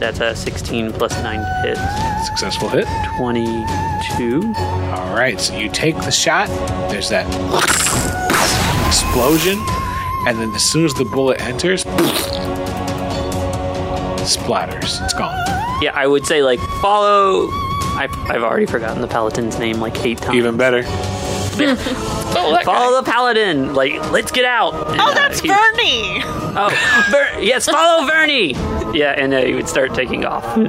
That's 0.00 0.18
a 0.20 0.34
16 0.34 0.92
plus 0.94 1.12
9 1.22 1.38
to 1.38 1.68
hit. 1.68 1.78
Successful 2.26 2.68
hit. 2.70 2.86
22. 3.18 4.42
All 4.96 5.14
right, 5.14 5.38
so 5.38 5.56
you 5.56 5.68
take 5.68 5.94
the 5.96 6.10
shot. 6.10 6.48
There's 6.90 7.08
that 7.10 7.26
explosion, 8.88 9.58
and 10.28 10.38
then 10.38 10.50
as 10.54 10.62
soon 10.64 10.84
as 10.84 10.94
the 10.94 11.04
bullet 11.04 11.40
enters, 11.40 11.84
splatters. 14.24 15.02
It's 15.04 15.14
gone. 15.14 15.36
Yeah, 15.82 15.92
I 15.94 16.06
would 16.06 16.26
say 16.26 16.42
like 16.42 16.60
follow. 16.80 17.48
I've, 17.96 18.14
I've 18.30 18.42
already 18.42 18.66
forgotten 18.66 19.00
the 19.00 19.08
paladin's 19.08 19.58
name 19.58 19.80
like 19.80 20.04
eight 20.04 20.18
times. 20.18 20.36
Even 20.36 20.56
better. 20.56 20.84
Oh, 22.30 22.52
that 22.52 22.66
guy. 22.66 22.72
follow 22.72 23.02
the 23.02 23.10
paladin. 23.10 23.72
Like 23.74 23.94
let's 24.12 24.30
get 24.30 24.44
out. 24.44 24.74
And, 24.92 25.00
Oh, 25.00 25.10
uh, 25.10 25.14
that's 25.14 25.40
he- 25.40 25.48
Bernie. 25.48 26.20
Oh, 26.24 26.68
Ver- 27.10 27.40
yes, 27.40 27.64
follow 27.66 28.06
Vernie. 28.06 28.52
Yeah, 28.96 29.14
and 29.16 29.32
uh, 29.32 29.40
he 29.40 29.54
would 29.54 29.66
start 29.66 29.94
taking 29.94 30.26
off. 30.26 30.44
He 30.54 30.60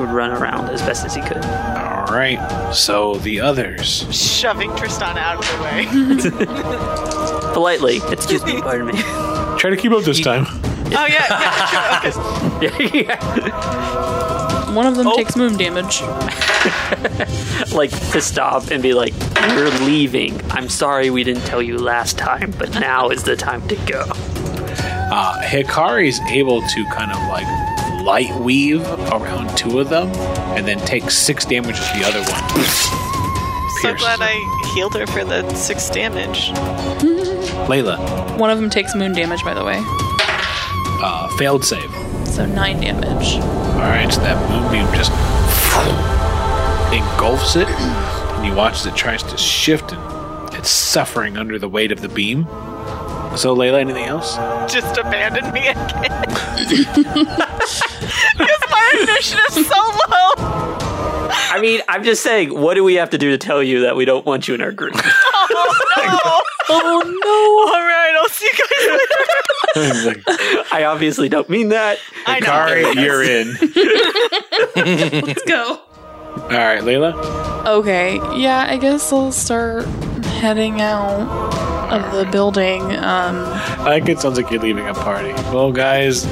would 0.00 0.08
run 0.08 0.30
around 0.30 0.70
as 0.70 0.80
best 0.82 1.04
as 1.04 1.12
he 1.14 1.20
could. 1.22 1.44
All 1.44 2.06
All 2.06 2.14
right. 2.16 2.72
So 2.72 3.16
the 3.16 3.40
others. 3.40 4.06
Shoving 4.16 4.74
Tristan 4.76 5.18
out 5.18 5.38
of 5.44 5.46
the 5.50 5.62
way. 5.64 7.36
Politely. 7.52 8.00
Excuse 8.10 8.44
me, 8.44 8.60
pardon 8.60 8.86
me. 8.88 8.92
Try 9.58 9.70
to 9.70 9.76
keep 9.76 9.92
up 9.92 10.04
this 10.04 10.20
time. 10.20 10.46
oh 10.92 11.06
yeah, 11.06 11.26
yeah, 11.30 12.10
true. 12.10 12.22
Okay. 12.68 12.98
yeah, 13.00 13.16
yeah. 13.46 14.74
One 14.74 14.86
of 14.86 14.96
them 14.96 15.06
Oh. 15.08 15.16
takes 15.16 15.36
moon 15.36 15.56
damage. 15.56 16.02
Like 17.72 17.90
to 18.12 18.20
stop 18.20 18.70
and 18.70 18.82
be 18.82 18.92
like, 18.94 19.14
"We're 19.36 19.70
leaving. 19.84 20.38
I'm 20.50 20.68
sorry 20.68 21.08
we 21.10 21.24
didn't 21.24 21.44
tell 21.44 21.62
you 21.62 21.78
last 21.78 22.18
time, 22.18 22.52
but 22.58 22.78
now 22.80 23.08
is 23.10 23.22
the 23.22 23.36
time 23.36 23.66
to 23.68 23.76
go." 23.86 24.04
Uh, 25.12 25.40
Hikari's 25.42 26.20
able 26.30 26.60
to 26.62 26.84
kind 26.86 27.12
of 27.12 27.18
like 27.28 27.46
light 28.04 28.34
weave 28.40 28.82
around 29.12 29.56
two 29.56 29.78
of 29.78 29.88
them 29.88 30.08
and 30.56 30.66
then 30.66 30.78
take 30.80 31.10
six 31.10 31.44
damage 31.44 31.76
to 31.76 31.98
the 31.98 32.04
other 32.06 32.20
one. 32.20 32.64
So 33.82 33.94
glad. 33.94 34.18
I 34.20 34.34
healed 34.74 34.94
her 34.94 35.06
for 35.06 35.24
the 35.24 35.48
six 35.54 35.88
damage. 35.90 36.50
Layla, 37.66 38.38
One 38.38 38.50
of 38.50 38.58
them 38.58 38.70
takes 38.70 38.94
moon 38.94 39.12
damage, 39.12 39.42
by 39.44 39.54
the 39.54 39.64
way. 39.64 39.76
uh, 41.02 41.28
failed 41.38 41.64
save. 41.64 41.90
So 42.26 42.46
nine 42.46 42.80
damage. 42.80 43.34
All 43.74 43.80
right, 43.88 44.10
so 44.12 44.20
that 44.22 44.36
moonbeam 44.50 44.86
just 44.94 45.10
engulfs 46.92 47.56
it, 47.56 47.68
and 47.68 48.46
you 48.46 48.54
watch 48.54 48.74
as 48.74 48.86
it 48.86 48.96
tries 48.96 49.22
to 49.24 49.36
shift, 49.36 49.92
and 49.92 50.54
it's 50.54 50.68
suffering 50.70 51.36
under 51.36 51.58
the 51.58 51.68
weight 51.68 51.92
of 51.92 52.00
the 52.00 52.08
beam. 52.08 52.44
So, 53.36 53.54
Layla, 53.54 53.78
anything 53.80 54.06
else? 54.06 54.34
Just 54.72 54.98
abandon 54.98 55.52
me 55.52 55.68
again. 55.68 56.26
Because 58.36 58.60
my 58.70 58.96
initiative's 59.02 59.66
so 59.68 59.76
low. 59.76 60.32
I 61.52 61.58
mean, 61.60 61.80
I'm 61.88 62.02
just 62.02 62.22
saying, 62.22 62.58
what 62.58 62.74
do 62.74 62.82
we 62.84 62.94
have 62.94 63.10
to 63.10 63.18
do 63.18 63.30
to 63.30 63.38
tell 63.38 63.62
you 63.62 63.82
that 63.82 63.94
we 63.96 64.04
don't 64.04 64.24
want 64.26 64.48
you 64.48 64.54
in 64.54 64.60
our 64.60 64.72
group? 64.72 64.94
Oh 64.96 65.74
no. 65.96 66.39
oh 66.70 67.02
no. 67.04 67.72
All 67.74 67.84
right, 67.84 68.14
I'll 68.16 68.28
see 68.28 68.46
you 68.46 68.56
guys 68.64 70.14
later. 70.16 70.64
I 70.72 70.84
obviously 70.84 71.28
don't 71.28 71.48
mean 71.48 71.68
that. 71.70 71.98
I 72.26 72.40
know. 72.40 72.46
Hikari, 72.46 72.94
you're 72.94 73.22
in. 73.22 73.56
Let's 75.26 75.44
go. 75.44 75.80
All 76.36 76.48
right, 76.48 76.82
Layla. 76.82 77.66
Okay, 77.66 78.16
yeah, 78.38 78.66
I 78.68 78.76
guess 78.76 79.12
I'll 79.12 79.32
start 79.32 79.86
heading 80.40 80.80
out 80.80 81.50
of 81.92 82.12
the 82.12 82.24
building. 82.30 82.82
Um, 82.82 83.44
I 83.82 83.94
think 83.98 84.08
it 84.10 84.20
sounds 84.20 84.36
like 84.38 84.50
you're 84.50 84.60
leaving 84.60 84.86
a 84.88 84.94
party. 84.94 85.32
Well, 85.52 85.72
guys, 85.72 86.24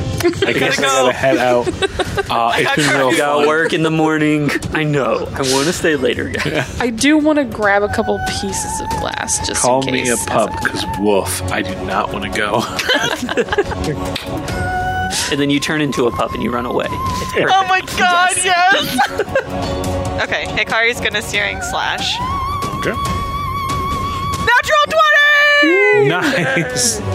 I 0.45 0.53
guess 0.53 0.79
I 0.79 0.83
go. 0.83 0.89
gotta 0.89 1.13
head 1.13 1.37
out. 1.39 1.69
Uh, 2.31 2.53
it's 2.57 2.65
got 2.67 2.77
been 2.77 2.85
real 2.91 3.09
curfew. 3.09 3.17
Got 3.19 3.39
fun. 3.39 3.47
work 3.47 3.73
in 3.73 3.83
the 3.83 3.91
morning. 3.91 4.51
I 4.75 4.85
know. 4.85 5.25
I 5.33 5.41
want 5.55 5.67
to 5.67 5.73
stay 5.73 5.97
later, 5.97 6.29
guys. 6.29 6.79
I 6.79 6.91
do 6.91 7.17
want 7.17 7.39
to 7.39 7.45
grab 7.45 7.83
a 7.83 7.89
couple 7.89 8.19
pieces 8.41 8.81
of 8.83 8.89
glass 9.01 9.39
just 9.47 9.63
Call 9.63 9.87
in 9.87 9.95
me 9.95 10.01
case. 10.01 10.11
a 10.11 10.13
as 10.13 10.27
pup, 10.27 10.51
because 10.63 10.85
woof, 10.99 11.41
I 11.51 11.63
do 11.63 11.75
not 11.87 12.13
want 12.13 12.25
to 12.25 12.31
go. 12.31 12.61
And 15.31 15.39
then 15.41 15.49
you 15.51 15.59
turn 15.61 15.81
into 15.81 16.07
a 16.07 16.11
pup 16.11 16.33
and 16.33 16.43
you 16.43 16.51
run 16.53 16.67
away. 16.67 16.87
It's. 16.91 17.51
Oh 17.53 17.67
my 17.69 17.81
god, 17.99 18.33
yes! 18.37 19.11
okay, 20.25 20.45
Hikari's 20.47 21.01
gonna 21.01 21.23
searing 21.23 21.61
slash. 21.63 22.17
Okay. 22.79 22.93
Natural 24.89 25.63
20! 25.63 26.09
Nice. 26.09 27.01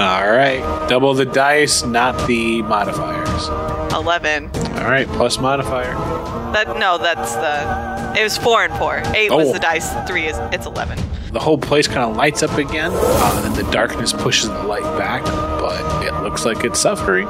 All 0.00 0.30
right, 0.32 0.62
double 0.88 1.12
the 1.14 1.26
dice, 1.26 1.84
not 1.84 2.26
the 2.26 2.62
modifiers. 2.62 3.48
11. 3.92 4.50
All 4.78 4.84
right, 4.90 5.06
plus 5.08 5.38
modifier. 5.38 5.92
That 6.52 6.78
No, 6.78 6.96
that's 6.98 7.34
the. 7.34 8.18
It 8.18 8.24
was 8.24 8.36
4 8.38 8.64
and 8.64 8.74
4. 8.74 9.02
8 9.14 9.30
was 9.30 9.48
Oh. 9.48 9.52
the 9.52 9.58
dice, 9.58 9.92
3 10.08 10.26
is. 10.26 10.38
It's 10.52 10.66
11. 10.66 10.98
The 11.32 11.38
whole 11.38 11.58
place 11.58 11.86
kind 11.86 12.10
of 12.10 12.16
lights 12.16 12.42
up 12.42 12.56
again, 12.58 12.90
uh, 12.94 13.42
and 13.44 13.54
then 13.54 13.64
the 13.64 13.70
darkness 13.70 14.12
pushes 14.12 14.48
the 14.48 14.62
light 14.64 14.82
back, 14.98 15.22
but 15.24 16.04
it 16.04 16.12
looks 16.22 16.44
like 16.44 16.64
it's 16.64 16.80
suffering. 16.80 17.28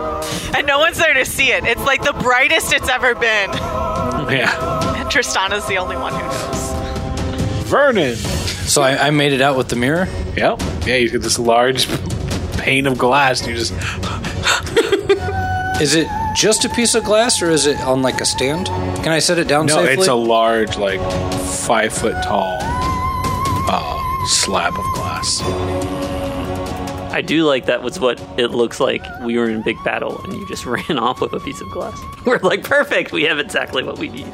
And 0.57 0.67
no 0.67 0.79
one's 0.79 0.97
there 0.97 1.13
to 1.13 1.25
see 1.27 1.53
it. 1.53 1.65
It's 1.65 1.85
like 1.85 2.03
the 2.03 2.15
brightest 2.15 2.73
it's 2.73 2.89
ever 2.89 3.15
been. 3.15 3.51
Yeah. 4.31 4.95
And 4.97 5.09
Tristana's 5.11 5.67
the 5.67 5.79
only 5.79 5.97
one 5.97 6.13
who 6.13 6.21
knows. 6.21 6.70
Vernon. 7.71 8.17
So 8.17 8.83
I, 8.83 9.07
I 9.07 9.11
made 9.11 9.33
it 9.33 9.41
out 9.41 9.57
with 9.57 9.69
the 9.69 9.77
mirror. 9.77 10.09
Yep. 10.37 10.61
Yeah, 10.87 10.97
you 10.97 11.09
get 11.09 11.23
this 11.23 11.39
large 11.39 11.87
pane 12.59 12.89
of 12.89 12.99
glass, 12.99 13.41
and 13.41 13.51
you 13.51 13.57
just 13.57 13.73
Is 15.81 15.95
it 15.95 16.09
just 16.35 16.65
a 16.65 16.69
piece 16.69 16.95
of 16.95 17.05
glass 17.05 17.41
or 17.41 17.49
is 17.49 17.67
it 17.67 17.81
on 17.81 18.03
like 18.03 18.21
a 18.21 18.27
stand? 18.27 18.67
Can 18.67 19.09
I 19.09 19.19
set 19.19 19.39
it 19.39 19.49
down 19.49 19.67
no, 19.67 19.77
safely? 19.77 19.95
it's 19.95 20.09
a 20.09 20.15
large, 20.15 20.77
like 20.77 21.01
five 21.41 21.93
foot 21.93 22.23
tall 22.23 22.59
uh, 22.61 24.27
slab 24.27 24.75
of 24.75 24.85
glass. 24.95 25.41
I 27.13 27.23
do 27.23 27.45
like 27.45 27.67
that 27.67 27.83
was 27.83 27.99
what 27.99 28.21
it 28.39 28.49
looks 28.49 28.79
like. 28.79 29.03
We 29.23 29.39
were 29.39 29.49
in 29.49 29.63
big 29.63 29.83
battle 29.83 30.23
and 30.25 30.35
you 30.35 30.47
just 30.49 30.67
ran 30.67 30.99
off 30.99 31.21
with 31.21 31.33
a 31.33 31.41
piece 31.41 31.61
of 31.63 31.71
glass. 31.71 31.99
We're 32.27 32.39
like, 32.39 32.63
perfect. 32.63 33.11
We 33.11 33.25
have 33.25 33.39
exactly 33.39 33.83
what 33.83 33.99
we 33.99 34.09
need. 34.09 34.31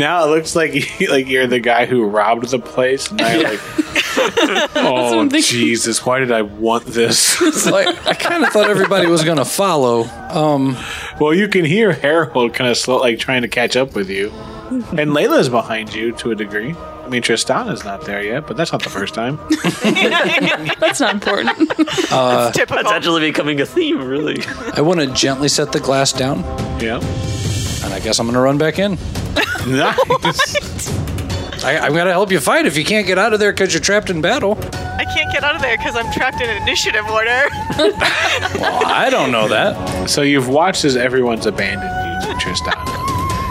Now 0.00 0.24
it 0.24 0.28
looks 0.28 0.56
like 0.56 0.72
you, 0.74 1.08
like 1.10 1.28
you're 1.28 1.46
the 1.46 1.60
guy 1.60 1.84
who 1.84 2.04
robbed 2.06 2.48
the 2.48 2.58
place. 2.58 3.08
And 3.08 3.18
now 3.18 3.32
you're 3.32 3.50
like, 3.50 3.60
oh 4.76 5.28
Jesus, 5.28 6.04
why 6.06 6.20
did 6.20 6.32
I 6.32 6.40
want 6.42 6.86
this? 6.86 7.40
like, 7.66 8.06
I 8.06 8.14
kind 8.14 8.42
of 8.42 8.50
thought 8.50 8.70
everybody 8.70 9.06
was 9.06 9.24
going 9.24 9.36
to 9.36 9.44
follow. 9.44 10.04
Um, 10.30 10.74
well, 11.20 11.34
you 11.34 11.48
can 11.48 11.66
hear 11.66 11.92
Harold 11.92 12.54
kind 12.54 12.70
of 12.70 12.78
slow, 12.78 12.96
like 12.98 13.18
trying 13.18 13.42
to 13.42 13.48
catch 13.48 13.76
up 13.76 13.94
with 13.94 14.08
you, 14.08 14.30
and 14.70 15.10
Layla's 15.10 15.50
behind 15.50 15.94
you 15.94 16.12
to 16.12 16.30
a 16.30 16.34
degree. 16.34 16.74
I 16.74 17.08
mean, 17.08 17.22
Tristana's 17.22 17.84
not 17.84 18.06
there 18.06 18.22
yet, 18.22 18.46
but 18.46 18.56
that's 18.56 18.72
not 18.72 18.82
the 18.84 18.88
first 18.88 19.14
time. 19.14 19.38
That's 20.78 21.00
not 21.00 21.12
important. 21.12 21.58
Typical. 21.58 22.76
That's 22.76 22.92
actually 22.92 23.22
becoming 23.22 23.60
a 23.60 23.66
theme, 23.66 24.02
really. 24.02 24.42
I 24.74 24.80
want 24.80 25.00
to 25.00 25.08
gently 25.08 25.48
set 25.48 25.72
the 25.72 25.80
glass 25.80 26.12
down, 26.12 26.40
yeah, 26.80 27.00
and 27.84 27.92
I 27.92 28.00
guess 28.00 28.18
I'm 28.18 28.26
going 28.26 28.34
to 28.34 28.40
run 28.40 28.56
back 28.58 28.78
in. 28.78 28.96
Nice. 29.66 30.90
I, 31.64 31.78
I'm 31.78 31.92
going 31.92 32.06
to 32.06 32.12
help 32.12 32.30
you 32.32 32.40
fight 32.40 32.64
if 32.64 32.76
you 32.78 32.84
can't 32.84 33.06
get 33.06 33.18
out 33.18 33.34
of 33.34 33.38
there 33.40 33.52
because 33.52 33.74
you're 33.74 33.82
trapped 33.82 34.08
in 34.08 34.22
battle. 34.22 34.58
I 34.72 35.04
can't 35.04 35.30
get 35.30 35.44
out 35.44 35.54
of 35.54 35.60
there 35.60 35.76
because 35.76 35.94
I'm 35.94 36.10
trapped 36.12 36.40
in 36.40 36.48
initiative 36.62 37.06
order. 37.08 37.48
Well, 38.60 38.82
I 38.86 39.08
don't 39.10 39.30
know 39.32 39.48
that. 39.48 40.08
So 40.10 40.22
you've 40.22 40.48
watched 40.48 40.84
as 40.84 40.96
everyone's 40.96 41.46
abandoned 41.46 41.90
you, 42.24 42.34
Tristana. 42.34 42.84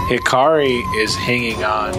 Hikari 0.08 0.84
is 0.98 1.16
hanging 1.16 1.64
on 1.64 1.94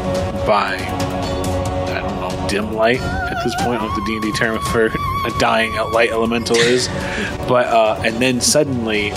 by, 0.47 0.77
I 0.77 2.01
don't 2.01 2.21
know, 2.21 2.49
dim 2.49 2.73
light 2.75 3.01
at 3.01 3.43
this 3.43 3.55
point. 3.57 3.69
I 3.69 3.73
don't 3.79 3.83
know 3.83 3.89
what 3.89 3.97
the 3.97 4.05
D 4.05 4.13
and 4.15 4.23
D 4.23 4.33
term 4.33 4.59
for 4.61 4.87
a 4.87 5.39
dying 5.39 5.73
light 5.93 6.11
elemental 6.11 6.57
is, 6.57 6.89
but 7.49 7.67
uh, 7.67 8.01
and 8.05 8.17
then 8.17 8.41
suddenly 8.41 9.13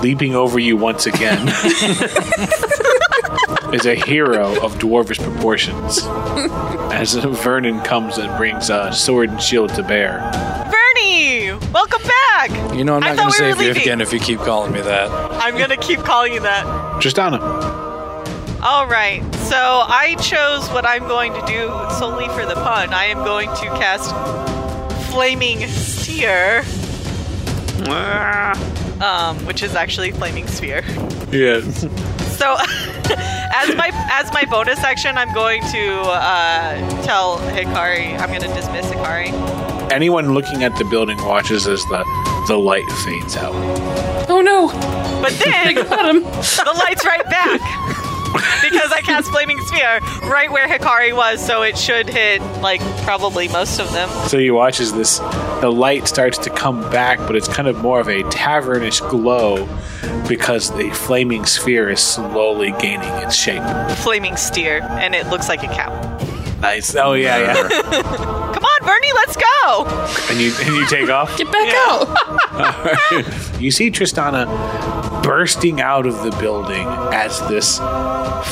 leaping 0.00 0.34
over 0.36 0.58
you 0.58 0.76
once 0.76 1.06
again 1.06 1.38
is 3.72 3.86
a 3.86 3.94
hero 3.94 4.52
of 4.64 4.74
dwarvish 4.76 5.18
proportions. 5.22 6.00
As 6.92 7.14
Vernon 7.14 7.80
comes 7.82 8.18
and 8.18 8.34
brings 8.36 8.70
a 8.70 8.92
sword 8.92 9.30
and 9.30 9.42
shield 9.42 9.70
to 9.74 9.82
bear. 9.82 10.18
Bernie! 10.70 11.52
Welcome 11.72 12.02
back! 12.02 12.50
You 12.74 12.84
know, 12.84 12.94
I'm 12.96 13.04
I 13.04 13.14
not 13.14 13.16
going 13.16 13.32
to 13.32 13.42
we 13.42 13.46
were 13.48 13.54
save 13.54 13.60
you 13.60 13.68
leaving. 13.68 13.82
again 13.82 14.00
if 14.00 14.12
you 14.12 14.20
keep 14.20 14.38
calling 14.40 14.72
me 14.72 14.80
that. 14.80 15.10
I'm 15.42 15.56
gonna 15.58 15.76
keep 15.76 16.00
calling 16.00 16.32
you 16.32 16.40
that. 16.40 16.64
Tristana. 17.02 17.40
All 18.62 18.86
right, 18.88 19.22
so 19.34 19.56
I 19.86 20.16
chose 20.20 20.68
what 20.70 20.84
I'm 20.86 21.06
going 21.06 21.32
to 21.34 21.40
do 21.46 21.68
solely 21.98 22.26
for 22.28 22.44
the 22.46 22.54
pun. 22.54 22.92
I 22.92 23.04
am 23.06 23.18
going 23.18 23.48
to 23.48 23.66
cast 23.78 24.10
Flaming 25.12 25.66
Steer, 25.68 26.64
um, 29.00 29.36
which 29.46 29.62
is 29.62 29.74
actually 29.76 30.10
Flaming 30.10 30.46
Sphere. 30.48 30.82
Yes. 31.30 31.82
So, 32.36 32.56
as 33.62 33.74
my 33.76 33.90
as 34.10 34.32
my 34.32 34.44
bonus 34.44 34.78
action, 34.80 35.16
I'm 35.18 35.32
going 35.32 35.62
to 35.72 36.00
uh, 36.02 37.02
tell 37.02 37.38
Hikari. 37.38 38.18
I'm 38.18 38.28
going 38.28 38.40
to 38.42 38.48
dismiss 38.54 38.86
Hikari. 38.86 39.32
Anyone 39.92 40.34
looking 40.34 40.62
at 40.64 40.76
the 40.76 40.84
building 40.84 41.16
watches 41.24 41.66
as 41.66 41.82
the 41.84 42.04
the 42.48 42.56
light 42.58 42.88
fades 43.04 43.36
out. 43.36 43.54
oh 44.28 44.40
no! 44.40 44.68
But 45.22 45.32
then 45.44 45.74
Got 45.74 46.14
him. 46.14 46.22
the 46.22 46.74
light's 46.84 47.04
right 47.04 47.24
back 47.26 47.60
because 48.62 48.92
I 48.92 49.00
cast 49.02 49.30
Flaming 49.30 49.60
Sphere 49.60 50.00
right 50.28 50.50
where 50.50 50.68
Hikari 50.68 51.14
was, 51.14 51.44
so 51.44 51.62
it 51.62 51.78
should 51.78 52.08
hit 52.08 52.40
like 52.60 52.80
probably 53.02 53.48
most 53.48 53.78
of 53.78 53.92
them. 53.92 54.08
So 54.28 54.38
you 54.38 54.54
watch 54.54 54.80
as 54.80 54.92
this 54.92 55.18
the 55.60 55.70
light 55.70 56.06
starts 56.08 56.38
to 56.38 56.50
come 56.50 56.80
back, 56.90 57.18
but 57.20 57.36
it's 57.36 57.48
kind 57.48 57.68
of 57.68 57.78
more 57.78 58.00
of 58.00 58.08
a 58.08 58.22
tavernish 58.24 59.00
glow 59.00 59.66
because 60.28 60.74
the 60.76 60.90
flaming 60.90 61.46
sphere 61.46 61.88
is 61.88 62.00
slowly 62.00 62.72
gaining 62.78 63.12
its 63.22 63.34
shape. 63.34 63.62
Flaming 63.98 64.36
Steer, 64.36 64.82
and 64.82 65.14
it 65.14 65.26
looks 65.28 65.48
like 65.48 65.62
a 65.62 65.68
cow. 65.68 65.92
Nice. 66.60 66.94
Oh 66.96 67.12
yeah, 67.12 67.38
yeah. 67.38 67.68
Come 68.54 68.64
on, 68.64 68.65
Bernie, 68.86 69.12
let's 69.14 69.36
go! 69.36 69.84
and 70.30 70.40
you 70.40 70.52
and 70.60 70.74
you 70.76 70.86
take 70.86 71.10
off. 71.10 71.36
Get 71.36 71.50
back 71.50 71.66
Yeah. 71.66 71.86
out. 71.88 73.60
you 73.60 73.70
see 73.72 73.90
Tristana 73.90 74.46
bursting 75.22 75.80
out 75.80 76.06
of 76.06 76.22
the 76.22 76.30
building 76.40 76.86
as 77.12 77.40
this 77.48 77.78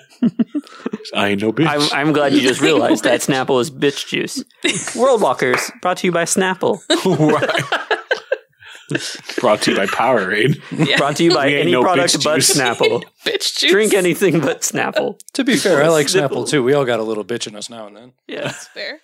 I 1.16 1.30
ain't 1.30 1.42
no 1.42 1.54
bitch. 1.54 1.68
I'm, 1.68 2.08
I'm 2.08 2.14
glad 2.14 2.34
you 2.34 2.42
just 2.42 2.60
realized 2.70 3.06
that 3.06 3.22
Snapple 3.22 3.62
is 3.62 3.72
bitch 3.72 4.08
juice. 4.08 4.44
World 4.96 5.22
Walkers 5.22 5.72
brought 5.82 5.98
to 5.98 6.08
you 6.08 6.12
by 6.12 6.24
Snapple. 6.24 6.80
Brought 9.40 9.62
to 9.64 9.72
you 9.72 9.78
by 9.78 9.86
Powerade. 9.86 10.98
Brought 10.98 11.18
to 11.18 11.24
you 11.24 11.34
by 11.34 11.48
We 11.48 11.54
ain't 11.54 11.62
any 11.64 11.72
no 11.72 11.82
product 11.82 12.14
bitch 12.14 12.24
but 12.24 12.36
juice. 12.36 12.58
Snapple. 12.58 13.04
bitch 13.26 13.58
juice. 13.58 13.72
Drink 13.72 13.94
anything 13.94 14.40
but 14.40 14.62
Snapple. 14.62 15.20
To 15.34 15.44
be 15.44 15.56
fair, 15.56 15.84
I 15.84 15.88
like 15.88 16.08
Snapple 16.08 16.48
too. 16.48 16.64
We 16.64 16.74
all 16.74 16.86
got 16.86 17.00
a 17.00 17.04
little 17.04 17.26
bitch 17.26 17.48
in 17.48 17.56
us 17.56 17.70
now 17.70 17.88
and 17.88 17.96
then. 17.96 18.14
Yeah. 18.28 18.44
That's 18.44 18.68
fair. 18.68 19.00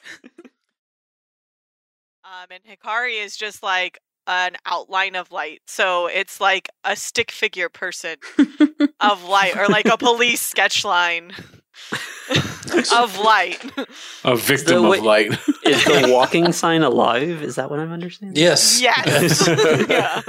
Um, 2.25 2.47
and 2.49 2.63
Hikari 2.63 3.23
is 3.23 3.37
just 3.37 3.61
like 3.61 3.99
an 4.27 4.55
outline 4.65 5.15
of 5.15 5.31
light. 5.31 5.61
So 5.67 6.07
it's 6.07 6.39
like 6.41 6.69
a 6.83 6.95
stick 6.95 7.31
figure 7.31 7.69
person 7.69 8.15
of 8.99 9.23
light, 9.23 9.55
or 9.57 9.67
like 9.67 9.85
a 9.87 9.97
police 10.09 10.41
sketch 10.41 10.85
line 10.85 11.31
of 12.93 13.17
light. 13.19 13.59
A 14.23 14.35
victim 14.35 14.83
The 14.83 14.91
of 14.91 14.99
wa- 14.99 15.05
light. 15.05 15.31
Is 15.65 15.83
the 15.85 16.07
walking 16.13 16.51
sign 16.51 16.83
alive? 16.83 17.43
Is 17.43 17.55
that 17.55 17.69
what 17.69 17.79
I'm 17.79 17.91
understanding? 17.91 18.41
Yes. 18.41 18.81
Yes. 18.81 19.47
yeah. 19.89 20.21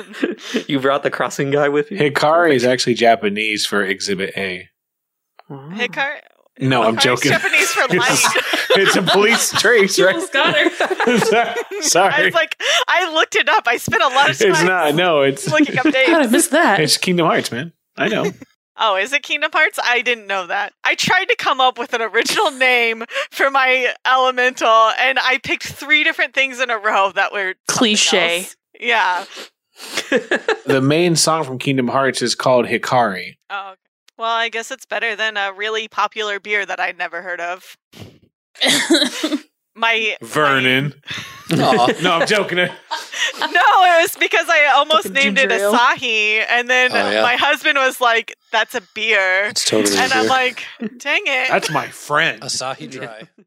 you 0.66 0.80
brought 0.80 1.03
the 1.03 1.11
crossing 1.11 1.51
guy 1.51 1.68
with 1.68 1.90
you? 1.90 1.99
Hikari 1.99 2.55
is 2.55 2.64
actually 2.64 2.95
Japanese 2.95 3.64
for 3.66 3.84
Exhibit 3.84 4.32
A. 4.36 4.68
Wow. 5.49 5.70
Hikari. 5.72 6.20
No, 6.61 6.82
I'm 6.82 6.96
Hikari's 6.96 7.02
joking. 7.05 7.32
Japanese 7.32 7.70
for 7.72 7.80
light. 7.96 8.18
it's 8.70 8.96
a 8.96 9.02
police 9.02 9.50
trace, 9.52 9.98
right? 9.98 10.14
Almost 10.14 10.32
got 10.32 10.55
her. 10.55 10.70
I 11.96 12.22
was 12.24 12.34
like, 12.34 12.57
I 12.88 13.12
looked 13.12 13.34
it 13.36 13.48
up. 13.48 13.66
I 13.66 13.76
spent 13.76 14.02
a 14.02 14.09
lot 14.09 14.30
of 14.30 14.38
time 14.38 14.50
It's 14.50 14.62
not. 14.62 14.94
No, 14.94 15.22
it's 15.22 15.50
looking 15.50 15.76
up 15.78 15.84
How 15.84 15.90
did 15.90 16.09
I 16.11 16.18
dates. 16.22 16.32
miss 16.32 16.48
that? 16.48 16.80
it's 16.80 16.96
Kingdom 16.96 17.26
Hearts, 17.26 17.50
man. 17.50 17.72
I 17.96 18.09
know. 18.09 18.30
Oh, 18.76 18.96
is 18.96 19.12
it 19.12 19.22
Kingdom 19.22 19.50
Hearts? 19.52 19.78
I 19.82 20.02
didn't 20.02 20.26
know 20.26 20.46
that. 20.48 20.72
I 20.82 20.94
tried 20.96 21.26
to 21.26 21.36
come 21.36 21.61
up 21.61 21.78
with 21.78 21.92
an 21.94 22.02
original 22.02 22.50
name 22.50 23.05
for 23.30 23.50
my 23.50 23.94
elemental, 24.07 24.68
and 24.98 25.18
I 25.20 25.38
picked 25.38 25.64
three 25.64 26.02
different 26.05 26.34
things 26.34 26.61
in 26.61 26.70
a 26.70 26.78
row 26.78 27.12
that 27.12 27.32
were 27.32 27.55
Cliche. 27.68 28.38
else. 28.40 28.57
Yeah. 28.80 29.24
the 30.66 30.80
main 30.82 31.16
song 31.16 31.44
from 31.44 31.59
Kingdom 31.59 31.88
Hearts 31.88 32.22
is 32.22 32.34
called 32.34 32.66
Hikari. 32.66 33.36
Oh, 33.50 33.70
okay. 33.72 33.80
Well, 34.24 34.32
I 34.36 34.48
guess 34.48 34.70
it's 34.70 34.86
better 34.86 35.14
than 35.14 35.36
a 35.36 35.52
really 35.52 35.86
popular 35.86 36.40
beer 36.40 36.64
that 36.64 36.80
I'd 36.80 36.96
never 36.96 37.20
heard 37.20 37.42
of. 37.42 37.76
My 39.76 40.16
Vernon. 40.22 40.94
Aw. 41.52 41.86
no, 42.02 42.12
I'm 42.20 42.26
joking. 42.26 42.58
No, 43.38 43.46
it 43.48 44.02
was 44.02 44.16
because 44.18 44.48
I 44.48 44.66
almost 44.76 45.08
Fucking 45.08 45.12
named 45.34 45.38
it. 45.38 45.50
Asahi, 45.50 46.44
and 46.48 46.70
then 46.70 46.92
Oh, 46.92 47.10
yeah. 47.10 47.22
my 47.22 47.34
husband 47.36 47.76
was 47.76 48.00
like, 48.00 48.34
"That's 48.52 48.74
a 48.76 48.82
beer," 48.94 49.46
It's 49.46 49.64
totally 49.64 49.98
and 49.98 50.12
I'm 50.12 50.22
beer. 50.22 50.30
like, 50.30 50.64
"Dang 50.98 51.22
it!" 51.26 51.48
That's 51.48 51.68
my 51.70 51.88
friend. 51.88 52.40
Asahi 52.42 52.88
Dry. 52.90 53.18
Can 53.36 53.44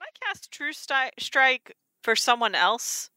I 0.00 0.06
cast 0.24 0.50
True 0.52 0.72
Sti- 0.72 1.10
Strike 1.18 1.76
for 2.02 2.14
someone 2.14 2.54
else? 2.54 3.10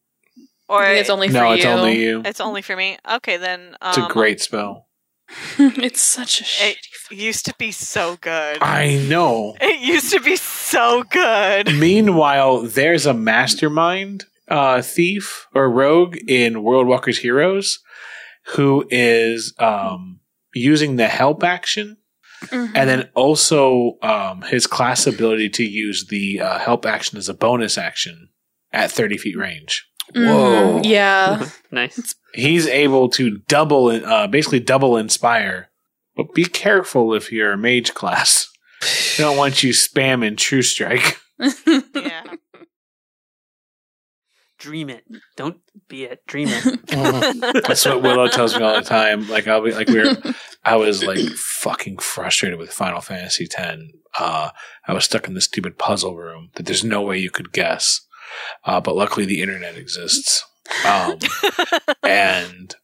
Or 0.68 0.82
I 0.82 0.88
think 0.88 1.00
it's 1.02 1.10
only 1.10 1.28
for 1.28 1.34
No, 1.34 1.50
you. 1.52 1.56
it's 1.56 1.64
only 1.64 1.98
you. 2.00 2.22
it's 2.24 2.40
only 2.40 2.62
for 2.62 2.74
me? 2.76 2.98
Okay, 3.08 3.36
then. 3.36 3.76
Um, 3.80 3.88
It's 3.90 3.98
a 3.98 4.08
great 4.08 4.40
spell. 4.40 4.87
it's 5.58 6.00
such 6.02 6.40
a 6.40 6.44
shitty. 6.44 6.76
It 7.10 7.16
used 7.16 7.46
to 7.46 7.54
be 7.58 7.70
so 7.72 8.16
good. 8.20 8.58
I 8.60 8.96
know. 9.08 9.54
It 9.60 9.80
used 9.80 10.12
to 10.12 10.20
be 10.20 10.36
so 10.36 11.02
good. 11.04 11.74
Meanwhile, 11.78 12.62
there's 12.62 13.06
a 13.06 13.14
mastermind 13.14 14.24
uh, 14.48 14.82
thief 14.82 15.46
or 15.54 15.70
rogue 15.70 16.16
in 16.28 16.62
World 16.62 16.86
Walker's 16.86 17.18
Heroes 17.18 17.78
who 18.54 18.86
is 18.90 19.54
um, 19.58 20.20
using 20.54 20.96
the 20.96 21.08
help 21.08 21.42
action 21.44 21.96
Mhm. 22.44 22.70
and 22.76 22.88
then 22.88 23.08
also 23.16 23.98
um, 24.00 24.42
his 24.42 24.68
class 24.68 25.08
ability 25.08 25.48
to 25.48 25.64
use 25.64 26.06
the 26.06 26.40
uh, 26.40 26.60
help 26.60 26.86
action 26.86 27.18
as 27.18 27.28
a 27.28 27.34
bonus 27.34 27.76
action 27.76 28.28
at 28.72 28.92
30 28.92 29.16
feet 29.18 29.36
range. 29.36 29.84
Whoa. 30.14 30.80
Mhm. 30.80 30.84
Yeah. 30.84 31.48
nice. 31.70 32.14
He's 32.34 32.66
able 32.66 33.08
to 33.10 33.38
double, 33.48 33.88
uh, 33.88 34.26
basically 34.26 34.60
double 34.60 34.96
inspire. 34.96 35.68
But 36.16 36.34
be 36.34 36.44
careful 36.44 37.14
if 37.14 37.30
you're 37.32 37.52
a 37.52 37.58
mage 37.58 37.94
class. 37.94 38.48
They 39.18 39.24
don't 39.24 39.36
want 39.36 39.64
you 39.64 39.70
spamming 39.72 40.36
True 40.36 40.62
Strike. 40.62 41.18
Yeah. 41.94 42.22
Dream 44.58 44.90
it. 44.90 45.04
Don't 45.36 45.58
be 45.88 46.04
it. 46.04 46.24
Dream 46.26 46.48
it. 46.50 46.86
That's 47.66 47.84
what 47.84 48.02
Willow 48.02 48.26
tells 48.28 48.56
me 48.56 48.64
all 48.64 48.74
the 48.74 48.82
time. 48.82 49.28
Like 49.28 49.46
I'll 49.46 49.62
be 49.62 49.72
like 49.72 49.86
we 49.88 49.94
we're 50.02 50.16
I 50.64 50.74
was 50.76 51.04
like 51.04 51.20
fucking 51.30 51.98
frustrated 51.98 52.58
with 52.58 52.70
Final 52.72 53.00
Fantasy 53.00 53.48
X. 53.56 53.82
Uh, 54.18 54.50
I 54.86 54.92
was 54.92 55.04
stuck 55.04 55.28
in 55.28 55.34
this 55.34 55.44
stupid 55.44 55.78
puzzle 55.78 56.16
room 56.16 56.50
that 56.54 56.66
there's 56.66 56.82
no 56.82 57.02
way 57.02 57.18
you 57.18 57.30
could 57.30 57.52
guess. 57.52 58.00
Uh, 58.64 58.80
but 58.80 58.96
luckily 58.96 59.26
the 59.26 59.42
internet 59.42 59.76
exists. 59.76 60.44
Um, 60.86 61.18
and 62.02 62.74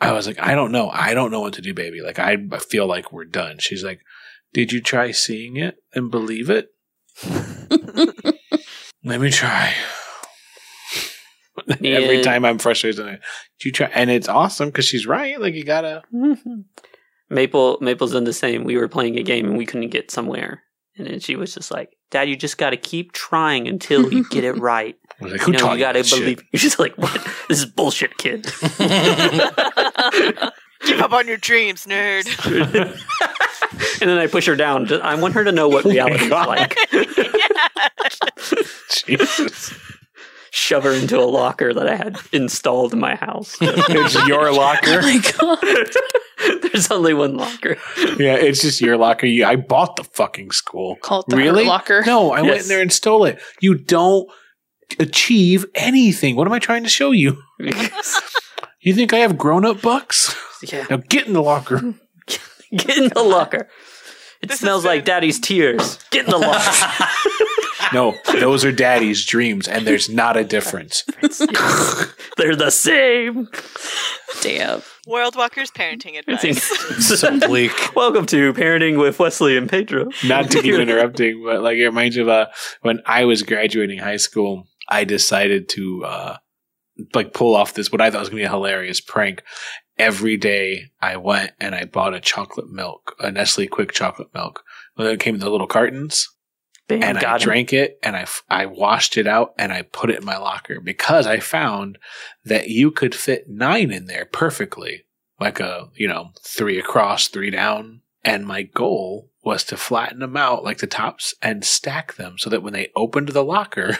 I 0.00 0.12
was 0.12 0.26
like, 0.26 0.40
I 0.40 0.54
don't 0.54 0.72
know. 0.72 0.90
I 0.90 1.14
don't 1.14 1.30
know 1.30 1.40
what 1.40 1.54
to 1.54 1.62
do, 1.62 1.74
baby. 1.74 2.00
Like 2.00 2.18
I, 2.18 2.36
I 2.50 2.58
feel 2.58 2.86
like 2.86 3.12
we're 3.12 3.24
done. 3.24 3.58
She's 3.58 3.84
like, 3.84 4.00
Did 4.52 4.72
you 4.72 4.80
try 4.80 5.10
seeing 5.10 5.56
it 5.56 5.76
and 5.94 6.10
believe 6.10 6.50
it? 6.50 6.68
Let 9.04 9.20
me 9.20 9.30
try. 9.30 9.74
Every 11.84 12.22
time 12.22 12.44
I'm 12.44 12.58
frustrated, 12.58 13.00
I'm 13.00 13.06
like, 13.06 13.22
"Do 13.60 13.68
you 13.68 13.72
try, 13.72 13.90
and 13.92 14.10
it's 14.10 14.28
awesome 14.28 14.68
because 14.68 14.86
she's 14.86 15.06
right. 15.06 15.40
Like 15.40 15.54
you 15.54 15.64
gotta. 15.64 16.02
Maple 17.28 17.78
Maple's 17.80 18.12
done 18.12 18.24
the 18.24 18.32
same. 18.32 18.64
We 18.64 18.76
were 18.76 18.88
playing 18.88 19.18
a 19.18 19.22
game 19.22 19.46
and 19.46 19.58
we 19.58 19.66
couldn't 19.66 19.90
get 19.90 20.10
somewhere. 20.10 20.62
And 20.96 21.06
then 21.06 21.20
she 21.20 21.36
was 21.36 21.54
just 21.54 21.70
like, 21.70 21.90
Dad, 22.12 22.28
you 22.28 22.36
just 22.36 22.58
gotta 22.58 22.76
keep 22.76 23.10
trying 23.12 23.66
until 23.66 24.12
you 24.12 24.22
get 24.28 24.44
it 24.44 24.52
right. 24.58 24.96
I 25.20 25.24
was 25.24 25.32
like, 25.32 25.40
Who 25.40 25.52
you 25.52 25.58
know, 25.58 25.64
taught 25.64 25.72
you 25.72 25.78
gotta 25.80 25.98
that 26.00 26.06
shit? 26.06 26.20
believe 26.20 26.42
She's 26.60 26.78
like, 26.78 26.96
What? 26.96 27.26
This 27.48 27.58
is 27.58 27.66
bullshit, 27.66 28.16
kid. 28.18 28.44
Keep 30.82 31.00
up 31.00 31.12
on 31.12 31.26
your 31.28 31.36
dreams, 31.38 31.86
nerd. 31.86 32.26
and 34.00 34.10
then 34.10 34.18
I 34.18 34.26
push 34.26 34.46
her 34.46 34.56
down. 34.56 34.92
I 35.00 35.14
want 35.14 35.32
her 35.34 35.44
to 35.44 35.52
know 35.52 35.68
what 35.68 35.86
Oh 35.86 35.90
reality 35.90 36.24
is 36.24 36.30
like. 36.30 36.76
Jesus, 38.90 39.72
Shove 40.50 40.82
her 40.84 40.92
into 40.92 41.18
a 41.18 41.24
locker 41.24 41.72
that 41.72 41.88
I 41.88 41.94
had 41.96 42.18
installed 42.32 42.92
in 42.92 42.98
my 43.00 43.14
house. 43.14 43.56
it's 43.60 44.26
your 44.26 44.48
oh 44.48 44.54
locker. 44.56 45.00
my 45.02 45.18
god. 45.40 45.88
There's 46.62 46.90
only 46.90 47.14
one 47.14 47.36
locker. 47.36 47.76
Yeah, 48.18 48.34
it's 48.34 48.62
just 48.62 48.80
your 48.80 48.96
locker. 48.96 49.26
You, 49.26 49.44
I 49.44 49.56
bought 49.56 49.96
the 49.96 50.04
fucking 50.04 50.50
school. 50.52 50.96
Call 50.96 51.20
it 51.20 51.26
the 51.28 51.36
really? 51.36 51.64
Locker. 51.64 52.02
No, 52.06 52.32
I 52.32 52.42
went 52.42 52.62
in 52.62 52.68
there 52.68 52.80
and 52.80 52.92
stole 52.92 53.24
it. 53.24 53.40
You 53.60 53.74
don't 53.76 54.28
achieve 54.98 55.64
anything. 55.74 56.36
What 56.36 56.46
am 56.46 56.52
I 56.52 56.58
trying 56.58 56.82
to 56.84 56.88
show 56.88 57.12
you? 57.12 57.42
You 58.84 58.94
think 58.94 59.12
I 59.12 59.18
have 59.18 59.38
grown 59.38 59.64
up 59.64 59.80
bucks? 59.80 60.34
yeah. 60.60 60.84
Now 60.90 60.96
get 60.96 61.28
in 61.28 61.34
the 61.34 61.42
locker. 61.42 61.94
Get 62.76 62.96
in 62.98 63.10
the 63.10 63.22
locker. 63.22 63.68
It 64.40 64.48
This 64.48 64.58
smells 64.58 64.82
has 64.82 64.88
like 64.88 65.04
daddy's 65.04 65.38
tears. 65.38 65.98
Get 66.10 66.24
in 66.24 66.30
the 66.32 66.38
locker. 66.38 67.06
No, 67.92 68.16
those 68.40 68.64
are 68.64 68.72
daddy's 68.72 69.24
dreams, 69.26 69.68
and 69.68 69.86
there's 69.86 70.08
not 70.08 70.38
a 70.38 70.44
difference. 70.44 71.04
They're 72.38 72.56
the 72.56 72.70
same. 72.70 73.48
Damn. 74.40 74.82
World 75.06 75.36
Walker's 75.36 75.70
parenting 75.70 76.18
advice. 76.18 76.64
so 77.06 77.38
bleak. 77.40 77.72
Welcome 77.94 78.24
to 78.26 78.54
Parenting 78.54 78.98
with 78.98 79.18
Wesley 79.18 79.58
and 79.58 79.68
Pedro. 79.68 80.08
Not 80.24 80.50
to 80.52 80.62
keep 80.62 80.74
interrupting, 80.80 81.42
but 81.44 81.62
like 81.62 81.76
it 81.76 81.84
reminds 81.84 82.16
you 82.16 82.22
of 82.22 82.28
uh, 82.28 82.46
when 82.80 83.00
I 83.04 83.26
was 83.26 83.42
graduating 83.42 83.98
high 83.98 84.16
school, 84.16 84.68
I 84.88 85.04
decided 85.04 85.68
to 85.70 86.04
uh, 86.06 86.36
like 87.14 87.34
pull 87.34 87.54
off 87.54 87.74
this 87.74 87.92
what 87.92 88.00
I 88.00 88.10
thought 88.10 88.20
was 88.20 88.30
gonna 88.30 88.40
be 88.40 88.44
a 88.44 88.50
hilarious 88.50 89.02
prank. 89.02 89.42
Every 89.98 90.38
day 90.38 90.92
I 91.02 91.18
went 91.18 91.52
and 91.60 91.74
I 91.74 91.84
bought 91.84 92.14
a 92.14 92.20
chocolate 92.20 92.70
milk, 92.70 93.14
a 93.20 93.30
Nestle 93.30 93.66
Quik 93.66 93.90
chocolate 93.90 94.32
milk. 94.32 94.64
Well, 94.96 95.08
it 95.08 95.20
came 95.20 95.34
in 95.34 95.40
the 95.40 95.50
little 95.50 95.66
cartons. 95.66 96.26
Bam, 96.88 97.02
and 97.02 97.18
I 97.18 97.34
him. 97.34 97.40
drank 97.40 97.72
it 97.72 97.98
and 98.02 98.16
I, 98.16 98.22
f- 98.22 98.42
I 98.48 98.66
washed 98.66 99.16
it 99.16 99.26
out 99.26 99.54
and 99.58 99.72
I 99.72 99.82
put 99.82 100.10
it 100.10 100.18
in 100.18 100.24
my 100.24 100.36
locker 100.36 100.80
because 100.80 101.26
I 101.26 101.38
found 101.38 101.98
that 102.44 102.68
you 102.68 102.90
could 102.90 103.14
fit 103.14 103.48
nine 103.48 103.90
in 103.90 104.06
there 104.06 104.24
perfectly, 104.24 105.04
like 105.40 105.60
a, 105.60 105.88
you 105.94 106.08
know, 106.08 106.30
three 106.42 106.78
across, 106.78 107.28
three 107.28 107.50
down. 107.50 108.00
And 108.24 108.46
my 108.46 108.62
goal 108.62 109.30
was 109.42 109.64
to 109.64 109.76
flatten 109.76 110.20
them 110.20 110.36
out 110.36 110.64
like 110.64 110.78
the 110.78 110.86
tops 110.86 111.34
and 111.42 111.64
stack 111.64 112.14
them 112.14 112.36
so 112.38 112.50
that 112.50 112.62
when 112.62 112.72
they 112.72 112.90
opened 112.94 113.28
the 113.28 113.44
locker, 113.44 113.98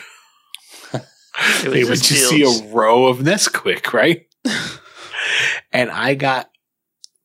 they 1.62 1.84
would 1.84 1.98
just 1.98 2.04
just 2.04 2.28
see 2.28 2.42
a 2.42 2.72
row 2.72 3.06
of 3.06 3.18
Nesquik, 3.18 3.92
right? 3.92 4.26
and 5.72 5.90
I 5.90 6.14
got 6.14 6.50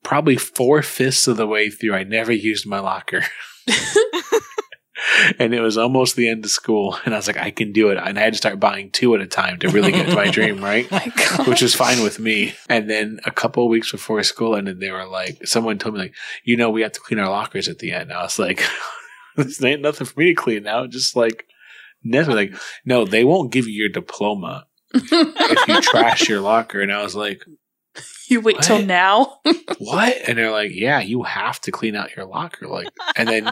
probably 0.03 0.37
four 0.37 0.81
fifths 0.81 1.27
of 1.27 1.37
the 1.37 1.47
way 1.47 1.69
through. 1.69 1.93
I 1.93 2.03
never 2.03 2.31
used 2.31 2.65
my 2.65 2.79
locker. 2.79 3.23
and 5.39 5.53
it 5.53 5.61
was 5.61 5.77
almost 5.77 6.15
the 6.15 6.29
end 6.29 6.45
of 6.45 6.51
school. 6.51 6.97
And 7.05 7.13
I 7.13 7.17
was 7.17 7.27
like, 7.27 7.37
I 7.37 7.51
can 7.51 7.71
do 7.71 7.89
it. 7.89 7.97
And 7.97 8.17
I 8.17 8.21
had 8.21 8.33
to 8.33 8.37
start 8.37 8.59
buying 8.59 8.91
two 8.91 9.15
at 9.15 9.21
a 9.21 9.27
time 9.27 9.59
to 9.59 9.69
really 9.69 9.91
get 9.91 10.09
to 10.09 10.15
my 10.15 10.29
dream, 10.29 10.63
right? 10.63 10.87
Oh 11.29 11.35
my 11.39 11.43
Which 11.45 11.61
is 11.61 11.75
fine 11.75 12.03
with 12.03 12.19
me. 12.19 12.53
And 12.69 12.89
then 12.89 13.19
a 13.25 13.31
couple 13.31 13.63
of 13.63 13.69
weeks 13.69 13.91
before 13.91 14.21
school 14.23 14.55
ended, 14.55 14.79
they 14.79 14.91
were 14.91 15.05
like, 15.05 15.45
someone 15.45 15.77
told 15.77 15.95
me, 15.95 16.01
like, 16.01 16.15
you 16.43 16.57
know, 16.57 16.69
we 16.69 16.81
have 16.81 16.91
to 16.93 16.99
clean 16.99 17.19
our 17.19 17.29
lockers 17.29 17.67
at 17.67 17.79
the 17.79 17.91
end. 17.91 18.11
I 18.11 18.23
was 18.23 18.39
like, 18.39 18.63
this 19.35 19.63
ain't 19.63 19.81
nothing 19.81 20.07
for 20.07 20.19
me 20.19 20.27
to 20.27 20.33
clean 20.33 20.63
now. 20.63 20.87
Just 20.87 21.15
like, 21.15 21.45
Nestle, 22.03 22.35
like, 22.35 22.53
no, 22.85 23.05
they 23.05 23.23
won't 23.23 23.51
give 23.51 23.67
you 23.67 23.73
your 23.73 23.89
diploma 23.89 24.67
if 24.93 25.67
you 25.67 25.81
trash 25.81 26.29
your 26.29 26.41
locker. 26.41 26.81
And 26.81 26.91
I 26.91 27.03
was 27.03 27.15
like, 27.15 27.43
you 28.27 28.41
wait 28.41 28.61
till 28.61 28.81
now. 28.81 29.39
what? 29.79 30.15
And 30.27 30.37
they're 30.37 30.51
like, 30.51 30.71
yeah, 30.73 30.99
you 30.99 31.23
have 31.23 31.59
to 31.61 31.71
clean 31.71 31.95
out 31.95 32.15
your 32.15 32.25
locker. 32.25 32.67
Like, 32.67 32.89
and 33.15 33.27
then 33.27 33.51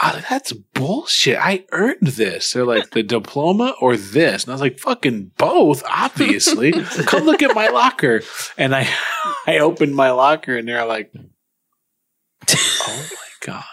I 0.00 0.08
was 0.08 0.16
like, 0.16 0.28
that's 0.28 0.52
bullshit. 0.52 1.38
I 1.38 1.64
earned 1.70 2.02
this. 2.02 2.52
They're 2.52 2.64
like, 2.64 2.90
the 2.90 3.02
diploma 3.02 3.74
or 3.80 3.96
this? 3.96 4.44
And 4.44 4.50
I 4.50 4.54
was 4.54 4.60
like, 4.60 4.78
fucking 4.80 5.32
both, 5.36 5.84
obviously. 5.88 6.72
Come 6.72 7.24
look 7.24 7.42
at 7.42 7.54
my 7.54 7.68
locker. 7.68 8.22
And 8.58 8.74
I, 8.74 8.88
I 9.46 9.58
opened 9.58 9.94
my 9.94 10.10
locker 10.10 10.56
and 10.56 10.66
they're 10.66 10.84
like, 10.84 11.12
oh 12.48 13.08
my 13.10 13.46
God. 13.46 13.64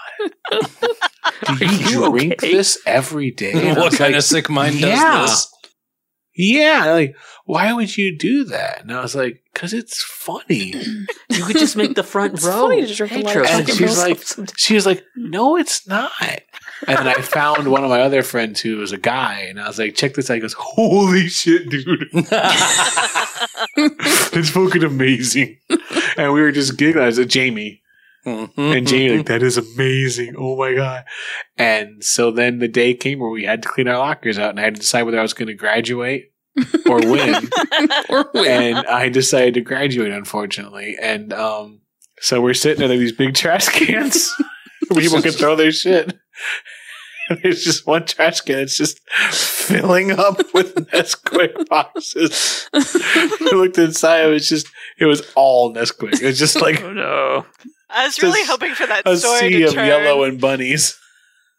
Do 1.58 1.66
you, 1.66 1.90
you 1.90 2.12
drink 2.12 2.34
okay? 2.34 2.52
this 2.54 2.78
every 2.86 3.32
day? 3.32 3.70
And 3.70 3.78
what 3.78 3.94
kind 3.94 4.14
like, 4.14 4.20
of 4.20 4.24
sick 4.24 4.50
mind 4.50 4.76
yeah. 4.76 5.22
does 5.22 5.50
this? 5.50 5.61
Yeah, 6.44 6.92
like 6.92 7.16
why 7.46 7.72
would 7.74 7.96
you 7.98 8.18
do 8.18 8.46
that? 8.46 8.82
And 8.82 8.92
I 8.92 9.02
was 9.02 9.14
like, 9.16 9.42
because 9.54 9.74
it's 9.74 10.02
funny. 10.04 10.74
You 11.32 11.46
could 11.46 11.58
just 11.58 11.78
make 11.78 11.96
the 11.96 12.04
front 12.14 12.34
It's 12.34 12.44
row. 12.46 12.68
funny 12.68 12.86
to 12.86 12.94
drink 12.94 13.14
a 13.14 13.20
lot 13.20 13.36
And 13.50 13.68
she's 13.70 13.98
like- 13.98 14.22
some- 14.22 14.48
She 14.58 14.76
was 14.76 14.86
like, 14.86 15.02
no, 15.16 15.56
it's 15.56 15.88
not. 15.88 16.12
And 16.88 16.98
then 16.98 17.08
I 17.08 17.14
found 17.22 17.70
one 17.72 17.84
of 17.86 17.90
my 17.90 18.02
other 18.02 18.22
friends 18.22 18.60
who 18.60 18.78
was 18.78 18.92
a 18.92 18.98
guy, 18.98 19.46
and 19.50 19.60
I 19.60 19.68
was 19.68 19.80
like, 19.80 19.96
check 19.96 20.14
this 20.16 20.30
out. 20.30 20.34
He 20.36 20.40
goes, 20.42 20.54
holy 20.58 21.28
shit, 21.30 21.70
dude. 21.70 21.86
it's 23.78 24.50
fucking 24.50 24.84
amazing. 24.84 25.58
And 26.18 26.34
we 26.34 26.42
were 26.42 26.52
just 26.52 26.78
giggling. 26.78 27.04
I 27.04 27.08
was 27.08 27.20
like, 27.20 27.28
Jamie. 27.28 27.82
Mm-hmm. 28.26 28.62
And 28.62 28.88
Jamie, 28.88 29.18
like, 29.18 29.28
that 29.28 29.42
is 29.44 29.58
amazing. 29.58 30.36
Oh 30.38 30.56
my 30.58 30.74
God. 30.76 31.06
And 31.58 32.04
so 32.04 32.30
then 32.30 32.60
the 32.60 32.68
day 32.68 32.94
came 32.94 33.20
where 33.20 33.30
we 33.32 33.46
had 33.46 33.64
to 33.64 33.70
clean 33.70 33.88
our 33.88 33.98
lockers 33.98 34.38
out, 34.38 34.52
and 34.52 34.60
I 34.60 34.64
had 34.64 34.76
to 34.76 34.82
decide 34.82 35.04
whether 35.04 35.20
I 35.20 35.24
was 35.24 35.34
going 35.34 35.48
to 35.48 35.54
graduate 35.56 36.31
or 36.90 37.00
win. 37.00 37.36
or 38.10 38.30
wait. 38.34 38.48
and 38.48 38.78
I 38.88 39.10
decided 39.10 39.54
to 39.56 39.62
graduate, 39.62 40.12
unfortunately. 40.12 40.98
And 41.02 41.34
um, 41.34 41.82
so 42.20 42.42
we're 42.42 42.54
sitting 42.54 42.84
in 42.84 42.90
these 42.90 43.12
big 43.14 43.34
trash 43.36 43.70
cans 43.70 44.32
people 44.96 45.22
can 45.22 45.32
throw 45.32 45.56
their 45.56 45.72
shit. 45.72 46.18
There's 47.44 47.64
just 47.64 47.88
one 47.88 48.06
trash 48.06 48.42
can 48.42 48.60
It's 48.60 48.76
just 48.78 49.00
filling 49.10 50.12
up 50.12 50.54
with 50.54 50.76
Nesquik 50.76 51.68
boxes. 51.70 52.68
I 52.74 53.50
looked 53.54 53.78
inside, 53.78 54.26
it 54.26 54.30
was 54.30 54.50
just, 54.50 54.68
it 55.00 55.06
was 55.06 55.22
all 55.36 55.74
Nesquik. 55.74 56.22
It 56.22 56.24
was 56.24 56.40
just 56.40 56.60
like 56.60 56.82
Oh 56.84 56.92
no. 56.92 57.46
I 57.90 58.06
was 58.06 58.22
really 58.22 58.46
hoping 58.46 58.74
for 58.74 58.86
that 58.88 59.04
a 59.06 59.16
story 59.18 59.40
sea 59.40 59.50
to 59.60 59.64
of 59.66 59.74
turn. 59.74 59.88
yellow 59.88 60.24
and 60.24 60.42
bunnies. 60.42 60.98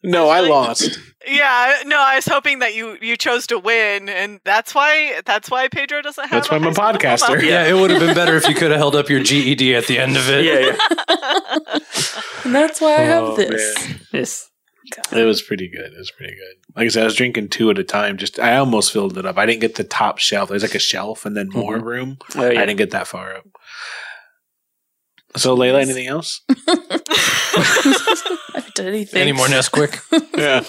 No, 0.02 0.28
I 0.28 0.38
Really? 0.38 0.50
lost. 0.50 0.98
Yeah, 1.24 1.74
no, 1.86 2.00
I 2.00 2.16
was 2.16 2.26
hoping 2.26 2.58
that 2.58 2.74
you 2.74 2.98
you 3.00 3.16
chose 3.16 3.46
to 3.46 3.56
win, 3.56 4.08
and 4.08 4.40
that's 4.44 4.74
why 4.74 5.20
that's 5.24 5.48
why 5.48 5.68
Pedro 5.68 6.02
doesn't 6.02 6.24
have. 6.24 6.32
That's 6.32 6.50
why 6.50 6.56
I'm 6.56 6.64
a 6.66 6.72
podcaster. 6.72 7.28
diploma. 7.34 7.44
Yeah, 7.44 7.64
it 7.68 7.74
would 7.74 7.90
have 7.90 8.00
been 8.00 8.12
better 8.16 8.34
if 8.36 8.48
you 8.48 8.56
could 8.56 8.72
have 8.72 8.78
held 8.80 8.96
up 8.96 9.08
your 9.08 9.22
GED 9.22 9.72
at 9.76 9.86
the 9.86 10.00
end 10.00 10.16
of 10.16 10.28
it. 10.28 10.44
Yeah, 10.44 10.74
yeah. 10.74 11.78
and 12.44 12.52
that's 12.52 12.80
why 12.80 12.94
I 12.94 13.00
have 13.02 13.22
Oh, 13.22 13.36
this. 13.36 13.88
man. 13.88 14.00
Yes. 14.12 14.50
It 15.12 15.24
was 15.24 15.40
pretty 15.40 15.68
good. 15.68 15.92
It 15.92 15.96
was 15.98 16.10
pretty 16.10 16.34
good. 16.34 16.56
Like 16.76 16.86
I 16.86 16.88
said, 16.88 17.02
I 17.02 17.04
was 17.04 17.14
drinking 17.14 17.50
two 17.50 17.70
at 17.70 17.78
a 17.78 17.84
time. 17.84 18.16
Just 18.18 18.40
I 18.40 18.56
almost 18.56 18.92
filled 18.92 19.16
it 19.16 19.24
up. 19.24 19.38
I 19.38 19.46
didn't 19.46 19.60
get 19.60 19.76
the 19.76 19.84
top 19.84 20.18
shelf. 20.18 20.48
There's 20.48 20.62
like 20.62 20.74
a 20.74 20.80
shelf 20.80 21.24
and 21.24 21.36
then 21.36 21.48
more 21.50 21.76
mm-hmm. 21.76 21.86
room. 21.86 22.18
Oh, 22.34 22.44
I 22.44 22.50
didn't 22.66 22.78
get 22.78 22.90
that 22.90 23.06
far 23.06 23.36
up. 23.36 23.44
So 25.36 25.56
Layla, 25.56 25.80
anything 25.80 26.06
else? 26.08 26.42
I 26.48 27.00
haven't 28.54 28.74
done 28.74 28.86
anything. 28.86 29.20
Any 29.20 29.32
more 29.32 29.46
Nesquik? 29.46 29.98
yeah. 30.36 30.62